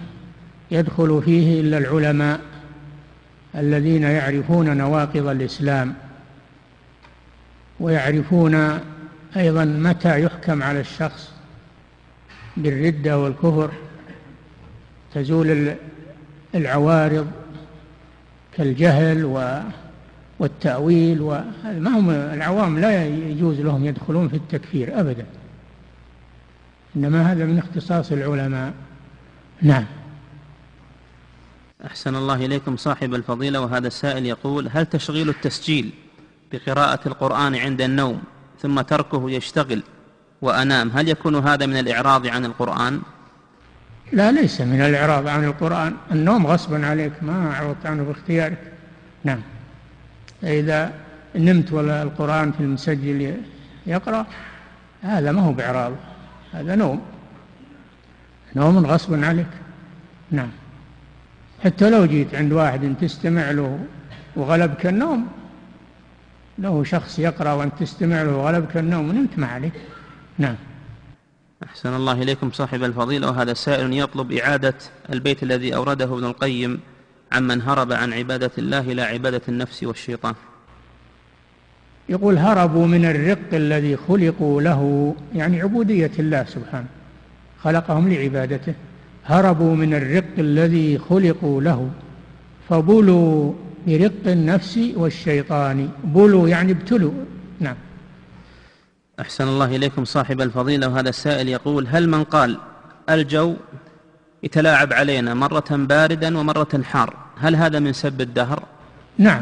يدخل 0.72 1.22
فيه 1.26 1.62
إلا 1.62 1.78
العلماء 1.78 2.42
الذين 3.56 4.04
يعرفون 4.04 4.78
نواقض 4.78 5.28
الإسلام 5.28 5.94
ويعرفون 7.80 8.80
أيضا 9.38 9.66
متى 9.66 10.22
يحكم 10.22 10.64
على 10.64 10.80
الشخص 10.80 11.32
بالردة 12.58 13.20
والكفر 13.20 13.72
تزول 15.14 15.76
العوارض 16.56 17.28
كالجهل 18.58 19.26
والتأويل 20.40 21.22
ما 21.64 22.00
هم 22.00 22.10
العوام 22.10 22.80
لا 22.80 23.06
يجوز 23.06 23.60
لهم 23.60 23.86
يدخلون 23.86 24.28
في 24.30 24.36
التكفير 24.36 25.00
أبدا. 25.00 25.26
إنما 26.96 27.32
هذا 27.32 27.46
من 27.46 27.58
اختصاص 27.58 28.12
العلماء. 28.12 28.74
نعم. 29.62 29.86
أحسن 31.86 32.16
الله 32.16 32.46
إليكم 32.46 32.78
صاحب 32.78 33.14
الفضيلة 33.14 33.60
وهذا 33.62 33.88
السائل 33.88 34.26
يقول 34.26 34.70
هل 34.74 34.86
تشغيل 34.86 35.30
التسجيل 35.30 35.94
بقراءة 36.52 37.08
القرآن 37.08 37.56
عند 37.56 37.82
النوم 37.82 38.24
ثم 38.62 38.82
تركه 38.82 39.32
يشتغل 39.32 39.84
وأنام 40.42 40.90
هل 40.90 41.10
يكون 41.10 41.36
هذا 41.36 41.66
من 41.66 41.78
الإعراض 41.78 42.28
عن 42.28 42.46
القرآن؟ 42.46 43.02
لا 44.12 44.32
ليس 44.32 44.62
من 44.62 44.82
الإعراض 44.82 45.28
عن 45.28 45.44
القرآن. 45.44 45.94
النوم 46.12 46.48
غصبا 46.48 46.86
عليك 46.88 47.14
ما 47.22 47.52
أعرضت 47.52 47.86
عنه 47.86 48.04
باختيارك. 48.04 48.72
نعم. 49.24 49.42
إذا 50.44 50.94
نمت 51.36 51.72
ولا 51.72 52.04
القرآن 52.04 52.52
في 52.52 52.60
المسجل 52.60 53.38
يقرأ 53.88 54.26
هذا 55.02 55.32
ما 55.32 55.42
هو 55.42 55.52
بإعراض 55.52 55.92
هذا 56.56 56.76
نوم. 56.76 57.02
نوم 58.56 58.86
غصبا 58.86 59.26
عليك. 59.26 59.54
نعم. 60.32 60.50
حتى 61.64 61.90
لو 61.90 62.06
جيت 62.06 62.36
عند 62.36 62.54
واحد 62.54 62.96
تستمع 63.02 63.52
له 63.52 63.80
وغلبك 64.36 64.86
النوم 64.86 65.28
له 66.60 66.84
شخص 66.84 67.20
يقرأ 67.20 67.54
وأنت 67.54 67.74
تستمع 67.80 68.22
له 68.22 68.38
وغلبك 68.38 68.78
النوم 68.78 69.10
ونمت 69.10 69.40
ما 69.40 69.48
عليك. 69.48 69.74
نعم. 70.38 70.56
أحسن 71.64 71.94
الله 71.96 72.22
إليكم 72.22 72.52
صاحب 72.52 72.84
الفضيلة 72.84 73.28
وهذا 73.28 73.54
سائل 73.54 73.94
يطلب 73.94 74.32
إعادة 74.32 74.78
البيت 75.10 75.44
الذي 75.44 75.76
أورده 75.76 76.06
ابن 76.06 76.26
القيم 76.26 76.80
عمن 77.32 77.62
هرب 77.62 77.92
عن 77.92 78.14
عبادة 78.14 78.52
الله 78.58 78.80
إلى 78.80 79.02
عبادة 79.02 79.42
النفس 79.48 79.84
والشيطان. 79.84 80.36
يقول 82.10 82.38
هربوا 82.38 82.88
من 82.88 83.06
الرق 83.06 83.54
الذي 83.54 83.96
خلقوا 83.96 84.62
له 84.62 85.16
يعني 85.36 85.62
عبودية 85.62 86.12
الله 86.20 86.44
سبحانه 86.44 86.86
خلقهم 87.64 88.14
لعبادته. 88.14 88.74
هربوا 89.26 89.76
من 89.76 89.94
الرق 89.94 90.34
الذي 90.38 90.98
خلقوا 90.98 91.62
له 91.62 91.90
فبلوا 92.70 93.54
برق 93.88 94.28
النفس 94.28 94.80
والشيطان. 94.96 95.90
بلوا 96.04 96.50
يعني 96.50 96.72
ابتلوا. 96.72 97.12
نعم. 97.60 97.76
أحسن 99.20 99.48
الله 99.48 99.76
إليكم 99.76 100.06
صاحب 100.06 100.42
الفضيلة. 100.42 100.88
وهذا 100.88 101.10
السائل 101.10 101.50
يقول 101.50 101.88
هل 101.88 102.10
من 102.10 102.24
قال 102.24 102.58
الجو 103.10 103.56
يتلاعب 104.44 104.94
علينا 104.94 105.34
مرة 105.34 105.66
باردا 105.72 106.38
ومرة 106.38 106.82
حار 106.84 107.14
هل 107.38 107.56
هذا 107.56 107.80
من 107.80 107.94
سب 107.94 108.22
الدهر؟ 108.22 108.64
نعم. 109.18 109.42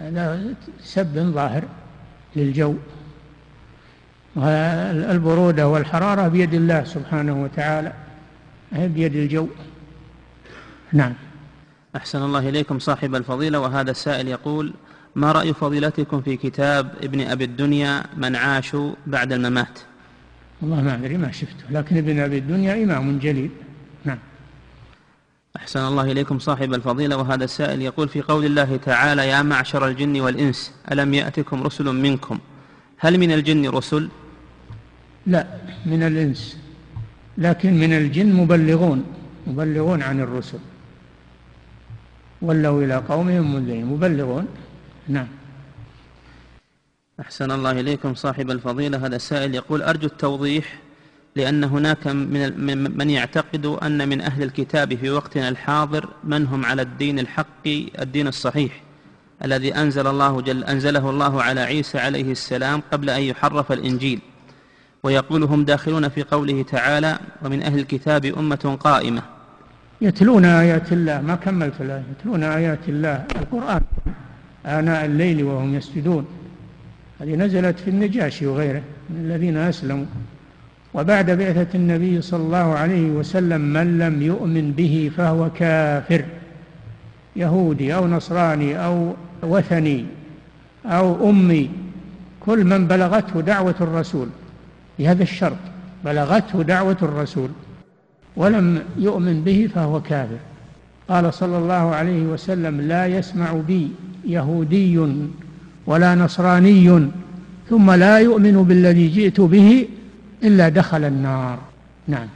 هذا 0.00 0.40
سب 0.80 1.18
ظاهر. 1.18 1.64
للجو. 2.36 2.74
البرودة 5.14 5.68
والحرارة 5.68 6.28
بيد 6.28 6.54
الله 6.54 6.84
سبحانه 6.84 7.42
وتعالى 7.42 7.92
هي 8.72 8.88
بيد 8.88 9.16
الجو. 9.16 9.48
نعم. 10.92 11.14
أحسن 11.96 12.22
الله 12.22 12.48
إليكم 12.48 12.78
صاحب 12.78 13.14
الفضيلة 13.14 13.58
وهذا 13.60 13.90
السائل 13.90 14.28
يقول 14.28 14.74
ما 15.14 15.32
رأي 15.32 15.54
فضيلتكم 15.54 16.20
في 16.20 16.36
كتاب 16.36 16.94
ابن 17.02 17.20
أبي 17.20 17.44
الدنيا 17.44 18.02
من 18.16 18.36
عاشوا 18.36 18.94
بعد 19.06 19.32
الممات 19.32 19.78
والله 20.62 20.82
ما 20.82 20.94
أدري 20.94 21.16
ما 21.16 21.32
شفته. 21.32 21.64
لكن 21.70 21.96
ابن 21.96 22.18
أبي 22.20 22.38
الدنيا 22.38 22.84
إمام 22.84 23.18
جليل. 23.18 23.50
أحسن 25.56 25.80
الله 25.80 26.12
إليكم 26.12 26.38
صاحب 26.38 26.74
الفضيلة 26.74 27.16
وهذا 27.16 27.44
السائل 27.44 27.82
يقول 27.82 28.08
في 28.08 28.20
قول 28.20 28.44
الله 28.44 28.76
تعالى 28.76 29.28
يا 29.28 29.42
معشر 29.42 29.86
الجن 29.88 30.20
والإنس 30.20 30.72
ألم 30.92 31.14
يأتكم 31.14 31.62
رسل 31.62 31.84
منكم؟ 31.84 32.38
هل 32.98 33.18
من 33.18 33.32
الجن 33.32 33.68
رسل؟ 33.68 34.08
لا 35.26 35.46
من 35.86 36.02
الإنس 36.02 36.58
لكن 37.38 37.72
من 37.78 37.92
الجن 37.92 38.32
مبلغون 38.32 39.04
مبلغون 39.46 40.02
عن 40.02 40.20
الرسل. 40.20 40.58
ولوا 42.42 42.82
إلى 42.82 42.96
قومهم 42.96 43.54
منذرين 43.54 43.86
مبلغون. 43.86 44.46
نعم. 45.08 45.28
أحسن 47.20 47.50
الله 47.50 47.80
إليكم 47.80 48.14
صاحب 48.14 48.50
الفضيلة 48.50 49.06
هذا 49.06 49.16
السائل 49.16 49.54
يقول 49.54 49.82
أرجو 49.82 50.06
التوضيح 50.06 50.78
لأن 51.36 51.64
هناك 51.64 52.06
من, 52.06 52.96
من 52.98 53.10
يعتقد 53.10 53.66
أن 53.66 54.08
من 54.08 54.20
أهل 54.20 54.42
الكتاب 54.42 54.94
في 54.94 55.10
وقتنا 55.10 55.48
الحاضر 55.48 56.08
من 56.24 56.46
هم 56.46 56.64
على 56.66 56.82
الدين 56.82 57.18
الحق 57.18 57.66
الدين 58.00 58.26
الصحيح 58.26 58.82
الذي 59.44 59.74
أنزل 59.74 60.06
الله 60.06 60.40
جل 60.40 60.64
أنزله 60.64 61.10
الله 61.10 61.42
على 61.42 61.60
عيسى 61.60 61.98
عليه 61.98 62.32
السلام 62.32 62.82
قبل 62.92 63.10
أن 63.10 63.22
يحرف 63.22 63.72
الإنجيل. 63.72 64.20
ويقول 65.02 65.42
هم 65.42 65.64
داخلون 65.64 66.08
في 66.08 66.22
قوله 66.22 66.62
تعالى 66.62 67.18
ومن 67.44 67.62
أهل 67.62 67.78
الكتاب 67.78 68.24
أمة 68.24 68.78
قائمة. 68.80 69.22
يتلون 70.00 70.44
آيات 70.44 70.92
الله 70.92 71.20
ما 71.20 71.34
كملت 71.34 71.80
الآية. 71.80 72.04
يتلون 72.18 72.42
آيات 72.42 72.88
الله 72.88 73.24
القرآن 73.36 73.82
آناء 74.66 75.04
الليل 75.04 75.44
وهم 75.44 75.74
يسجدون. 75.74 76.26
هذه 77.20 77.34
نزلت 77.34 77.80
في 77.80 77.90
النجاشي 77.90 78.46
وغيره 78.46 78.82
من 79.10 79.20
الذين 79.24 79.56
أسلموا. 79.56 80.06
وبعد 80.94 81.30
بعثة 81.30 81.66
النبي 81.74 82.22
صلى 82.22 82.42
الله 82.42 82.74
عليه 82.74 83.10
وسلم 83.10 83.60
من 83.60 83.98
لم 83.98 84.22
يؤمن 84.22 84.72
به 84.72 85.10
فهو 85.16 85.50
كافر. 85.50 86.24
يهودي 87.36 87.94
أو 87.94 88.06
نصراني 88.08 88.84
أو 88.84 89.12
وثني 89.42 90.04
أو 90.86 91.30
أمي 91.30 91.70
كل 92.40 92.64
من 92.64 92.86
بلغته 92.86 93.40
دعوة 93.40 93.74
الرسول 93.80 94.28
بهذا 94.98 95.22
الشرط 95.22 95.56
بلغته 96.04 96.62
دعوة 96.62 96.96
الرسول 97.02 97.48
ولم 98.36 98.82
يؤمن 98.98 99.44
به 99.44 99.68
فهو 99.74 100.00
كافر. 100.00 100.38
قال 101.08 101.34
صلى 101.34 101.58
الله 101.58 101.94
عليه 101.94 102.22
وسلم 102.22 102.80
لا 102.80 103.06
يسمع 103.06 103.52
بي 103.52 103.90
يهودي 104.24 104.98
ولا 105.86 106.14
نصراني 106.14 107.08
ثم 107.70 107.90
لا 107.90 108.18
يؤمن 108.18 108.62
بالذي 108.62 109.08
جئت 109.08 109.40
به 109.40 109.88
إلا 110.44 110.68
دخل 110.68 111.04
النار. 111.04 111.58
نعم. 112.08 112.28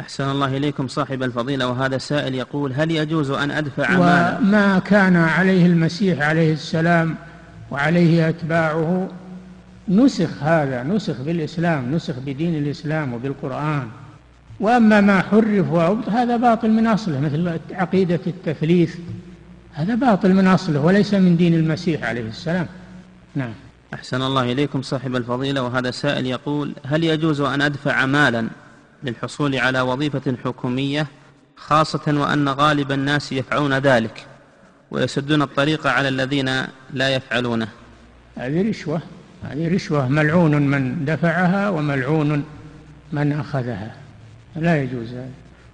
أحسن 0.00 0.30
الله 0.30 0.56
إليكم 0.56 0.88
صاحب 0.88 1.22
الفضيلة 1.22 1.68
وهذا 1.68 1.98
سائل 1.98 2.34
يقول 2.34 2.72
هل 2.72 2.90
يجوز 2.90 3.30
أن 3.30 3.50
أدفع 3.50 3.90
مالا؟ 3.90 4.38
وما 4.38 4.78
كان 4.78 5.16
عليه 5.16 5.66
المسيح 5.66 6.22
عليه 6.22 6.52
السلام 6.52 7.14
وعليه 7.70 8.28
أتباعه 8.28 9.08
نسخ 9.88 10.42
هذا 10.42 10.82
نسخ 10.82 11.20
بالإسلام 11.20 11.94
نسخ 11.94 12.14
بدين 12.26 12.54
الإسلام 12.54 13.12
وبالقرآن. 13.14 13.86
وأما 14.60 15.00
ما 15.00 15.22
حرف 15.22 15.72
هذا 16.08 16.36
باطل 16.36 16.70
من 16.70 16.86
أصله 16.86 17.20
مثل 17.20 17.58
عقيدة 17.72 18.20
التثليث 18.26 18.96
هذا 19.72 19.94
باطل 19.94 20.34
من 20.34 20.46
أصله 20.46 20.80
وليس 20.80 21.14
من 21.14 21.36
دين 21.36 21.54
المسيح 21.54 22.04
عليه 22.04 22.28
السلام. 22.28 22.66
نعم. 23.34 23.52
أحسن 23.94 24.22
الله 24.22 24.52
إليكم 24.52 24.82
صاحب 24.82 25.16
الفضيلة 25.16 25.62
وهذا 25.62 25.90
سائل 25.90 26.26
يقول 26.26 26.74
هل 26.86 27.04
يجوز 27.04 27.40
أن 27.40 27.62
أدفع 27.62 28.06
مالا 28.06 28.48
للحصول 29.02 29.56
على 29.56 29.80
وظيفة 29.80 30.36
حكومية 30.44 31.06
خاصة 31.56 32.20
وأن 32.20 32.48
غالب 32.48 32.92
الناس 32.92 33.32
يفعلون 33.32 33.78
ذلك 33.78 34.26
ويسدون 34.90 35.42
الطريق 35.42 35.86
على 35.86 36.08
الذين 36.08 36.50
لا 36.92 37.08
يفعلونه؟ 37.14 37.68
هذه 38.36 38.68
رشوة 38.68 39.00
هذه 39.42 39.74
رشوة. 39.74 40.08
ملعون 40.08 40.62
من 40.62 41.04
دفعها 41.04 41.68
وملعون 41.68 42.44
من 43.12 43.32
أخذها. 43.32 43.94
لا 44.56 44.82
يجوز 44.82 45.08
هذا. 45.08 45.30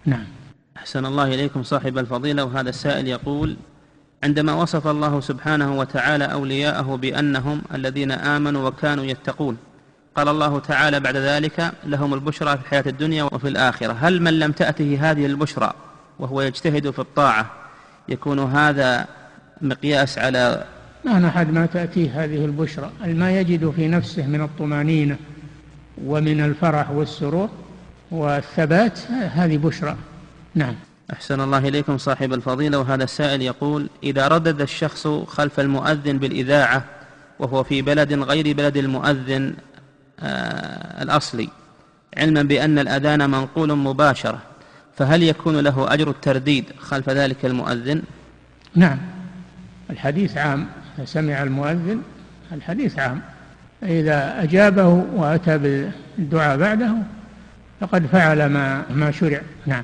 نعم. 0.07 0.25
أحسن 0.77 1.07
الله 1.07 1.35
إليكم 1.35 1.63
صاحب 1.63 1.99
الفضيلة 1.99 2.45
وهذا 2.45 2.69
السائل 2.69 3.07
يقول 3.07 3.57
عندما 4.25 4.53
وصف 4.53 4.87
الله 4.87 5.21
سبحانه 5.21 5.79
وتعالى 5.79 6.25
أولياءه 6.25 6.97
بأنهم 6.97 7.63
الذين 7.75 8.13
آمنوا 8.13 8.69
وكانوا 8.69 9.05
يتقون. 9.05 9.57
قال 10.15 10.29
الله 10.29 10.59
تعالى 10.59 11.01
بعد 11.01 11.17
ذلك 11.17 11.73
لهم 11.85 12.15
البشرى 12.15 12.57
في 12.57 12.63
الحياة 12.63 12.85
الدنيا 12.87 13.25
وفي 13.25 13.49
الآخرة. 13.49 13.93
هل 13.93 14.23
من 14.23 14.39
لم 14.39 14.53
تأته 14.53 14.99
هذه 15.01 15.27
البشرى 15.27 15.73
وهو 16.19 16.43
يجتهد 16.43 16.91
في 16.91 16.99
الطاعة 16.99 17.47
يكون 18.09 18.39
هذا 18.39 19.07
مقياس 19.61 20.19
على 20.19 20.65
ما 21.05 21.29
أحد 21.29 21.51
ما 21.53 21.67
تأتيه 21.67 22.25
هذه 22.25 22.45
البشرى. 22.45 22.91
ما 23.05 23.41
يجد 23.41 23.71
في 23.71 23.89
نفسه 23.89 24.27
من 24.27 24.41
الطمأنينة 24.41 25.17
ومن 26.05 26.41
الفرح 26.41 26.91
والسرور 26.91 27.49
والثبات 28.11 28.99
هذه 29.11 29.57
بشرى. 29.57 29.97
نعم. 30.55 30.75
أحسن 31.13 31.41
الله 31.41 31.59
إليكم 31.59 31.99
صاحب 31.99 32.33
الفضيلة 32.33 32.79
وهذا 32.79 33.05
السائل 33.05 33.43
يقول 33.43 33.91
إذا 34.03 34.29
ردد 34.29 34.61
الشخص 34.61 35.07
خلف 35.07 35.61
المؤذن 35.61 36.19
بالإذاعة 36.19 36.85
وهو 37.39 37.63
في 37.63 37.83
بلد 37.83 38.13
غير 38.13 38.57
بلد 38.57 38.77
المؤذن 38.77 39.55
آه 40.21 41.03
الأصلي 41.03 41.49
علما 42.17 42.43
بأن 42.43 42.79
الأذان 42.79 43.31
منقول 43.31 43.79
مباشرة 43.79 44.39
فهل 44.97 45.23
يكون 45.23 45.61
له 45.61 45.95
أجر 45.95 46.11
الترديد 46.11 46.65
خلف 46.79 47.11
ذلك 47.11 47.45
المؤذن؟ 47.45 48.03
نعم. 48.75 48.99
الحديث 49.91 50.37
عام 50.37 50.67
سمع 51.05 51.43
المؤذن 51.43 52.03
الحديث 52.53 52.99
عام. 52.99 53.21
إذا 53.83 54.43
أجابه 54.43 54.87
وأتى 55.15 55.59
بالدعاء 56.19 56.57
بعده 56.57 56.93
فقد 57.81 58.07
فعل 58.07 58.47
ما 58.47 58.83
ما 58.91 59.11
شرع. 59.11 59.41
نعم. 59.67 59.83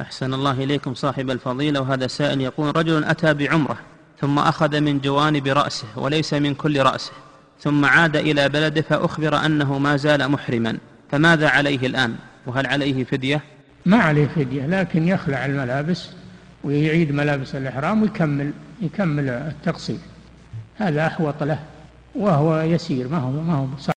أحسن 0.00 0.34
الله 0.34 0.52
إليكم 0.52 0.94
صاحب 0.94 1.30
الفضيلة 1.30 1.80
وهذا 1.80 2.06
سائل 2.06 2.40
يقول 2.40 2.76
رجل 2.76 3.04
أتى 3.04 3.34
بعمرة 3.34 3.78
ثم 4.20 4.38
أخذ 4.38 4.80
من 4.80 4.98
جوانب 5.00 5.46
رأسه 5.46 5.86
وليس 5.96 6.34
من 6.34 6.54
كل 6.54 6.82
رأسه 6.82 7.12
ثم 7.60 7.84
عاد 7.84 8.16
إلى 8.16 8.48
بلده 8.48 8.82
فأخبر 8.82 9.46
أنه 9.46 9.78
ما 9.78 9.96
زال 9.96 10.28
محرما 10.28 10.78
فماذا 11.10 11.48
عليه 11.48 11.86
الآن؟ 11.86 12.14
وهل 12.46 12.66
عليه 12.66 13.04
فدية؟ 13.04 13.40
ما 13.86 13.96
عليه 13.96 14.26
فدية 14.26 14.66
لكن 14.66 15.08
يخلع 15.08 15.46
الملابس 15.46 16.08
ويعيد 16.64 17.12
ملابس 17.12 17.54
الإحرام 17.54 18.02
ويكمل 18.02 18.52
يكمل 18.82 19.28
التقصير. 19.28 19.98
هذا 20.76 21.06
أحوط 21.06 21.42
له 21.42 21.58
وهو 22.14 22.60
يسير 22.60 23.08
ما 23.08 23.18
هو 23.18 23.30
ما 23.30 23.54
هو 23.54 23.66
صعب 23.78 23.88